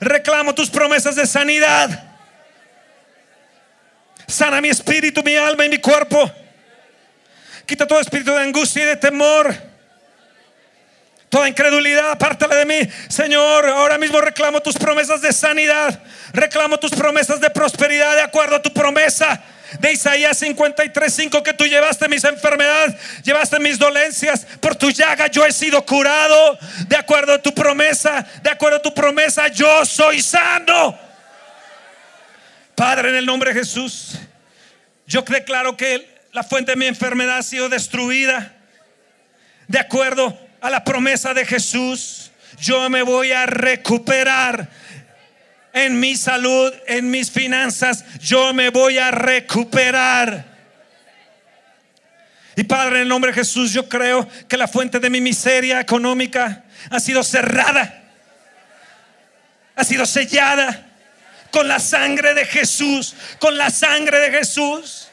reclamo 0.00 0.54
tus 0.54 0.70
promesas 0.70 1.16
de 1.16 1.26
sanidad. 1.26 2.10
Sana 4.26 4.60
mi 4.60 4.68
espíritu, 4.68 5.22
mi 5.22 5.36
alma 5.36 5.64
y 5.64 5.68
mi 5.68 5.78
cuerpo. 5.78 6.30
Quita 7.66 7.86
todo 7.86 8.00
espíritu 8.00 8.32
de 8.32 8.42
angustia 8.42 8.82
y 8.82 8.86
de 8.86 8.96
temor 8.96 9.73
toda 11.34 11.48
incredulidad, 11.48 12.12
apártala 12.12 12.54
de 12.54 12.64
mí. 12.64 12.88
Señor, 13.08 13.68
ahora 13.68 13.98
mismo 13.98 14.20
reclamo 14.20 14.60
tus 14.60 14.76
promesas 14.76 15.20
de 15.20 15.32
sanidad, 15.32 16.00
reclamo 16.32 16.78
tus 16.78 16.92
promesas 16.92 17.40
de 17.40 17.50
prosperidad 17.50 18.14
de 18.14 18.22
acuerdo 18.22 18.54
a 18.54 18.62
tu 18.62 18.72
promesa 18.72 19.42
de 19.80 19.90
Isaías 19.90 20.40
53:5 20.40 21.42
que 21.42 21.52
tú 21.52 21.66
llevaste 21.66 22.08
mis 22.08 22.22
enfermedades, 22.22 22.94
llevaste 23.24 23.58
mis 23.58 23.80
dolencias, 23.80 24.46
por 24.60 24.76
tu 24.76 24.92
llaga 24.92 25.26
yo 25.26 25.44
he 25.44 25.50
sido 25.50 25.84
curado, 25.84 26.56
de 26.86 26.96
acuerdo 26.96 27.32
a 27.32 27.42
tu 27.42 27.52
promesa, 27.52 28.24
de 28.40 28.50
acuerdo 28.50 28.76
a 28.76 28.82
tu 28.82 28.94
promesa, 28.94 29.48
yo 29.48 29.84
soy 29.84 30.22
sano. 30.22 30.96
Padre, 32.76 33.08
en 33.08 33.16
el 33.16 33.26
nombre 33.26 33.52
de 33.52 33.58
Jesús, 33.58 34.20
yo 35.08 35.22
declaro 35.22 35.76
que 35.76 36.16
la 36.30 36.44
fuente 36.44 36.70
de 36.70 36.76
mi 36.76 36.86
enfermedad 36.86 37.38
ha 37.38 37.42
sido 37.42 37.68
destruida. 37.68 38.52
De 39.66 39.80
acuerdo 39.80 40.43
a 40.64 40.70
la 40.70 40.82
promesa 40.82 41.34
de 41.34 41.44
Jesús, 41.44 42.30
yo 42.58 42.88
me 42.88 43.02
voy 43.02 43.32
a 43.32 43.44
recuperar 43.44 44.66
en 45.74 46.00
mi 46.00 46.16
salud, 46.16 46.72
en 46.86 47.10
mis 47.10 47.30
finanzas, 47.30 48.02
yo 48.20 48.54
me 48.54 48.70
voy 48.70 48.96
a 48.96 49.10
recuperar. 49.10 50.42
Y 52.56 52.62
Padre, 52.62 52.96
en 52.96 53.02
el 53.02 53.08
nombre 53.08 53.32
de 53.32 53.34
Jesús, 53.34 53.74
yo 53.74 53.90
creo 53.90 54.26
que 54.48 54.56
la 54.56 54.66
fuente 54.66 55.00
de 55.00 55.10
mi 55.10 55.20
miseria 55.20 55.80
económica 55.80 56.64
ha 56.88 56.98
sido 56.98 57.22
cerrada, 57.22 58.02
ha 59.76 59.84
sido 59.84 60.06
sellada 60.06 60.86
con 61.50 61.68
la 61.68 61.78
sangre 61.78 62.32
de 62.32 62.46
Jesús, 62.46 63.14
con 63.38 63.58
la 63.58 63.68
sangre 63.68 64.18
de 64.18 64.30
Jesús. 64.30 65.08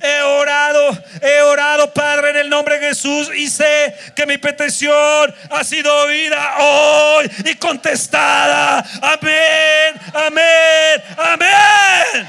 He 0.00 0.22
orado, 0.22 0.98
he 1.20 1.40
orado, 1.42 1.92
Padre, 1.92 2.30
en 2.30 2.36
el 2.36 2.48
nombre 2.48 2.78
de 2.78 2.88
Jesús 2.88 3.30
y 3.34 3.48
sé 3.48 3.94
que 4.14 4.26
mi 4.26 4.38
petición 4.38 5.34
ha 5.50 5.62
sido 5.64 5.94
oída 6.04 6.56
hoy 6.58 7.30
y 7.44 7.54
contestada. 7.56 8.84
Amén, 9.02 10.00
amén, 10.14 11.02
amén. 11.16 12.28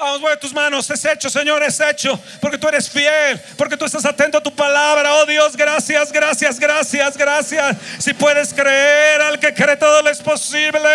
Vamos, 0.00 0.22
mueve 0.22 0.38
tus 0.38 0.54
manos. 0.54 0.88
Es 0.88 1.04
hecho, 1.04 1.28
Señor, 1.28 1.62
es 1.62 1.78
hecho. 1.78 2.18
Porque 2.40 2.56
tú 2.56 2.66
eres 2.68 2.88
fiel. 2.88 3.38
Porque 3.56 3.76
tú 3.76 3.84
estás 3.84 4.06
atento 4.06 4.38
a 4.38 4.42
tu 4.42 4.54
palabra. 4.54 5.14
Oh 5.16 5.26
Dios, 5.26 5.54
gracias, 5.54 6.10
gracias, 6.10 6.58
gracias, 6.58 7.16
gracias. 7.18 7.76
Si 7.98 8.14
puedes 8.14 8.54
creer, 8.54 9.20
al 9.20 9.38
que 9.38 9.52
cree 9.52 9.76
todo 9.76 10.00
lo 10.00 10.08
es 10.08 10.20
posible. 10.22 10.88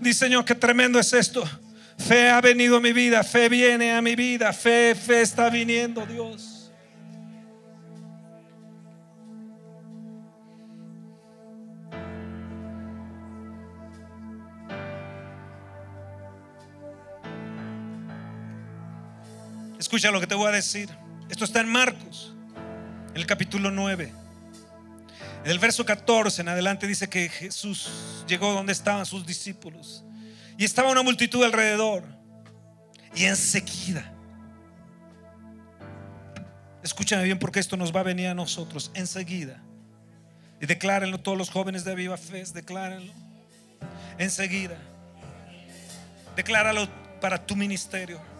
Dice 0.00 0.18
Señor, 0.18 0.44
qué 0.44 0.56
tremendo 0.56 0.98
es 0.98 1.12
esto. 1.12 1.48
Fe 1.96 2.28
ha 2.28 2.40
venido 2.40 2.78
a 2.78 2.80
mi 2.80 2.92
vida, 2.92 3.22
fe 3.22 3.48
viene 3.48 3.92
a 3.92 4.02
mi 4.02 4.16
vida, 4.16 4.52
fe, 4.52 4.96
fe 4.96 5.22
está 5.22 5.48
viniendo, 5.48 6.04
Dios. 6.06 6.51
Escucha 19.92 20.10
lo 20.10 20.20
que 20.20 20.26
te 20.26 20.34
voy 20.34 20.48
a 20.48 20.52
decir. 20.52 20.88
Esto 21.28 21.44
está 21.44 21.60
en 21.60 21.68
Marcos, 21.68 22.32
en 23.10 23.16
el 23.18 23.26
capítulo 23.26 23.70
9. 23.70 24.10
En 25.44 25.50
el 25.50 25.58
verso 25.58 25.84
14 25.84 26.40
en 26.40 26.48
adelante 26.48 26.86
dice 26.86 27.10
que 27.10 27.28
Jesús 27.28 28.24
llegó 28.26 28.54
donde 28.54 28.72
estaban 28.72 29.04
sus 29.04 29.26
discípulos. 29.26 30.02
Y 30.56 30.64
estaba 30.64 30.90
una 30.90 31.02
multitud 31.02 31.44
alrededor. 31.44 32.04
Y 33.14 33.24
enseguida. 33.24 34.10
Escúchame 36.82 37.24
bien 37.24 37.38
porque 37.38 37.60
esto 37.60 37.76
nos 37.76 37.94
va 37.94 38.00
a 38.00 38.04
venir 38.04 38.28
a 38.28 38.34
nosotros. 38.34 38.90
Enseguida. 38.94 39.62
Y 40.58 40.64
declárenlo 40.64 41.20
todos 41.20 41.36
los 41.36 41.50
jóvenes 41.50 41.84
de 41.84 41.94
Viva 41.94 42.16
Fe. 42.16 42.42
Declárenlo. 42.54 43.12
Enseguida. 44.16 44.78
Decláralo 46.34 46.88
para 47.20 47.44
tu 47.44 47.54
ministerio 47.56 48.31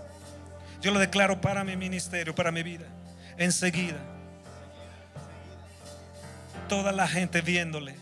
yo 0.82 0.90
lo 0.90 0.98
declaro 0.98 1.40
para 1.40 1.62
mi 1.62 1.76
ministerio, 1.76 2.34
para 2.34 2.50
mi 2.50 2.64
vida. 2.64 2.84
Enseguida. 3.38 3.98
Toda 6.68 6.90
la 6.90 7.06
gente 7.06 7.40
viéndole 7.40 7.94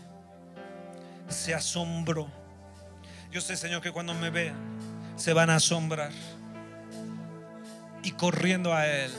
se 1.29 1.53
asombró. 1.53 2.27
Yo 3.31 3.39
sé, 3.39 3.55
Señor, 3.55 3.81
que 3.81 3.91
cuando 3.91 4.15
me 4.15 4.31
vean 4.31 4.55
se 5.15 5.31
van 5.31 5.51
a 5.51 5.57
asombrar. 5.57 6.11
Y 8.03 8.11
corriendo 8.13 8.73
a 8.73 8.87
Él, 8.87 9.11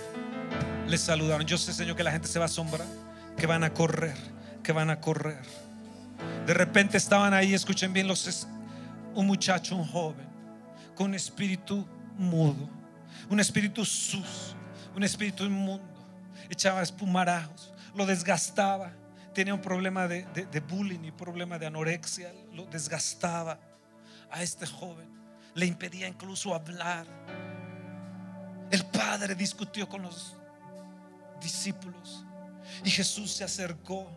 le 0.88 0.98
saludaron. 0.98 1.46
Yo 1.46 1.56
sé, 1.56 1.72
Señor, 1.72 1.94
que 1.94 2.02
la 2.02 2.10
gente 2.10 2.26
se 2.26 2.40
va 2.40 2.46
a 2.46 2.46
asombrar, 2.46 2.88
que 3.36 3.46
van 3.46 3.62
a 3.62 3.72
correr, 3.72 4.16
que 4.64 4.72
van 4.72 4.90
a 4.90 5.00
correr. 5.00 5.40
De 6.46 6.54
repente 6.54 6.96
estaban 6.96 7.32
ahí, 7.32 7.54
escuchen 7.54 7.92
bien, 7.92 8.08
los, 8.08 8.48
un 9.14 9.28
muchacho, 9.28 9.76
un 9.76 9.86
joven, 9.86 10.26
con 10.96 11.14
espíritu 11.14 11.86
mudo 12.18 12.81
un 13.28 13.40
espíritu 13.40 13.84
sus, 13.84 14.54
un 14.94 15.02
espíritu 15.02 15.44
inmundo. 15.44 15.88
Echaba 16.50 16.82
espumarajos, 16.82 17.72
lo 17.94 18.06
desgastaba. 18.06 18.92
Tenía 19.34 19.54
un 19.54 19.62
problema 19.62 20.06
de, 20.06 20.60
bullying 20.68 21.04
y 21.04 21.10
problema 21.10 21.58
de 21.58 21.66
anorexia, 21.66 22.32
lo 22.52 22.66
desgastaba 22.66 23.58
a 24.30 24.42
este 24.42 24.66
joven. 24.66 25.08
Le 25.54 25.66
impedía 25.66 26.06
incluso 26.06 26.54
hablar. 26.54 27.06
El 28.70 28.84
padre 28.86 29.34
discutió 29.34 29.88
con 29.88 30.02
los 30.02 30.36
discípulos 31.40 32.24
y 32.84 32.90
Jesús 32.90 33.32
se 33.32 33.44
acercó 33.44 34.10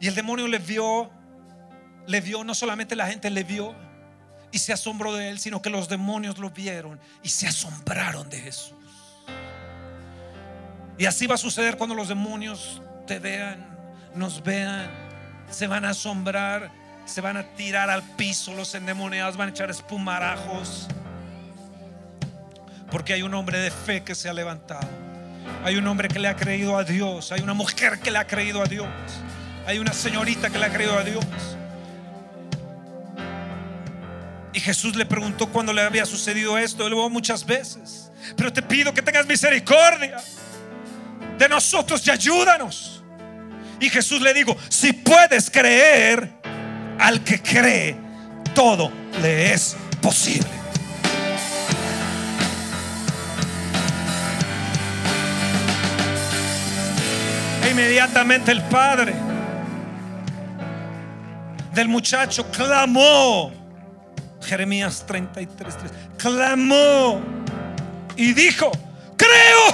y 0.00 0.08
el 0.08 0.14
demonio 0.14 0.48
le 0.48 0.58
vio, 0.58 1.10
le 2.06 2.20
vio, 2.20 2.42
no 2.42 2.54
solamente 2.54 2.96
la 2.96 3.06
gente 3.06 3.30
le 3.30 3.44
vio, 3.44 3.74
y 4.52 4.58
se 4.58 4.72
asombró 4.72 5.14
de 5.14 5.30
él, 5.30 5.38
sino 5.38 5.62
que 5.62 5.70
los 5.70 5.88
demonios 5.88 6.38
lo 6.38 6.50
vieron 6.50 7.00
y 7.22 7.30
se 7.30 7.48
asombraron 7.48 8.28
de 8.28 8.40
Jesús. 8.40 8.74
Y 10.98 11.06
así 11.06 11.26
va 11.26 11.34
a 11.34 11.38
suceder 11.38 11.78
cuando 11.78 11.94
los 11.94 12.08
demonios 12.08 12.82
te 13.06 13.18
vean, 13.18 13.66
nos 14.14 14.42
vean, 14.42 14.90
se 15.50 15.66
van 15.66 15.86
a 15.86 15.90
asombrar, 15.90 16.70
se 17.06 17.20
van 17.22 17.38
a 17.38 17.44
tirar 17.54 17.90
al 17.90 18.02
piso, 18.02 18.54
los 18.54 18.74
endemoniados 18.74 19.36
van 19.36 19.48
a 19.48 19.50
echar 19.50 19.70
espumarajos. 19.70 20.86
Porque 22.90 23.14
hay 23.14 23.22
un 23.22 23.32
hombre 23.32 23.58
de 23.58 23.70
fe 23.70 24.04
que 24.04 24.14
se 24.14 24.28
ha 24.28 24.34
levantado. 24.34 24.86
Hay 25.64 25.76
un 25.76 25.86
hombre 25.86 26.08
que 26.08 26.18
le 26.18 26.28
ha 26.28 26.36
creído 26.36 26.76
a 26.76 26.84
Dios. 26.84 27.32
Hay 27.32 27.40
una 27.40 27.54
mujer 27.54 28.00
que 28.00 28.10
le 28.10 28.18
ha 28.18 28.26
creído 28.26 28.62
a 28.62 28.66
Dios. 28.66 28.86
Hay 29.66 29.78
una 29.78 29.94
señorita 29.94 30.50
que 30.50 30.58
le 30.58 30.66
ha 30.66 30.70
creído 30.70 30.98
a 30.98 31.02
Dios. 31.02 31.24
Y 34.52 34.60
Jesús 34.60 34.96
le 34.96 35.06
preguntó 35.06 35.48
cuándo 35.48 35.72
le 35.72 35.82
había 35.82 36.04
sucedido 36.04 36.58
esto. 36.58 36.86
Él 36.86 36.92
lo 36.92 37.08
muchas 37.08 37.44
veces. 37.44 38.10
Pero 38.36 38.52
te 38.52 38.62
pido 38.62 38.92
que 38.92 39.02
tengas 39.02 39.26
misericordia 39.26 40.18
de 41.38 41.48
nosotros 41.48 42.06
y 42.06 42.10
ayúdanos. 42.10 43.02
Y 43.80 43.88
Jesús 43.88 44.20
le 44.20 44.32
dijo, 44.32 44.56
si 44.68 44.92
puedes 44.92 45.50
creer, 45.50 46.30
al 46.98 47.24
que 47.24 47.40
cree, 47.42 47.96
todo 48.54 48.92
le 49.20 49.52
es 49.52 49.76
posible. 50.00 50.46
E 57.64 57.70
inmediatamente 57.70 58.52
el 58.52 58.62
padre 58.62 59.14
del 61.74 61.88
muchacho 61.88 62.48
clamó 62.52 63.61
Jeremías 64.52 65.04
33, 65.06 65.78
3. 65.78 65.92
Clamó 66.18 67.22
y 68.16 68.34
dijo, 68.34 68.70
creo, 69.16 69.64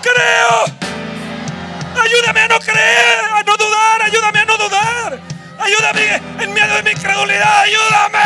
creo. 0.00 0.64
Ayúdame 2.00 2.42
a 2.42 2.46
no 2.46 2.60
creer, 2.60 3.18
a 3.34 3.42
no 3.42 3.56
dudar, 3.56 4.02
ayúdame 4.02 4.38
a 4.38 4.44
no 4.44 4.56
dudar. 4.56 5.18
Ayúdame 5.58 6.22
en 6.38 6.54
medio 6.54 6.76
de 6.76 6.82
mi 6.84 6.90
incredulidad, 6.92 7.62
ayúdame. 7.62 8.18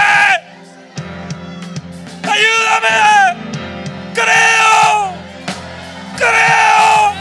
Ayúdame. 2.35 3.41
Creo, 4.13 5.15
creo. 6.19 7.15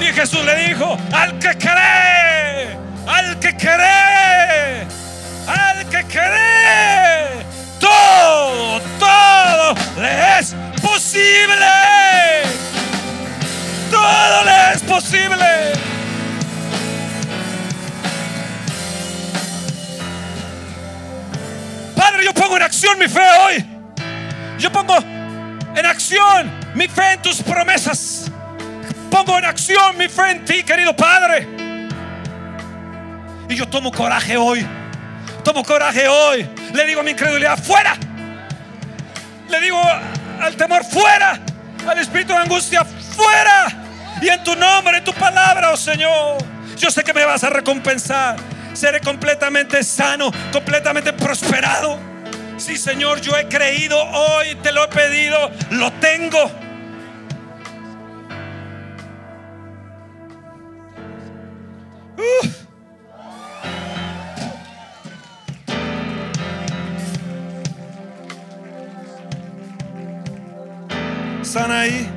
Y 0.00 0.12
Jesús 0.12 0.44
le 0.44 0.56
dijo, 0.56 0.98
al 1.12 1.38
que 1.38 1.56
cree, 1.56 2.76
al 3.06 3.38
que 3.38 3.56
cree 3.56 5.04
al 5.46 5.73
que 5.94 6.04
cree, 6.06 7.46
todo, 7.78 8.80
todo 8.98 9.74
le 10.00 10.38
es 10.40 10.54
posible. 10.82 11.56
Todo 13.90 14.44
le 14.44 14.74
es 14.74 14.82
posible. 14.82 15.72
Padre, 21.94 22.24
yo 22.24 22.34
pongo 22.34 22.56
en 22.56 22.62
acción 22.62 22.98
mi 22.98 23.06
fe 23.06 23.28
hoy. 23.46 23.64
Yo 24.58 24.72
pongo 24.72 24.96
en 25.76 25.86
acción 25.86 26.50
mi 26.74 26.88
fe 26.88 27.12
en 27.12 27.22
tus 27.22 27.40
promesas. 27.40 28.32
Pongo 29.10 29.38
en 29.38 29.44
acción 29.44 29.96
mi 29.96 30.08
fe 30.08 30.32
en 30.32 30.44
ti, 30.44 30.64
querido 30.64 30.96
Padre. 30.96 31.46
Y 33.48 33.54
yo 33.54 33.68
tomo 33.68 33.92
coraje 33.92 34.36
hoy 34.36 34.66
Tomo 35.44 35.62
coraje 35.62 36.08
hoy. 36.08 36.48
Le 36.72 36.86
digo 36.86 37.00
a 37.00 37.02
mi 37.02 37.10
incredulidad, 37.10 37.58
fuera. 37.62 37.96
Le 39.48 39.60
digo 39.60 39.80
al 40.40 40.56
temor, 40.56 40.84
fuera. 40.84 41.38
Al 41.86 41.98
espíritu 41.98 42.32
de 42.32 42.38
angustia, 42.38 42.84
fuera. 42.84 43.66
Y 44.22 44.28
en 44.28 44.42
tu 44.42 44.56
nombre, 44.56 44.98
en 44.98 45.04
tu 45.04 45.12
palabra, 45.12 45.70
oh 45.70 45.76
Señor, 45.76 46.38
yo 46.78 46.90
sé 46.90 47.04
que 47.04 47.12
me 47.12 47.24
vas 47.26 47.44
a 47.44 47.50
recompensar. 47.50 48.36
Seré 48.72 49.00
completamente 49.00 49.84
sano, 49.84 50.32
completamente 50.50 51.12
prosperado. 51.12 51.98
Sí, 52.56 52.76
Señor, 52.76 53.20
yo 53.20 53.36
he 53.36 53.46
creído 53.46 54.02
hoy, 54.02 54.54
te 54.62 54.72
lo 54.72 54.84
he 54.84 54.88
pedido, 54.88 55.50
lo 55.70 55.92
tengo. 55.92 56.50
¿Están 71.54 71.70
ahí? 71.70 72.10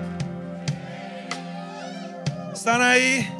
¿Están 2.52 2.82
ahí? 2.82 3.32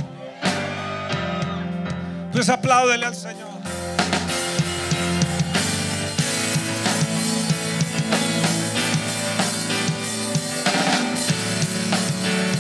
Pues 2.32 2.48
apláudele 2.50 3.04
al 3.08 3.16
Señor. 3.16 3.50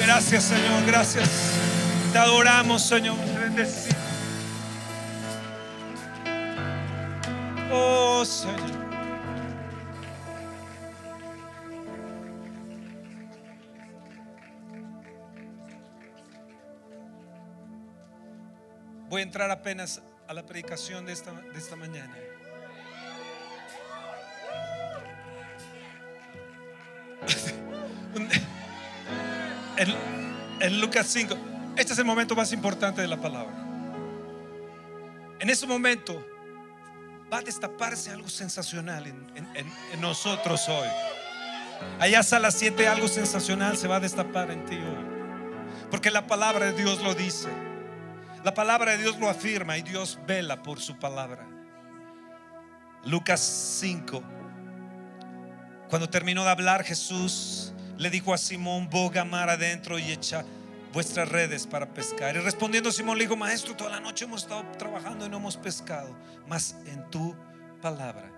Gracias, 0.02 0.44
Señor, 0.46 0.86
gracias. 0.88 1.30
Te 2.12 2.18
adoramos, 2.18 2.82
Señor. 2.82 3.18
Oh, 7.72 8.26
Señor. 8.26 8.77
Voy 19.18 19.24
entrar 19.24 19.50
apenas 19.50 20.00
a 20.28 20.34
la 20.36 20.46
predicación 20.46 21.08
de 21.08 21.14
esta, 21.14 21.32
de 21.32 21.58
esta 21.58 21.76
mañana. 21.76 22.16
en, 30.60 30.80
Lucas 30.80 31.08
5, 31.08 31.36
este 31.78 31.94
es 31.94 31.98
el 31.98 32.06
momento 32.06 32.36
más 32.36 32.54
importante 32.54 33.02
de 33.02 33.08
la 33.08 33.20
palabra. 33.20 33.56
En 35.40 35.50
ese 35.50 35.66
momento 35.66 36.24
va 37.34 37.40
a 37.40 37.42
destaparse 37.42 38.12
algo 38.12 38.30
sensacional 38.30 39.08
en, 39.08 40.00
nosotros 40.00 40.70
hoy. 40.70 40.90
Allá 42.00 42.22
a 42.32 42.38
las 42.38 42.54
7 42.54 42.88
algo 42.88 43.08
sensacional 43.08 43.78
se 43.78 43.88
va 43.88 43.96
a 43.96 44.00
destapar 44.00 44.52
en 44.52 44.64
ti 44.66 44.76
hoy. 44.76 45.08
Porque 45.90 46.12
la 46.12 46.28
palabra 46.28 46.68
de 46.72 46.74
Dios 46.74 47.02
lo 47.02 47.16
dice. 47.16 47.50
La 48.44 48.54
palabra 48.54 48.92
de 48.92 49.00
Dios 49.00 49.18
lo 49.20 49.30
afirma 49.30 49.78
y 49.78 49.82
Dios 49.82 50.20
vela 50.26 50.62
por 50.64 50.80
su 50.80 50.98
palabra. 50.98 51.48
Lucas 53.06 53.40
5. 53.80 54.24
Cuando 55.90 56.10
terminó 56.10 56.44
de 56.44 56.50
hablar 56.50 56.84
Jesús 56.84 57.74
le 57.98 58.10
dijo 58.10 58.34
a 58.34 58.38
Simón, 58.38 58.90
boga 58.90 59.24
mar 59.24 59.50
adentro 59.50 59.98
y 59.98 60.12
echa 60.12 60.46
vuestras 60.94 61.30
redes 61.30 61.66
para 61.66 61.94
pescar. 61.94 62.36
Y 62.36 62.40
respondiendo 62.40 62.92
Simón 62.92 63.18
le 63.18 63.24
dijo, 63.24 63.36
maestro, 63.36 63.76
toda 63.76 63.92
la 63.92 64.00
noche 64.00 64.26
hemos 64.26 64.44
estado 64.44 64.64
trabajando 64.78 65.26
y 65.26 65.30
no 65.30 65.38
hemos 65.38 65.58
pescado, 65.58 66.16
mas 66.48 66.76
en 66.86 67.10
tu 67.10 67.36
palabra 67.82 68.32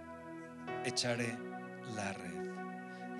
echaré 0.86 1.38
la 1.96 2.14
red. 2.14 2.40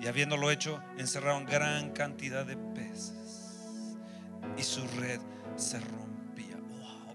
Y 0.00 0.06
habiéndolo 0.06 0.50
hecho, 0.50 0.82
encerraron 0.96 1.44
gran 1.44 1.90
cantidad 1.90 2.46
de 2.46 2.56
peces 2.56 3.96
y 4.56 4.62
su 4.62 4.86
red 4.98 5.20
se 5.56 5.78
rompía. 5.78 6.09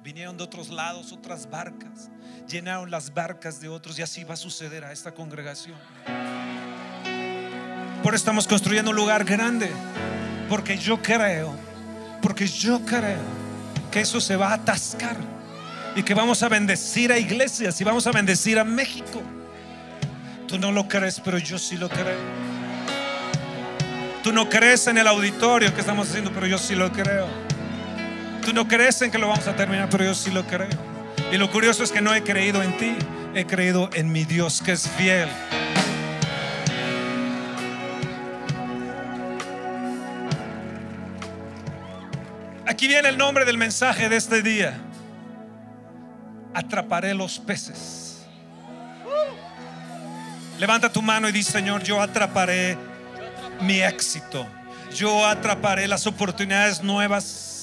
Vinieron 0.06 0.38
de 0.38 0.44
otros 0.44 0.70
lados 0.70 1.12
otras 1.12 1.50
barcas, 1.50 2.12
llenaron 2.48 2.92
las 2.92 3.12
barcas 3.12 3.60
de 3.60 3.70
otros 3.70 3.98
y 3.98 4.04
así 4.04 4.24
va 4.24 4.36
a 4.36 4.38
suceder 4.38 4.86
a 4.86 4.92
esta 4.92 5.12
congregación. 5.12 5.76
Por 8.04 8.14
eso 8.14 8.22
estamos 8.22 8.48
construyendo 8.48 8.92
un 8.92 8.98
lugar 8.98 9.26
grande. 9.26 9.68
Porque 10.48 10.78
yo 10.78 11.02
creo, 11.02 11.56
porque 12.22 12.46
yo 12.46 12.86
creo 12.86 13.18
que 13.92 14.02
eso 14.02 14.22
se 14.22 14.36
va 14.36 14.50
a 14.50 14.54
atascar. 14.54 15.18
Y 15.96 16.04
que 16.04 16.14
vamos 16.14 16.44
a 16.44 16.50
bendecir 16.50 17.12
a 17.12 17.18
iglesias 17.18 17.82
y 17.82 17.84
vamos 17.84 18.06
a 18.06 18.12
bendecir 18.12 18.60
a 18.60 18.64
México. 18.64 19.24
Tú 20.48 20.60
no 20.60 20.72
lo 20.72 20.88
crees, 20.88 21.20
pero 21.20 21.40
yo 21.40 21.58
sí 21.58 21.78
lo 21.78 21.90
creo. 21.90 22.20
Tú 24.22 24.32
no 24.32 24.48
crees 24.52 24.86
en 24.86 25.00
el 25.00 25.08
auditorio 25.08 25.74
que 25.74 25.80
estamos 25.80 26.08
haciendo, 26.08 26.32
pero 26.32 26.46
yo 26.46 26.60
sí 26.60 26.76
lo 26.76 26.92
creo. 26.92 27.45
Tú 28.46 28.54
no 28.54 28.68
crees 28.68 29.02
en 29.02 29.10
que 29.10 29.18
lo 29.18 29.28
vamos 29.28 29.48
a 29.48 29.56
terminar, 29.56 29.90
pero 29.90 30.04
yo 30.04 30.14
sí 30.14 30.30
lo 30.30 30.46
creo. 30.46 30.70
Y 31.32 31.38
lo 31.38 31.50
curioso 31.50 31.84
es 31.84 31.92
que 31.92 32.00
no 32.00 32.14
he 32.14 32.22
creído 32.22 32.62
en 32.62 32.78
ti, 32.78 32.96
he 33.34 33.46
creído 33.46 33.90
en 33.94 34.12
mi 34.12 34.24
Dios 34.24 34.62
que 34.64 34.74
es 34.74 34.88
fiel. 34.88 35.28
Aquí 42.68 42.88
viene 42.88 43.10
el 43.10 43.18
nombre 43.18 43.46
del 43.46 43.58
mensaje 43.58 44.10
de 44.10 44.18
este 44.18 44.44
día. 44.44 44.78
Atraparé 46.54 47.16
los 47.16 47.40
peces. 47.40 48.28
Levanta 50.60 50.94
tu 50.94 51.02
mano 51.02 51.28
y 51.28 51.32
dice, 51.32 51.52
Señor, 51.52 51.82
yo 51.82 52.00
atraparé 52.00 52.78
mi 53.62 53.82
éxito. 53.82 54.46
Yo 54.96 55.26
atraparé 55.26 55.88
las 55.88 56.06
oportunidades 56.06 56.84
nuevas. 56.84 57.55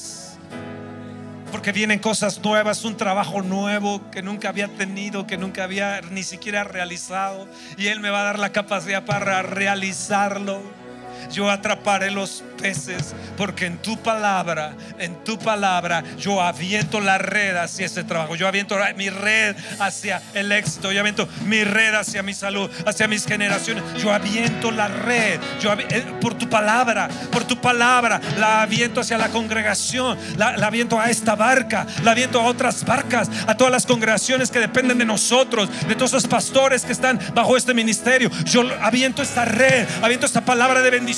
Porque 1.53 1.71
vienen 1.71 1.99
cosas 1.99 2.43
nuevas, 2.43 2.83
un 2.85 2.97
trabajo 2.97 3.43
nuevo 3.43 4.11
que 4.11 4.23
nunca 4.23 4.49
había 4.49 4.69
tenido, 4.69 5.27
que 5.27 5.37
nunca 5.37 5.65
había 5.65 6.01
ni 6.01 6.23
siquiera 6.23 6.65
realizado. 6.65 7.47
Y 7.77 7.89
Él 7.89 8.01
me 8.01 8.09
va 8.09 8.23
a 8.23 8.25
dar 8.25 8.39
la 8.39 8.53
capacidad 8.53 9.05
para 9.05 9.43
realizarlo. 9.43 10.82
Yo 11.31 11.51
atraparé 11.51 12.11
los 12.11 12.43
peces 12.61 13.15
porque 13.37 13.67
en 13.67 13.79
tu 13.79 13.97
palabra, 13.99 14.75
en 14.99 15.23
tu 15.25 15.39
palabra, 15.39 16.03
yo 16.19 16.43
aviento 16.43 17.01
la 17.01 17.19
red 17.19 17.57
hacia 17.57 17.87
ese 17.87 18.05
trabajo. 18.05 18.37
Yo 18.37 18.47
aviento 18.49 18.77
mi 18.97 19.11
red 19.11 19.57
hacia 19.79 20.23
el 20.35 20.53
éxito. 20.53 20.93
Yo 20.93 21.01
aviento 21.01 21.29
mi 21.45 21.65
red 21.65 21.95
hacia 21.95 22.23
mi 22.23 22.35
salud, 22.35 22.71
hacia 22.87 23.09
mis 23.09 23.27
generaciones. 23.27 23.85
Yo 24.03 24.13
aviento 24.13 24.71
la 24.71 24.89
red. 24.89 25.41
Yo 25.61 25.73
eh, 25.73 26.05
por 26.21 26.35
tu 26.35 26.49
palabra, 26.49 27.09
por 27.31 27.45
tu 27.45 27.61
palabra, 27.61 28.21
la 28.39 28.63
aviento 28.63 29.01
hacia 29.01 29.19
la 29.19 29.29
congregación. 29.29 30.19
La, 30.37 30.57
la 30.57 30.67
aviento 30.67 31.01
a 31.01 31.11
esta 31.11 31.35
barca. 31.35 31.87
La 32.03 32.13
aviento 32.13 32.41
a 32.41 32.45
otras 32.45 32.85
barcas. 32.85 33.31
A 33.47 33.57
todas 33.57 33.73
las 33.73 33.87
congregaciones 33.87 34.51
que 34.51 34.61
dependen 34.61 34.99
de 34.99 35.05
nosotros. 35.05 35.69
De 35.87 35.95
todos 35.95 36.13
los 36.13 36.27
pastores 36.27 36.85
que 36.85 36.93
están 36.93 37.19
bajo 37.35 37.57
este 37.57 37.75
ministerio. 37.75 38.31
Yo 38.45 38.63
aviento 38.81 39.23
esta 39.23 39.45
red. 39.45 39.87
Aviento 40.03 40.27
esta 40.27 40.43
palabra 40.43 40.83
de 40.83 40.91
bendición 40.91 41.12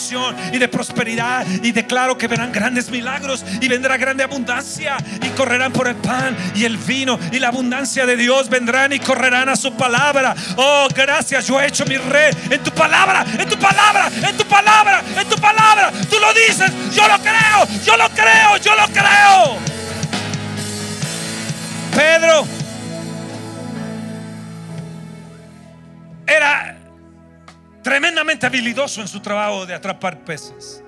y 0.52 0.59
de 0.59 0.68
prosperidad. 0.68 1.46
Y 1.62 1.72
declaro 1.72 2.18
que 2.18 2.26
verán 2.26 2.52
grandes 2.52 2.90
milagros 2.90 3.44
y 3.61 3.68
vendrá 3.68 3.96
grande 3.96 4.24
abundancia. 4.24 4.96
Y 5.22 5.28
correrán 5.30 5.72
por 5.72 5.88
el 5.88 5.96
pan 5.96 6.37
y 6.54 6.64
el 6.64 6.76
vino 6.76 7.18
y 7.30 7.38
la 7.38 7.48
abundancia 7.48 8.07
de 8.07 8.16
Dios. 8.16 8.48
Vendrán 8.48 8.92
y 8.92 8.98
correrán 8.98 9.48
a 9.48 9.57
su 9.57 9.72
palabra. 9.74 10.35
Oh, 10.57 10.88
gracias. 10.94 11.46
Yo 11.46 11.61
he 11.61 11.66
hecho 11.66 11.85
mi 11.87 11.96
red 11.96 12.35
en 12.50 12.62
tu 12.62 12.70
palabra, 12.70 13.24
en 13.38 13.48
tu 13.48 13.57
palabra, 13.59 14.11
en 14.28 14.37
tu 14.37 14.44
palabra, 14.44 15.02
en 15.16 15.28
tu 15.28 15.37
palabra. 15.37 15.92
Tú 16.11 16.16
lo 16.18 16.33
dices. 16.35 16.70
Yo 16.94 17.07
lo 17.09 17.18
creo, 17.18 17.83
yo 17.85 17.96
lo 17.96 18.09
creo, 18.11 18.57
yo 18.59 18.74
lo 18.74 18.87
creo. 18.88 19.59
Pedro 21.94 22.46
era 26.26 26.73
tremendamente 27.85 28.47
habilidoso 28.47 29.03
en 29.03 29.09
su 29.09 29.20
trabajo 29.20 29.66
de 29.66 29.75
atrapar 29.75 30.25
peces. 30.25 30.83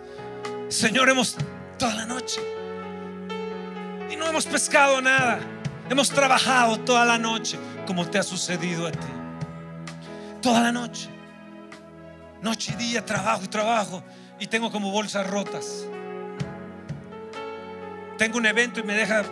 Señor, 0.68 1.10
hemos 1.10 1.36
toda 1.78 1.94
la 1.94 2.06
noche 2.06 2.40
y 4.10 4.16
no 4.16 4.26
hemos 4.26 4.46
pescado 4.46 5.00
nada. 5.02 5.38
Hemos 5.90 6.10
trabajado 6.10 6.80
toda 6.80 7.04
la 7.04 7.18
noche, 7.18 7.58
como 7.86 8.08
te 8.08 8.18
ha 8.18 8.22
sucedido 8.22 8.86
a 8.86 8.92
ti. 8.92 9.06
Toda 10.40 10.62
la 10.62 10.72
noche. 10.72 11.10
Noche 12.40 12.72
y 12.72 12.76
día, 12.76 13.04
trabajo 13.04 13.44
y 13.44 13.48
trabajo. 13.48 14.02
Y 14.40 14.46
tengo 14.46 14.72
como 14.72 14.90
bolsas 14.90 15.26
rotas. 15.28 15.86
Tengo 18.16 18.38
un 18.38 18.46
evento 18.46 18.80
y 18.80 18.82
me 18.82 18.94
deja 18.94 19.22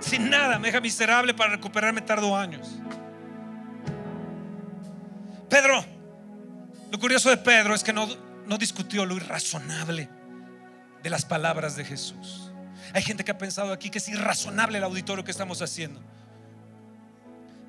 sin 0.00 0.28
nada, 0.28 0.58
me 0.58 0.68
deja 0.68 0.82
miserable 0.82 1.32
para 1.32 1.52
recuperarme 1.52 2.02
tardo 2.02 2.36
años. 2.36 2.78
Pedro, 5.48 5.93
lo 6.90 6.98
curioso 6.98 7.30
de 7.30 7.36
Pedro 7.36 7.74
es 7.74 7.82
que 7.82 7.92
no, 7.92 8.08
no 8.46 8.58
discutió 8.58 9.04
lo 9.06 9.16
irrazonable 9.16 10.08
de 11.02 11.10
las 11.10 11.24
palabras 11.24 11.76
de 11.76 11.84
Jesús. 11.84 12.50
Hay 12.92 13.02
gente 13.02 13.24
que 13.24 13.32
ha 13.32 13.38
pensado 13.38 13.72
aquí 13.72 13.90
que 13.90 13.98
es 13.98 14.08
irrazonable 14.08 14.78
el 14.78 14.84
auditorio 14.84 15.24
que 15.24 15.30
estamos 15.30 15.60
haciendo. 15.62 16.00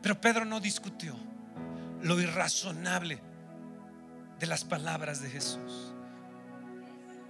Pero 0.02 0.20
Pedro 0.22 0.46
no 0.46 0.60
discutió 0.60 1.16
lo 2.02 2.20
irrazonable 2.20 3.20
de 4.40 4.46
las 4.46 4.64
palabras 4.64 5.22
de 5.22 5.30
Jesús. 5.30 5.94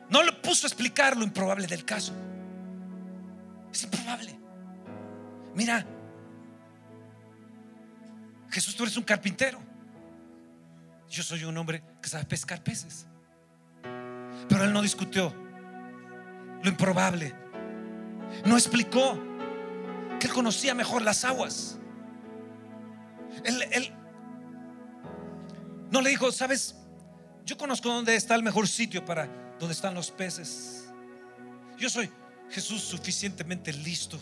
No 0.09 0.23
lo 0.23 0.41
puso 0.41 0.65
a 0.65 0.69
explicar 0.69 1.15
lo 1.15 1.23
improbable 1.23 1.67
del 1.67 1.85
caso. 1.85 2.13
Es 3.71 3.83
improbable. 3.83 4.37
Mira, 5.55 5.85
Jesús, 8.49 8.75
tú 8.75 8.83
eres 8.83 8.97
un 8.97 9.03
carpintero. 9.03 9.59
Yo 11.09 11.23
soy 11.23 11.43
un 11.43 11.57
hombre 11.57 11.83
que 12.01 12.09
sabe 12.09 12.25
pescar 12.25 12.63
peces. 12.63 13.07
Pero 14.49 14.63
él 14.63 14.73
no 14.73 14.81
discutió 14.81 15.33
lo 16.61 16.69
improbable. 16.69 17.33
No 18.45 18.57
explicó 18.57 19.19
que 20.19 20.27
él 20.27 20.33
conocía 20.33 20.73
mejor 20.73 21.01
las 21.01 21.23
aguas. 21.23 21.77
Él, 23.43 23.93
no 25.91 26.01
le 26.01 26.09
dijo, 26.09 26.31
sabes, 26.31 26.75
yo 27.45 27.57
conozco 27.57 27.89
dónde 27.89 28.15
está 28.15 28.35
el 28.35 28.43
mejor 28.43 28.67
sitio 28.67 29.05
para 29.05 29.27
donde 29.59 29.73
están 29.73 29.93
los 29.93 30.11
peces. 30.11 30.85
Yo 31.77 31.89
soy 31.89 32.09
Jesús 32.49 32.81
suficientemente 32.81 33.71
listo, 33.71 34.19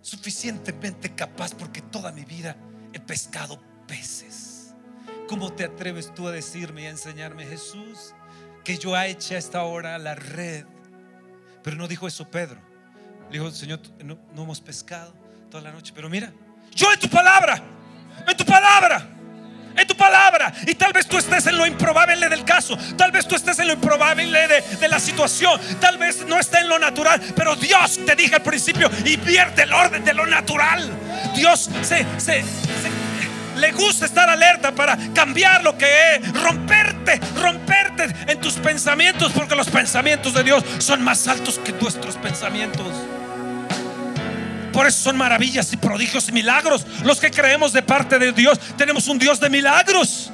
suficientemente 0.00 1.14
capaz 1.14 1.54
porque 1.54 1.82
toda 1.82 2.10
mi 2.12 2.24
vida 2.24 2.56
he 2.92 3.00
pescado 3.00 3.60
peces. 3.86 4.49
¿Cómo 5.30 5.52
te 5.52 5.62
atreves 5.62 6.12
tú 6.12 6.26
a 6.26 6.32
decirme 6.32 6.82
y 6.82 6.86
a 6.86 6.90
enseñarme, 6.90 7.46
Jesús, 7.46 8.16
que 8.64 8.76
yo 8.76 8.96
ha 8.96 9.06
hecho 9.06 9.36
esta 9.36 9.62
hora 9.62 9.96
la 9.96 10.16
red? 10.16 10.66
Pero 11.62 11.76
no 11.76 11.86
dijo 11.86 12.08
eso 12.08 12.28
Pedro. 12.28 12.60
Le 13.30 13.38
dijo, 13.38 13.48
Señor, 13.52 13.78
no, 14.02 14.18
no 14.34 14.42
hemos 14.42 14.60
pescado 14.60 15.14
toda 15.48 15.62
la 15.62 15.70
noche, 15.70 15.92
pero 15.94 16.08
mira, 16.08 16.32
yo 16.74 16.92
en 16.92 16.98
tu 16.98 17.08
palabra, 17.08 17.62
en 18.26 18.36
tu 18.36 18.44
palabra 18.44 19.08
en 19.76 19.86
tu 19.86 19.96
palabra. 19.96 20.52
Y 20.66 20.74
tal 20.74 20.92
vez 20.92 21.06
tú 21.06 21.16
estés 21.16 21.46
en 21.46 21.56
lo 21.56 21.66
improbable 21.66 22.28
del 22.28 22.44
caso. 22.44 22.76
Tal 22.96 23.10
vez 23.10 23.26
tú 23.26 23.36
estés 23.36 23.58
en 23.58 23.68
lo 23.68 23.74
improbable 23.74 24.48
de, 24.48 24.88
la 24.88 24.98
situación. 24.98 25.60
Tal 25.80 25.98
vez 25.98 26.24
no 26.26 26.38
esté 26.38 26.58
en 26.58 26.68
lo 26.68 26.78
natural. 26.78 27.20
Pero 27.34 27.56
Dios 27.56 28.00
te 28.04 28.14
dije 28.14 28.36
al 28.36 28.42
principio, 28.42 28.90
y 29.04 29.16
vierte 29.16 29.62
el 29.62 29.72
orden 29.72 30.04
de 30.04 30.14
lo 30.14 30.26
natural. 30.26 30.90
Dios 31.34 31.70
se, 31.82 32.04
le 33.60 33.72
gusta 33.72 34.06
estar 34.06 34.28
alerta 34.28 34.72
para 34.72 34.96
cambiar 35.14 35.62
lo 35.62 35.76
que 35.76 35.86
es, 36.14 36.42
romperte, 36.42 37.20
romperte 37.36 38.08
en 38.26 38.40
tus 38.40 38.54
pensamientos, 38.54 39.32
porque 39.32 39.54
los 39.54 39.68
pensamientos 39.68 40.34
de 40.34 40.42
Dios 40.42 40.64
son 40.78 41.02
más 41.02 41.28
altos 41.28 41.58
que 41.58 41.72
nuestros 41.72 42.16
pensamientos. 42.16 42.86
Por 44.72 44.86
eso 44.86 45.02
son 45.02 45.16
maravillas 45.16 45.72
y 45.72 45.76
prodigios 45.76 46.28
y 46.28 46.32
milagros. 46.32 46.86
Los 47.04 47.20
que 47.20 47.30
creemos 47.30 47.72
de 47.72 47.82
parte 47.82 48.18
de 48.18 48.32
Dios, 48.32 48.58
tenemos 48.76 49.08
un 49.08 49.18
Dios 49.18 49.40
de 49.40 49.50
milagros, 49.50 50.30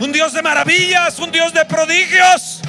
un 0.00 0.12
Dios 0.12 0.32
de 0.32 0.42
maravillas, 0.42 1.18
un 1.18 1.30
Dios 1.30 1.52
de 1.52 1.64
prodigios. 1.64 2.60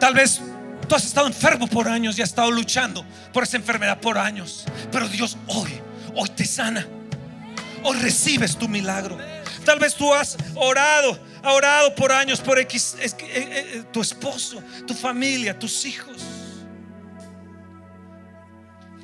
Tal 0.00 0.14
vez 0.14 0.40
tú 0.88 0.94
has 0.94 1.04
estado 1.04 1.26
enfermo 1.26 1.68
por 1.68 1.88
años 1.88 2.18
y 2.18 2.22
has 2.22 2.30
estado 2.30 2.50
luchando 2.50 3.04
por 3.32 3.44
esa 3.44 3.56
enfermedad 3.56 4.00
por 4.00 4.18
años. 4.18 4.64
Pero 4.90 5.08
Dios 5.08 5.36
hoy, 5.46 5.80
hoy 6.14 6.28
te 6.30 6.44
sana. 6.44 6.86
Hoy 7.84 7.98
recibes 7.98 8.56
tu 8.56 8.68
milagro. 8.68 9.16
Tal 9.64 9.78
vez 9.78 9.94
tú 9.94 10.12
has 10.12 10.36
orado 10.56 11.28
ha 11.42 11.52
orado 11.52 11.94
por 11.94 12.12
años 12.12 12.40
por 12.40 12.58
X, 12.58 12.96
que, 13.16 13.26
eh, 13.26 13.32
eh, 13.36 13.84
tu 13.92 14.00
esposo, 14.00 14.62
tu 14.86 14.94
familia, 14.94 15.58
tus 15.58 15.84
hijos. 15.84 16.22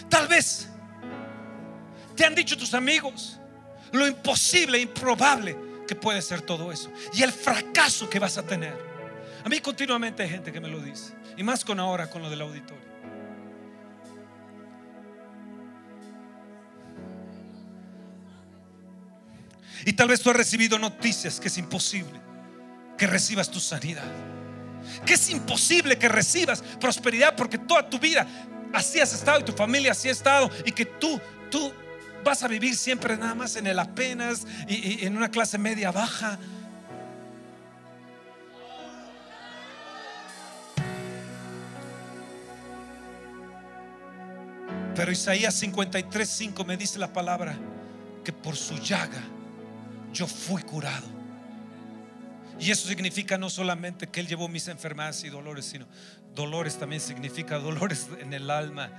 Tal 0.09 0.28
vez 0.28 0.68
te 2.14 2.24
han 2.24 2.35
dicho 2.35 2.57
tus 2.57 2.74
amigos 2.74 3.39
lo 3.93 4.07
imposible, 4.07 4.78
improbable 4.78 5.57
que 5.87 5.95
puede 5.95 6.20
ser 6.22 6.43
todo 6.43 6.72
eso. 6.72 6.91
Y 7.12 7.22
el 7.22 7.32
fracaso 7.32 8.09
que 8.09 8.18
vas 8.18 8.37
a 8.39 8.43
tener. 8.43 8.76
A 9.45 9.49
mí 9.49 9.61
continuamente 9.61 10.22
hay 10.22 10.30
gente 10.30 10.53
que 10.53 10.61
me 10.61 10.68
lo 10.68 10.80
dice. 10.80 11.12
Y 11.37 11.43
más 11.43 11.64
con 11.64 11.80
ahora, 11.80 12.09
con 12.11 12.22
lo 12.22 12.30
del 12.30 12.41
auditorio. 12.41 12.95
Y 19.87 19.93
tal 19.93 20.09
vez 20.09 20.20
tú 20.20 20.30
has 20.30 20.37
recibido 20.37 20.78
noticias 20.78 21.41
que 21.41 21.49
es 21.49 21.59
imposible 21.59 22.20
que 22.97 23.07
recibas 23.07 23.51
tu 23.51 23.61
sanidad. 23.61 24.05
Que 25.05 25.14
es 25.14 25.30
imposible 25.30 25.99
que 25.99 26.09
recibas 26.09 26.62
prosperidad 26.80 27.35
porque 27.37 27.59
toda 27.59 27.89
tu 27.89 27.99
vida 27.99 28.26
así 28.72 29.01
has 29.01 29.12
estado 29.12 29.41
y 29.41 29.45
tu 29.45 29.53
familia 29.53 29.93
así 29.93 30.09
ha 30.09 30.12
estado 30.12 30.51
y 30.64 30.72
que 30.72 30.85
tú, 30.85 31.20
tú 31.51 31.72
vas 32.22 32.43
a 32.43 32.49
vivir 32.49 32.76
siempre 32.76 33.16
nada 33.16 33.35
más 33.35 33.57
en 33.57 33.66
el 33.66 33.78
apenas 33.78 34.47
y, 34.68 35.05
en 35.05 35.16
una 35.16 35.30
clase 35.30 35.59
media 35.59 35.91
baja. 35.91 36.39
Pero 44.95 45.11
Isaías 45.11 45.61
53:5 45.61 46.64
me 46.64 46.76
dice 46.76 46.99
la 46.99 47.12
palabra 47.12 47.57
que 48.24 48.32
por 48.32 48.57
su 48.57 48.76
llaga 48.78 49.22
yo 50.12 50.26
fui 50.26 50.62
curado. 50.62 51.07
Y 52.59 52.70
eso 52.70 52.86
significa 52.88 53.36
no 53.36 53.51
solamente 53.51 54.07
que 54.07 54.20
Él 54.20 54.28
llevó 54.28 54.49
mis 54.49 54.68
enfermedades 54.68 55.24
y 55.24 55.28
dolores, 55.28 55.64
sino 55.64 55.86
dolores 56.34 56.78
también 56.78 57.01
significa 57.01 57.59
dolores 57.59 58.09
en 58.20 58.32
el 58.32 58.49
alma. 58.49 58.90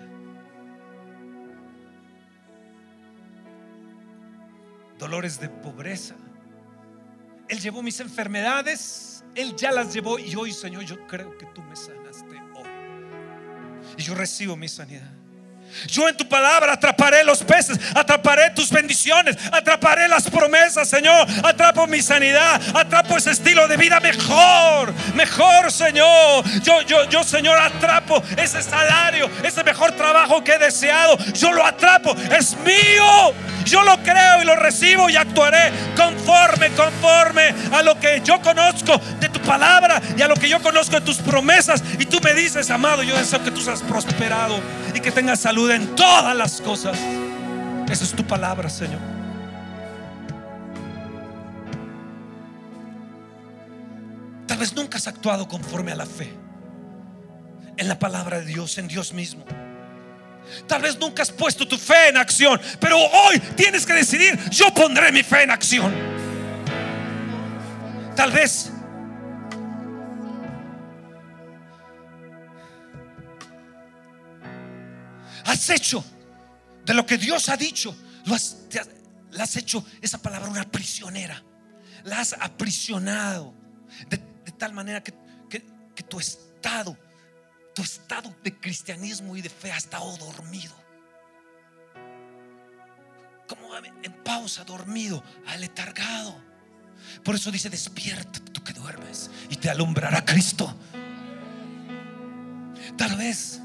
Dolores 5.00 5.40
de 5.40 5.48
pobreza. 5.48 6.16
Él 7.48 7.60
llevó 7.60 7.82
mis 7.82 8.00
enfermedades, 8.02 9.24
Él 9.36 9.56
ya 9.56 9.72
las 9.72 9.94
llevó 9.94 10.20
y 10.20 10.36
hoy, 10.36 10.52
Señor, 10.52 10.84
yo 10.84 11.08
creo 11.08 11.38
que 11.38 11.46
tú 11.48 11.62
me 11.62 11.76
sanaste 11.76 12.36
hoy. 12.56 12.70
Y 13.98 14.02
yo 14.02 14.16
recibo 14.16 14.58
mi 14.58 14.68
sanidad. 14.68 15.25
Yo 15.88 16.08
en 16.08 16.16
tu 16.16 16.28
palabra 16.28 16.74
atraparé 16.74 17.24
los 17.24 17.44
peces, 17.44 17.78
atraparé 17.94 18.50
tus 18.52 18.70
bendiciones, 18.72 19.38
atraparé 19.52 20.08
las 20.08 20.30
promesas, 20.30 20.88
Señor. 20.88 21.28
Atrapo 21.44 21.86
mi 21.88 22.02
sanidad, 22.02 22.62
atrapo 22.74 23.18
ese 23.18 23.32
estilo 23.32 23.68
de 23.68 23.78
vida 23.78 24.00
mejor, 24.00 24.94
mejor, 25.16 25.72
Señor. 25.72 26.44
Yo, 26.64 26.82
yo, 26.82 27.10
yo, 27.10 27.24
Señor, 27.24 27.58
atrapo 27.60 28.24
ese 28.38 28.62
salario, 28.62 29.30
ese 29.44 29.64
mejor 29.64 29.92
trabajo 29.92 30.44
que 30.44 30.54
he 30.54 30.60
deseado. 30.60 31.18
Yo 31.34 31.52
lo 31.52 31.66
atrapo, 31.66 32.16
es 32.32 32.56
mío. 32.58 33.34
Yo 33.66 33.84
lo 33.84 33.98
creo 34.04 34.42
y 34.42 34.46
lo 34.46 34.56
recibo 34.56 35.10
y 35.10 35.16
actuaré 35.16 35.72
conforme, 35.98 36.70
conforme 36.72 37.54
a 37.72 37.82
lo 37.82 38.00
que 38.00 38.22
yo 38.24 38.40
conozco 38.42 39.00
de 39.20 39.28
tu 39.30 39.40
palabra 39.42 40.02
y 40.16 40.22
a 40.22 40.28
lo 40.28 40.36
que 40.36 40.48
yo 40.48 40.62
conozco 40.62 40.96
de 40.96 41.02
tus 41.02 41.18
promesas. 41.18 41.84
Y 42.00 42.06
tú 42.06 42.20
me 42.24 42.34
dices, 42.36 42.70
amado, 42.70 43.02
yo 43.02 43.18
deseo 43.18 43.44
que 43.44 43.52
tú 43.52 43.62
seas 43.62 43.82
prosperado 43.82 44.60
y 44.94 45.00
que 45.00 45.12
tengas 45.12 45.40
salud 45.40 45.72
en 45.72 45.96
todas 45.96 46.36
las 46.36 46.62
cosas. 46.62 46.98
Esa 47.90 48.04
es 48.04 48.12
tu 48.12 48.26
palabra, 48.26 48.70
Señor. 48.70 49.00
Tal 54.48 54.58
vez 54.60 54.74
nunca 54.74 54.98
has 54.98 55.08
actuado 55.08 55.48
conforme 55.48 55.92
a 55.92 55.96
la 55.96 56.06
fe 56.06 56.32
en 57.78 57.88
la 57.88 58.00
palabra 58.00 58.40
de 58.40 58.46
Dios, 58.46 58.78
en 58.78 58.88
Dios 58.88 59.12
mismo. 59.12 59.44
Tal 60.68 60.82
vez 60.82 60.98
nunca 60.98 61.24
has 61.24 61.32
puesto 61.32 61.68
tu 61.68 61.78
fe 61.78 62.10
en 62.10 62.18
acción, 62.18 62.60
pero 62.80 62.98
hoy 62.98 63.40
tienes 63.56 63.86
que 63.86 63.94
decidir, 63.94 64.38
yo 64.50 64.74
pondré 64.74 65.12
mi 65.12 65.24
fe 65.24 65.44
en 65.44 65.52
acción. 65.52 65.94
Tal 68.16 68.32
vez 68.32 68.72
has 75.46 75.70
hecho 75.70 76.04
de 76.86 76.94
lo 76.94 77.06
que 77.06 77.18
Dios 77.18 77.50
ha 77.50 77.58
dicho, 77.58 77.96
lo 78.26 78.36
has, 78.36 78.58
has 79.38 79.56
hecho 79.58 79.86
esa 80.02 80.18
palabra 80.18 80.50
una 80.50 80.70
prisionera. 80.70 81.44
La 82.04 82.20
has 82.20 82.34
aprisionado 82.34 83.54
de, 84.10 84.18
tal 84.58 84.74
manera 84.74 85.02
que, 85.02 85.14
que 85.50 86.04
tu 86.04 86.20
estado 86.20 86.98
tu 87.76 87.84
estado 87.84 88.34
de 88.42 88.58
cristianismo 88.58 89.36
y 89.36 89.42
de 89.42 89.50
fe 89.50 89.72
ha 89.72 89.78
estado 89.78 90.18
dormido. 90.18 90.74
Como 93.48 93.76
en 93.78 94.14
pausa, 94.24 94.64
dormido, 94.64 95.22
aletargado. 95.46 96.42
Por 97.24 97.36
eso 97.36 97.52
dice, 97.52 97.70
despierta 97.70 98.40
tú 98.52 98.64
que 98.64 98.74
duermes 98.74 99.30
y 99.50 99.58
te 99.58 99.70
alumbrará 99.70 100.24
Cristo. 100.24 100.74
Tal 102.98 103.18
vez 103.18 103.60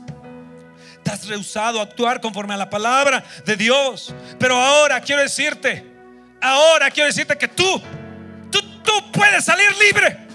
te 1.05 1.11
has 1.11 1.27
rehusado 1.27 1.79
a 1.79 1.85
actuar 1.85 2.21
conforme 2.21 2.55
a 2.55 2.57
la 2.57 2.69
palabra 2.69 3.25
de 3.47 3.57
Dios. 3.57 4.13
Pero 4.41 4.57
ahora 4.57 5.01
quiero 5.01 5.23
decirte, 5.23 5.87
ahora 6.43 6.91
quiero 6.91 7.07
decirte 7.07 7.39
que 7.39 7.49
tú, 7.49 7.81
tú, 8.51 8.61
tú 8.83 9.13
puedes 9.13 9.45
salir 9.45 9.69
libre. 9.77 10.30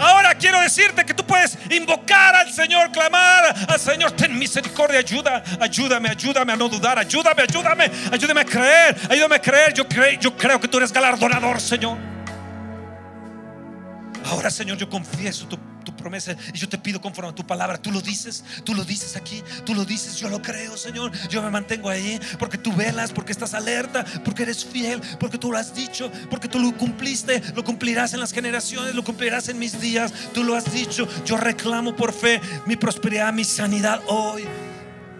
Ahora 0.00 0.34
quiero 0.34 0.60
decirte 0.60 1.04
que 1.04 1.14
tú 1.14 1.24
puedes 1.24 1.58
invocar 1.70 2.34
al 2.34 2.52
Señor, 2.52 2.90
clamar 2.90 3.54
al 3.68 3.78
Señor, 3.78 4.12
ten 4.12 4.36
misericordia, 4.38 4.98
ayuda, 4.98 5.42
ayúdame, 5.60 6.08
ayúdame 6.08 6.52
a 6.52 6.56
no 6.56 6.68
dudar, 6.68 6.98
ayúdame, 6.98 7.42
ayúdame, 7.42 7.90
ayúdame 8.10 8.40
a 8.40 8.44
creer, 8.44 8.96
ayúdame 9.08 9.36
a 9.36 9.42
creer. 9.42 9.74
Yo, 9.74 9.86
creo, 9.86 10.18
yo 10.18 10.36
creo 10.36 10.60
que 10.60 10.68
tú 10.68 10.78
eres 10.78 10.92
galardonador, 10.92 11.60
Señor. 11.60 12.09
Ahora, 14.30 14.50
Señor, 14.50 14.78
yo 14.78 14.88
confieso 14.88 15.46
tu 15.46 15.58
promesa 16.00 16.36
y 16.52 16.58
yo 16.58 16.68
te 16.68 16.78
pido 16.78 17.00
conforme 17.00 17.30
a 17.30 17.34
tu 17.34 17.46
palabra. 17.46 17.78
Tú 17.78 17.90
lo 17.90 18.00
dices, 18.00 18.44
tú 18.64 18.74
lo 18.74 18.84
dices 18.84 19.16
aquí, 19.16 19.42
tú 19.64 19.74
lo 19.74 19.84
dices, 19.84 20.16
yo 20.16 20.28
lo 20.28 20.40
creo, 20.40 20.76
Señor. 20.76 21.12
Yo 21.28 21.42
me 21.42 21.50
mantengo 21.50 21.88
ahí 21.88 22.18
porque 22.38 22.58
tú 22.58 22.72
velas, 22.72 23.12
porque 23.12 23.32
estás 23.32 23.54
alerta, 23.54 24.04
porque 24.24 24.42
eres 24.42 24.64
fiel, 24.64 25.00
porque 25.18 25.38
tú 25.38 25.52
lo 25.52 25.58
has 25.58 25.74
dicho, 25.74 26.10
porque 26.30 26.48
tú 26.48 26.58
lo 26.58 26.76
cumpliste, 26.76 27.42
lo 27.54 27.64
cumplirás 27.64 28.14
en 28.14 28.20
las 28.20 28.32
generaciones, 28.32 28.94
lo 28.94 29.04
cumplirás 29.04 29.48
en 29.48 29.58
mis 29.58 29.80
días. 29.80 30.12
Tú 30.32 30.42
lo 30.44 30.56
has 30.56 30.72
dicho. 30.72 31.06
Yo 31.24 31.36
reclamo 31.36 31.94
por 31.94 32.12
fe 32.12 32.40
mi 32.66 32.76
prosperidad, 32.76 33.32
mi 33.32 33.44
sanidad 33.44 34.00
hoy, 34.06 34.44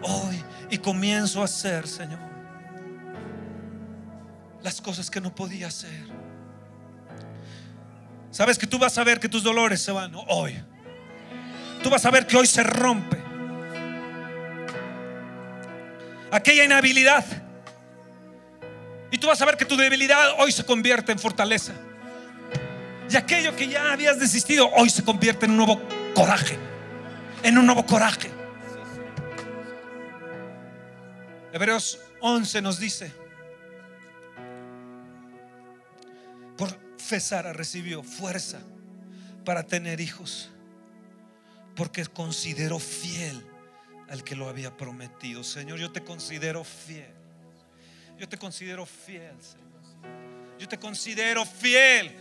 hoy 0.02 0.42
y 0.70 0.78
comienzo 0.78 1.42
a 1.42 1.46
hacer, 1.46 1.86
Señor, 1.86 2.20
las 4.62 4.80
cosas 4.80 5.10
que 5.10 5.20
no 5.20 5.34
podía 5.34 5.66
hacer. 5.66 6.09
Sabes 8.30 8.58
que 8.58 8.66
tú 8.66 8.78
vas 8.78 8.96
a 8.96 9.04
ver 9.04 9.18
que 9.18 9.28
tus 9.28 9.42
dolores 9.42 9.80
se 9.80 9.92
van 9.92 10.12
hoy. 10.28 10.56
Tú 11.82 11.90
vas 11.90 12.04
a 12.04 12.10
ver 12.10 12.26
que 12.26 12.36
hoy 12.36 12.46
se 12.46 12.62
rompe 12.62 13.18
aquella 16.30 16.64
inhabilidad. 16.64 17.24
Y 19.10 19.18
tú 19.18 19.26
vas 19.26 19.40
a 19.42 19.44
ver 19.44 19.56
que 19.56 19.64
tu 19.64 19.76
debilidad 19.76 20.34
hoy 20.38 20.52
se 20.52 20.64
convierte 20.64 21.12
en 21.12 21.18
fortaleza. 21.18 21.72
Y 23.10 23.16
aquello 23.16 23.56
que 23.56 23.66
ya 23.66 23.92
habías 23.92 24.20
desistido 24.20 24.70
hoy 24.70 24.88
se 24.88 25.02
convierte 25.02 25.46
en 25.46 25.52
un 25.52 25.56
nuevo 25.56 25.80
coraje. 26.14 26.56
En 27.42 27.58
un 27.58 27.66
nuevo 27.66 27.84
coraje. 27.84 28.30
Hebreos 31.52 31.98
11 32.20 32.62
nos 32.62 32.78
dice, 32.78 33.12
por 37.00 37.08
fe 37.08 37.20
Sara 37.20 37.52
recibió 37.54 38.02
fuerza 38.02 38.60
para 39.44 39.62
tener 39.62 40.00
hijos, 40.00 40.50
porque 41.74 42.04
consideró 42.04 42.78
fiel 42.78 43.42
al 44.10 44.22
que 44.22 44.36
lo 44.36 44.48
había 44.48 44.76
prometido. 44.76 45.42
Señor, 45.42 45.78
yo 45.78 45.90
te 45.90 46.02
considero 46.02 46.62
fiel. 46.62 47.12
Yo 48.18 48.28
te 48.28 48.36
considero 48.36 48.84
fiel, 48.84 49.34
Señor. 49.40 49.70
Yo 50.58 50.68
te 50.68 50.78
considero 50.78 51.46
fiel. 51.46 52.14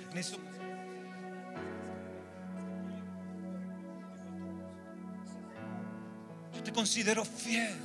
Yo 6.56 6.64
te 6.64 6.72
considero 6.72 7.26
fiel. 7.26 7.76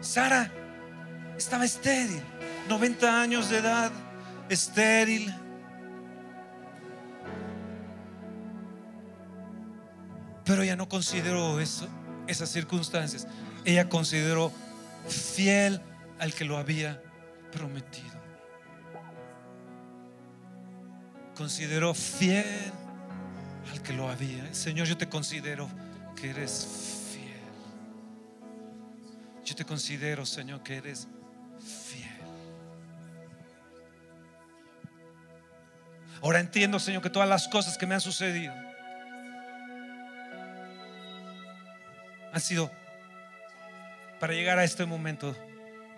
Sara 0.00 0.50
estaba 1.36 1.64
estéril, 1.64 2.22
90 2.68 3.20
años 3.20 3.50
de 3.50 3.58
edad, 3.58 3.90
estéril. 4.48 5.34
Pero 10.44 10.62
ella 10.62 10.76
no 10.76 10.88
consideró 10.88 11.58
eso, 11.60 11.88
esas 12.26 12.50
circunstancias. 12.50 13.26
Ella 13.64 13.88
consideró 13.88 14.52
fiel 15.08 15.80
al 16.18 16.34
que 16.34 16.44
lo 16.44 16.58
había 16.58 17.02
prometido. 17.50 18.12
Consideró 21.34 21.94
fiel 21.94 22.72
al 23.72 23.82
que 23.82 23.92
lo 23.92 24.08
había. 24.08 24.52
Señor, 24.54 24.86
yo 24.86 24.96
te 24.96 25.08
considero 25.08 25.68
que 26.14 26.30
eres 26.30 26.68
fiel. 27.10 27.24
Yo 29.44 29.54
te 29.54 29.64
considero, 29.64 30.26
Señor, 30.26 30.62
que 30.62 30.76
eres 30.76 31.08
Ahora 36.24 36.40
entiendo, 36.40 36.78
Señor, 36.78 37.02
que 37.02 37.10
todas 37.10 37.28
las 37.28 37.46
cosas 37.46 37.76
que 37.76 37.86
me 37.86 37.94
han 37.94 38.00
sucedido 38.00 38.54
han 42.32 42.40
sido 42.40 42.70
para 44.18 44.32
llegar 44.32 44.58
a 44.58 44.64
este 44.64 44.86
momento 44.86 45.36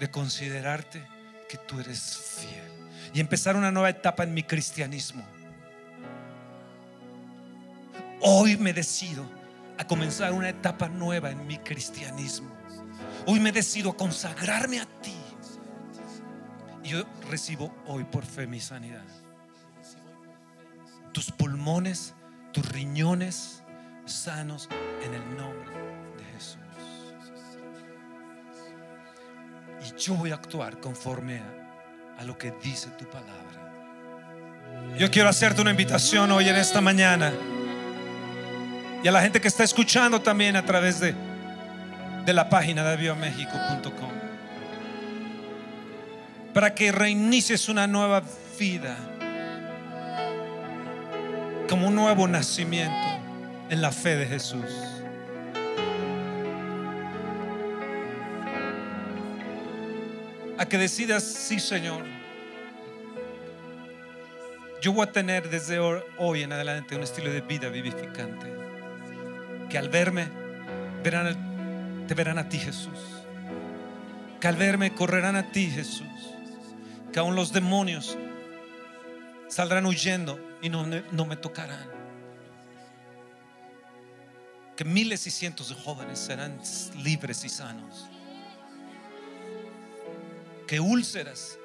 de 0.00 0.10
considerarte 0.10 1.00
que 1.48 1.56
tú 1.58 1.78
eres 1.78 2.16
fiel 2.40 2.72
y 3.14 3.20
empezar 3.20 3.54
una 3.54 3.70
nueva 3.70 3.88
etapa 3.88 4.24
en 4.24 4.34
mi 4.34 4.42
cristianismo. 4.42 5.24
Hoy 8.20 8.56
me 8.56 8.72
decido 8.72 9.24
a 9.78 9.86
comenzar 9.86 10.32
una 10.32 10.48
etapa 10.48 10.88
nueva 10.88 11.30
en 11.30 11.46
mi 11.46 11.58
cristianismo. 11.58 12.50
Hoy 13.26 13.38
me 13.38 13.52
decido 13.52 13.90
a 13.90 13.96
consagrarme 13.96 14.80
a 14.80 14.86
ti. 15.00 15.14
Y 16.82 16.88
yo 16.88 17.04
recibo 17.30 17.72
hoy 17.86 18.02
por 18.02 18.26
fe 18.26 18.48
mi 18.48 18.58
sanidad. 18.58 19.04
Tus 21.16 21.30
pulmones, 21.32 22.12
tus 22.52 22.68
riñones 22.68 23.62
sanos 24.04 24.68
en 25.02 25.14
el 25.14 25.34
nombre 25.34 25.64
y 29.80 29.98
yo 29.98 30.12
voy 30.12 30.30
a 30.30 30.34
actuar 30.34 30.78
conforme 30.78 31.40
a, 32.18 32.22
lo 32.24 32.36
que 32.36 32.52
dice 32.62 32.90
tu 32.98 33.06
palabra. 33.06 34.92
Yo 34.98 35.10
quiero 35.10 35.30
hacerte 35.30 35.62
una 35.62 35.70
invitación 35.70 36.30
hoy 36.32 36.50
en 36.50 36.56
esta 36.56 36.82
mañana. 36.82 37.32
Y 39.02 39.08
a 39.08 39.10
la 39.10 39.22
gente 39.22 39.40
que 39.40 39.48
está 39.48 39.64
escuchando 39.64 40.20
también 40.20 40.54
a 40.54 40.66
través 40.66 41.00
de, 41.00 41.14
de 42.26 42.32
la 42.34 42.50
página 42.50 42.84
de 42.90 42.94
biomexico.com 42.98 44.10
para 46.52 46.74
que 46.74 46.92
reinicies 46.92 47.70
una 47.70 47.86
nueva 47.86 48.22
vida 48.58 49.15
como 51.68 51.88
un 51.88 51.94
nuevo 51.94 52.28
nacimiento 52.28 53.06
en 53.70 53.82
la 53.82 53.90
fe 53.92 54.16
de 54.16 54.26
Jesús. 54.26 54.64
a 60.58 60.66
que 60.66 60.78
decidas, 60.78 61.22
sí 61.22 61.60
Señor, 61.60 62.04
yo 64.80 64.92
voy 64.92 65.06
a 65.06 65.12
tener 65.12 65.50
desde 65.50 65.78
hoy 65.78 66.42
en 66.42 66.52
adelante 66.52 66.96
un 66.96 67.02
estilo 67.02 67.30
de 67.30 67.40
vida 67.40 67.68
vivificante, 67.68 68.46
que 69.68 69.78
al 69.78 69.88
verme 69.88 70.28
verán, 71.02 72.04
te 72.06 72.14
verán 72.14 72.38
a 72.38 72.48
ti 72.48 72.58
Jesús, 72.58 72.98
que 74.40 74.48
al 74.48 74.56
verme 74.56 74.94
correrán 74.94 75.36
a 75.36 75.50
ti 75.50 75.70
Jesús, 75.70 76.06
que 77.12 77.18
aún 77.18 77.34
los 77.34 77.52
demonios 77.52 78.16
saldrán 79.48 79.86
huyendo 79.86 80.38
y 80.66 80.68
no, 80.68 80.84
no 80.84 81.24
me 81.24 81.36
tocarán. 81.36 81.88
Que 84.76 84.84
miles 84.84 85.26
y 85.26 85.30
cientos 85.30 85.68
de 85.68 85.76
jóvenes 85.76 86.18
serán 86.18 86.60
libres 86.96 87.44
y 87.44 87.48
sanos 87.48 88.08
que 90.66 90.80
úlceras, 90.80 91.56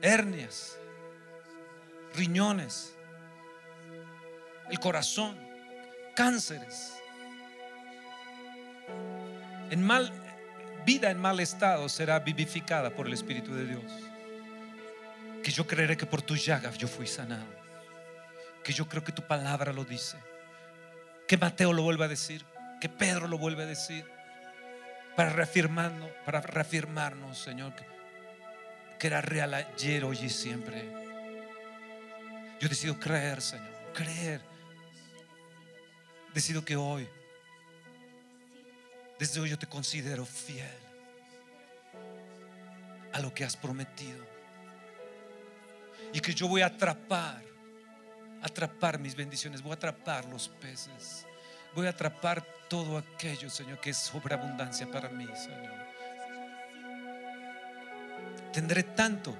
hernias, 0.00 0.78
riñones, 2.14 2.94
el 4.70 4.80
corazón, 4.80 5.36
cánceres, 6.16 6.94
en 9.70 9.82
mal 9.82 10.10
vida 10.86 11.10
en 11.10 11.20
mal 11.20 11.38
estado 11.40 11.88
será 11.88 12.18
vivificada 12.18 12.90
por 12.90 13.06
el 13.06 13.12
Espíritu 13.12 13.54
de 13.54 13.66
Dios. 13.66 14.11
Que 15.42 15.50
yo 15.50 15.66
creeré 15.66 15.96
que 15.96 16.06
por 16.06 16.22
tu 16.22 16.36
llagas 16.36 16.78
yo 16.78 16.88
fui 16.88 17.06
sanado. 17.06 17.46
Que 18.62 18.72
yo 18.72 18.88
creo 18.88 19.02
que 19.02 19.12
tu 19.12 19.26
palabra 19.26 19.72
lo 19.72 19.84
dice. 19.84 20.16
Que 21.26 21.36
Mateo 21.36 21.72
lo 21.72 21.82
vuelva 21.82 22.04
a 22.04 22.08
decir. 22.08 22.44
Que 22.80 22.88
Pedro 22.88 23.28
lo 23.28 23.38
vuelve 23.38 23.64
a 23.64 23.66
decir 23.66 24.04
para 25.16 25.30
reafirmarnos, 25.30 26.10
para 26.24 26.40
reafirmarnos, 26.40 27.38
Señor, 27.38 27.72
que 28.98 29.06
era 29.06 29.20
real 29.20 29.54
ayer, 29.54 30.04
hoy 30.04 30.18
y 30.22 30.30
siempre. 30.30 30.90
Yo 32.60 32.68
decido 32.68 32.98
creer, 32.98 33.42
Señor, 33.42 33.92
creer. 33.92 34.40
Decido 36.32 36.64
que 36.64 36.76
hoy, 36.76 37.06
desde 39.18 39.40
hoy 39.40 39.50
yo 39.50 39.58
te 39.58 39.66
considero 39.66 40.24
fiel 40.24 40.66
a 43.12 43.20
lo 43.20 43.34
que 43.34 43.44
has 43.44 43.56
prometido. 43.56 44.31
Y 46.12 46.20
que 46.20 46.34
yo 46.34 46.48
voy 46.48 46.62
a 46.62 46.66
atrapar, 46.66 47.42
atrapar 48.42 48.98
mis 48.98 49.14
bendiciones, 49.14 49.62
voy 49.62 49.72
a 49.72 49.74
atrapar 49.74 50.24
los 50.26 50.48
peces, 50.48 51.26
voy 51.74 51.86
a 51.86 51.90
atrapar 51.90 52.44
todo 52.68 52.98
aquello, 52.98 53.50
Señor, 53.50 53.80
que 53.80 53.90
es 53.90 53.96
sobreabundancia 53.96 54.90
para 54.90 55.08
mí, 55.08 55.26
Señor. 55.34 55.82
Tendré 58.52 58.82
tanto 58.82 59.36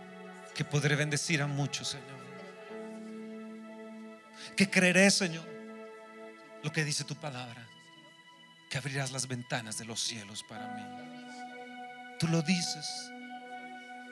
que 0.55 0.65
podré 0.65 0.97
bendecir 0.97 1.43
a 1.43 1.47
muchos, 1.47 1.89
Señor. 1.89 2.23
Que 4.57 4.69
creeré, 4.71 5.11
Señor, 5.11 5.47
lo 6.63 6.73
que 6.73 6.85
dice 6.85 7.05
tu 7.05 7.15
palabra, 7.15 7.67
que 8.69 8.79
abrirás 8.79 9.13
las 9.13 9.27
ventanas 9.27 9.79
de 9.79 9.85
los 9.85 10.01
cielos 10.01 10.43
para 10.43 10.67
mí. 10.69 12.17
Tú 12.19 12.29
lo 12.29 12.41
dices, 12.43 13.11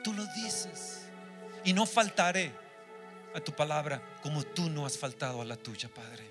tú 0.03 0.13
lo 0.13 0.25
dices. 0.27 1.10
Y 1.63 1.73
no 1.73 1.85
faltaré 1.85 2.51
a 3.35 3.39
tu 3.39 3.53
palabra 3.53 4.01
como 4.21 4.43
tú 4.43 4.69
no 4.69 4.85
has 4.85 4.97
faltado 4.97 5.41
a 5.41 5.45
la 5.45 5.55
tuya, 5.55 5.89
Padre. 5.89 6.29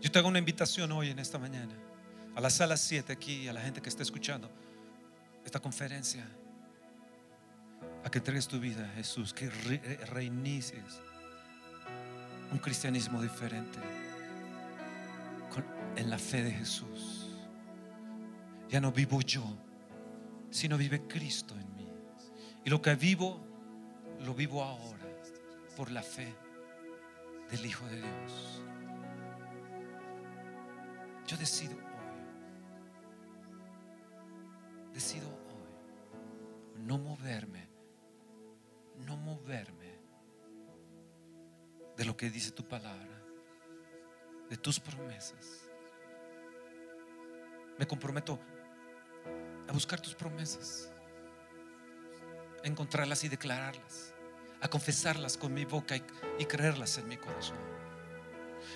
Yo 0.00 0.12
te 0.12 0.18
hago 0.18 0.28
una 0.28 0.38
invitación 0.38 0.92
hoy 0.92 1.10
en 1.10 1.18
esta 1.18 1.38
mañana 1.38 1.74
a 2.36 2.40
la 2.40 2.50
sala 2.50 2.76
7 2.76 3.12
aquí, 3.12 3.48
a 3.48 3.52
la 3.52 3.62
gente 3.62 3.80
que 3.80 3.88
está 3.88 4.02
escuchando 4.02 4.50
esta 5.44 5.58
conferencia, 5.58 6.24
a 8.04 8.10
que 8.10 8.18
entregues 8.18 8.46
tu 8.46 8.60
vida 8.60 8.88
Jesús, 8.94 9.32
que 9.32 9.48
reinicies 9.48 11.00
un 12.52 12.58
cristianismo 12.58 13.22
diferente. 13.22 13.78
En 15.96 16.10
la 16.10 16.18
fe 16.18 16.42
de 16.42 16.52
Jesús. 16.52 17.30
Ya 18.68 18.80
no 18.80 18.92
vivo 18.92 19.20
yo, 19.20 19.44
sino 20.50 20.76
vive 20.76 21.06
Cristo 21.06 21.54
en 21.54 21.76
mí. 21.76 21.88
Y 22.64 22.70
lo 22.70 22.82
que 22.82 22.94
vivo, 22.94 23.40
lo 24.24 24.34
vivo 24.34 24.62
ahora 24.62 25.06
por 25.76 25.90
la 25.90 26.02
fe 26.02 26.34
del 27.50 27.64
Hijo 27.64 27.86
de 27.86 27.96
Dios. 27.96 28.62
Yo 31.26 31.36
decido 31.36 31.74
hoy, 31.74 31.82
decido 34.92 35.28
hoy 35.28 35.46
no 36.86 36.98
moverme, 36.98 37.68
no 39.04 39.16
moverme 39.16 39.98
de 41.96 42.04
lo 42.04 42.16
que 42.16 42.30
dice 42.30 42.52
tu 42.52 42.64
palabra, 42.66 43.15
de 44.48 44.56
tus 44.56 44.78
promesas. 44.80 45.68
Me 47.78 47.86
comprometo 47.86 48.38
a 49.68 49.72
buscar 49.72 50.00
tus 50.00 50.14
promesas, 50.14 50.90
a 52.64 52.66
encontrarlas 52.66 53.24
y 53.24 53.28
declararlas, 53.28 54.14
a 54.60 54.68
confesarlas 54.68 55.36
con 55.36 55.52
mi 55.52 55.64
boca 55.64 55.96
y, 55.96 56.44
creerlas 56.44 56.98
en 56.98 57.08
mi 57.08 57.16
corazón. 57.16 57.58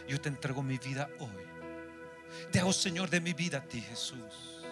Yo 0.06 0.20
te 0.20 0.28
entrego 0.28 0.62
mi 0.62 0.78
vida 0.78 1.08
hoy. 1.18 1.50
Te 2.52 2.60
hago 2.60 2.72
Señor 2.72 3.08
de 3.10 3.20
mi 3.20 3.32
vida 3.32 3.58
a 3.58 3.62
ti, 3.62 3.80
Jesús. 3.80 4.64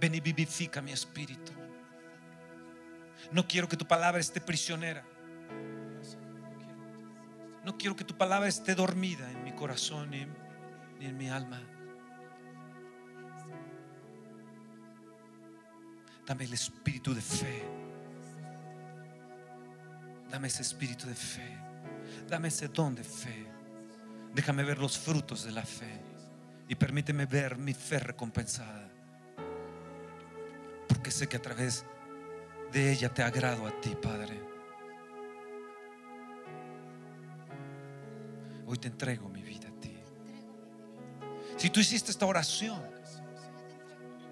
Ven 0.00 0.14
y 0.14 0.20
vivifica 0.20 0.80
mi 0.80 0.92
espíritu. 0.92 1.52
No 3.30 3.46
quiero 3.46 3.68
que 3.68 3.76
tu 3.76 3.86
palabra 3.86 4.20
esté 4.20 4.40
prisionera. 4.40 5.04
No 7.64 7.78
quiero 7.78 7.96
que 7.96 8.04
tu 8.04 8.16
palabra 8.16 8.48
esté 8.48 8.74
dormida 8.74 9.30
en 9.30 9.42
mi 9.42 9.52
corazón 9.52 10.10
ni, 10.10 10.26
en 11.00 11.16
mi 11.16 11.30
alma. 11.30 11.62
Dame 16.26 16.44
el 16.44 16.52
espíritu 16.52 17.14
de 17.14 17.22
fe. 17.22 17.64
Dame 20.30 20.48
ese 20.48 20.62
espíritu 20.62 21.06
de 21.06 21.14
fe. 21.14 21.58
Dame 22.28 22.48
ese 22.48 22.68
don 22.68 22.94
de 22.94 23.04
fe. 23.04 23.46
Déjame 24.34 24.62
ver 24.64 24.78
los 24.78 24.98
frutos 24.98 25.44
de 25.44 25.52
la 25.52 25.62
fe. 25.62 26.00
Y 26.68 26.74
permíteme 26.74 27.24
ver 27.24 27.56
mi 27.56 27.72
fe 27.72 27.98
recompensada. 27.98 28.90
Porque 30.88 31.10
sé 31.10 31.28
que 31.28 31.36
a 31.36 31.42
través 31.42 31.86
de 32.72 32.92
ella 32.92 33.12
te 33.12 33.22
agrado 33.22 33.66
a 33.66 33.80
ti, 33.80 33.94
Padre. 34.00 34.53
Hoy 38.74 38.78
te 38.78 38.88
entrego 38.88 39.28
mi 39.28 39.40
vida 39.40 39.68
a 39.68 39.80
ti. 39.80 39.96
Si 41.56 41.70
tú 41.70 41.78
hiciste 41.78 42.10
esta 42.10 42.26
oración, 42.26 42.82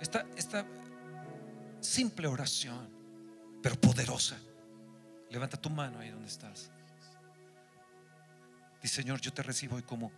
esta, 0.01 0.67
simple 1.79 2.27
oración, 2.27 2.91
pero 3.63 3.81
poderosa, 3.81 4.37
levanta 5.31 5.57
tu 5.57 5.71
mano 5.71 6.01
ahí 6.01 6.11
donde 6.11 6.27
estás. 6.27 6.73
Dice 8.83 8.97
Señor, 8.97 9.21
yo 9.21 9.33
te 9.33 9.45
recibo 9.45 9.77
hoy 9.77 9.85
como 9.85 10.11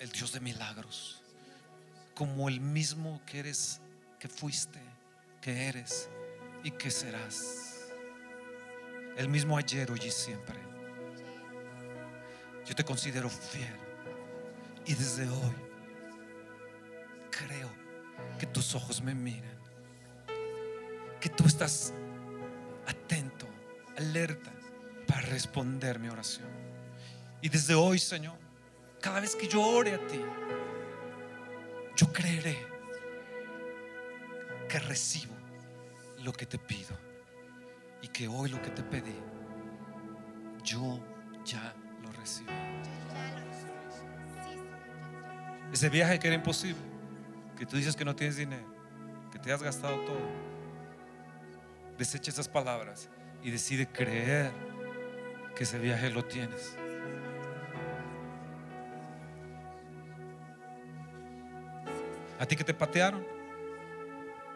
el 0.00 0.10
Dios 0.10 0.32
de 0.32 0.40
milagros, 0.40 1.22
como 2.12 2.48
el 2.48 2.60
mismo 2.60 3.22
que 3.24 3.38
eres, 3.38 3.80
que 4.18 4.28
fuiste, 4.28 4.80
que 5.40 5.68
eres 5.68 6.08
y 6.64 6.72
que 6.72 6.90
serás. 6.90 7.92
El 9.16 9.28
mismo 9.28 9.56
ayer, 9.56 9.92
hoy 9.92 10.00
y 10.04 10.10
siempre. 10.10 10.75
Yo 12.66 12.74
te 12.74 12.84
considero 12.84 13.30
fiel. 13.30 13.76
Y 14.84 14.94
desde 14.94 15.28
hoy 15.28 15.54
creo 17.30 17.70
que 18.38 18.46
tus 18.46 18.74
ojos 18.74 19.02
me 19.02 19.14
miran, 19.14 19.58
que 21.20 21.28
tú 21.28 21.44
estás 21.44 21.92
atento, 22.86 23.46
alerta 23.96 24.52
para 25.06 25.22
responder 25.22 25.98
mi 25.98 26.08
oración. 26.08 26.48
Y 27.40 27.48
desde 27.48 27.74
hoy, 27.74 27.98
Señor, 27.98 28.38
cada 29.00 29.20
vez 29.20 29.36
que 29.36 29.48
yo 29.48 29.62
ore 29.62 29.94
a 29.94 30.06
ti, 30.06 30.20
yo 31.96 32.12
creeré 32.12 32.58
que 34.68 34.78
recibo 34.80 35.34
lo 36.22 36.32
que 36.32 36.46
te 36.46 36.58
pido. 36.58 36.96
Y 38.02 38.08
que 38.08 38.28
hoy 38.28 38.50
lo 38.50 38.60
que 38.60 38.70
te 38.70 38.82
pedí, 38.82 39.16
yo 40.62 41.00
ya 41.44 41.74
lo. 42.12 42.44
Ese 45.72 45.88
viaje 45.88 46.18
que 46.18 46.28
era 46.28 46.36
imposible, 46.36 46.80
que 47.58 47.66
tú 47.66 47.76
dices 47.76 47.96
que 47.96 48.04
no 48.04 48.14
tienes 48.16 48.36
dinero, 48.36 48.66
que 49.30 49.38
te 49.38 49.52
has 49.52 49.62
gastado 49.62 49.96
todo, 50.00 50.20
desecha 51.98 52.30
esas 52.30 52.48
palabras 52.48 53.08
y 53.42 53.50
decide 53.50 53.86
creer 53.86 54.52
que 55.54 55.64
ese 55.64 55.78
viaje 55.78 56.10
lo 56.10 56.24
tienes. 56.24 56.76
A 62.38 62.46
ti 62.46 62.56
que 62.56 62.64
te 62.64 62.74
patearon 62.74 63.26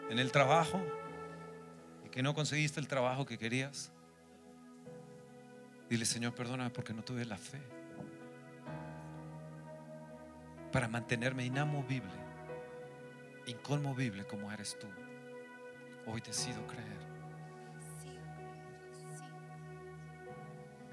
en 0.09 0.19
el 0.19 0.31
trabajo 0.31 0.81
y 2.05 2.09
que 2.09 2.21
no 2.21 2.33
conseguiste 2.33 2.79
el 2.79 2.87
trabajo 2.87 3.25
que 3.25 3.37
querías. 3.37 3.91
Dile, 5.91 6.05
Señor, 6.05 6.33
perdóname 6.33 6.69
porque 6.69 6.93
no 6.93 7.03
tuve 7.03 7.25
la 7.25 7.35
fe 7.35 7.59
para 10.71 10.87
mantenerme 10.87 11.43
inamovible, 11.43 12.13
inconmovible 13.45 14.25
como 14.25 14.49
eres 14.53 14.79
tú. 14.79 14.87
Hoy 16.09 16.21
decido 16.21 16.65
creer. 16.65 17.01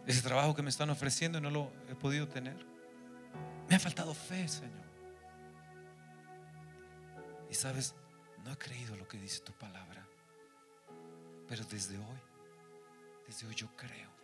Ese 0.04 0.20
trabajo 0.20 0.56
que 0.56 0.62
me 0.62 0.70
están 0.70 0.90
ofreciendo 0.90 1.40
no 1.40 1.48
lo 1.50 1.70
he 1.88 1.94
podido 1.94 2.26
tener. 2.26 2.56
Me 3.68 3.76
ha 3.76 3.78
faltado 3.78 4.12
fe, 4.14 4.48
Señor. 4.48 4.88
Y 7.48 7.54
sabes, 7.54 7.94
no 8.44 8.50
he 8.50 8.58
creído 8.58 8.96
lo 8.96 9.06
que 9.06 9.16
dice 9.16 9.42
tu 9.42 9.52
palabra. 9.52 10.04
Pero 11.46 11.64
desde 11.66 11.96
hoy, 11.98 12.18
desde 13.28 13.46
hoy 13.46 13.54
yo 13.54 13.68
creo. 13.76 14.17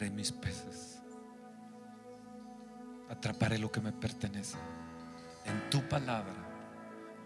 Atraparé 0.00 0.16
mis 0.16 0.32
peces. 0.32 0.98
Atraparé 3.10 3.58
lo 3.58 3.70
que 3.70 3.82
me 3.82 3.92
pertenece. 3.92 4.56
En 5.44 5.68
tu 5.68 5.86
palabra. 5.86 6.32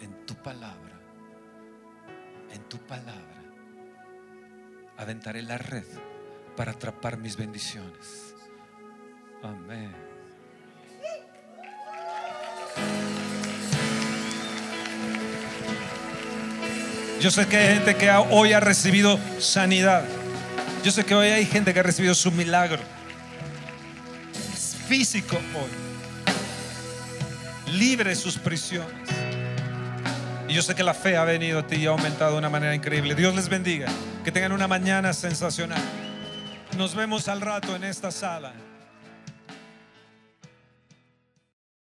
En 0.01 0.27
tu 0.27 0.35
palabra. 0.35 0.99
En 2.53 2.69
tu 2.69 2.79
palabra 2.79 3.45
aventaré 4.97 5.43
la 5.43 5.59
red 5.59 5.85
para 6.57 6.73
atrapar 6.73 7.17
mis 7.17 7.37
bendiciones. 7.37 8.35
Amén. 9.43 9.93
Yo 17.21 17.31
sé 17.31 17.47
que 17.47 17.57
hay 17.57 17.75
gente 17.75 17.97
que 17.97 18.11
hoy 18.11 18.53
ha 18.53 18.61
recibido 18.61 19.19
sanidad. 19.39 20.05
Yo 20.85 20.91
sé 20.91 21.03
que 21.03 21.15
hoy 21.15 21.29
hay 21.29 21.47
gente 21.47 21.73
que 21.73 21.81
ha 21.81 21.83
recibido 21.83 22.15
su 22.15 22.31
milagro. 22.31 22.83
Es 24.53 24.77
físico 24.87 25.37
hoy. 25.37 25.71
Libre 27.73 28.11
de 28.11 28.15
sus 28.15 28.37
prisiones. 28.37 29.09
Y 30.47 30.53
yo 30.53 30.61
sé 30.61 30.75
que 30.75 30.83
la 30.83 30.93
fe 30.93 31.17
ha 31.17 31.25
venido 31.25 31.61
a 31.61 31.67
ti 31.67 31.77
y 31.77 31.87
ha 31.87 31.89
aumentado 31.89 32.33
de 32.33 32.39
una 32.39 32.51
manera 32.51 32.75
increíble. 32.75 33.15
Dios 33.15 33.35
les 33.35 33.49
bendiga. 33.49 33.89
Que 34.25 34.31
tengan 34.31 34.53
una 34.53 34.69
mañana 34.69 35.15
sensacional. 35.15 35.81
Nos 36.77 36.95
vemos 36.95 37.29
al 37.29 37.41
rato 37.41 37.75
en 37.75 37.85
esta 37.85 38.11
sala. 38.11 38.53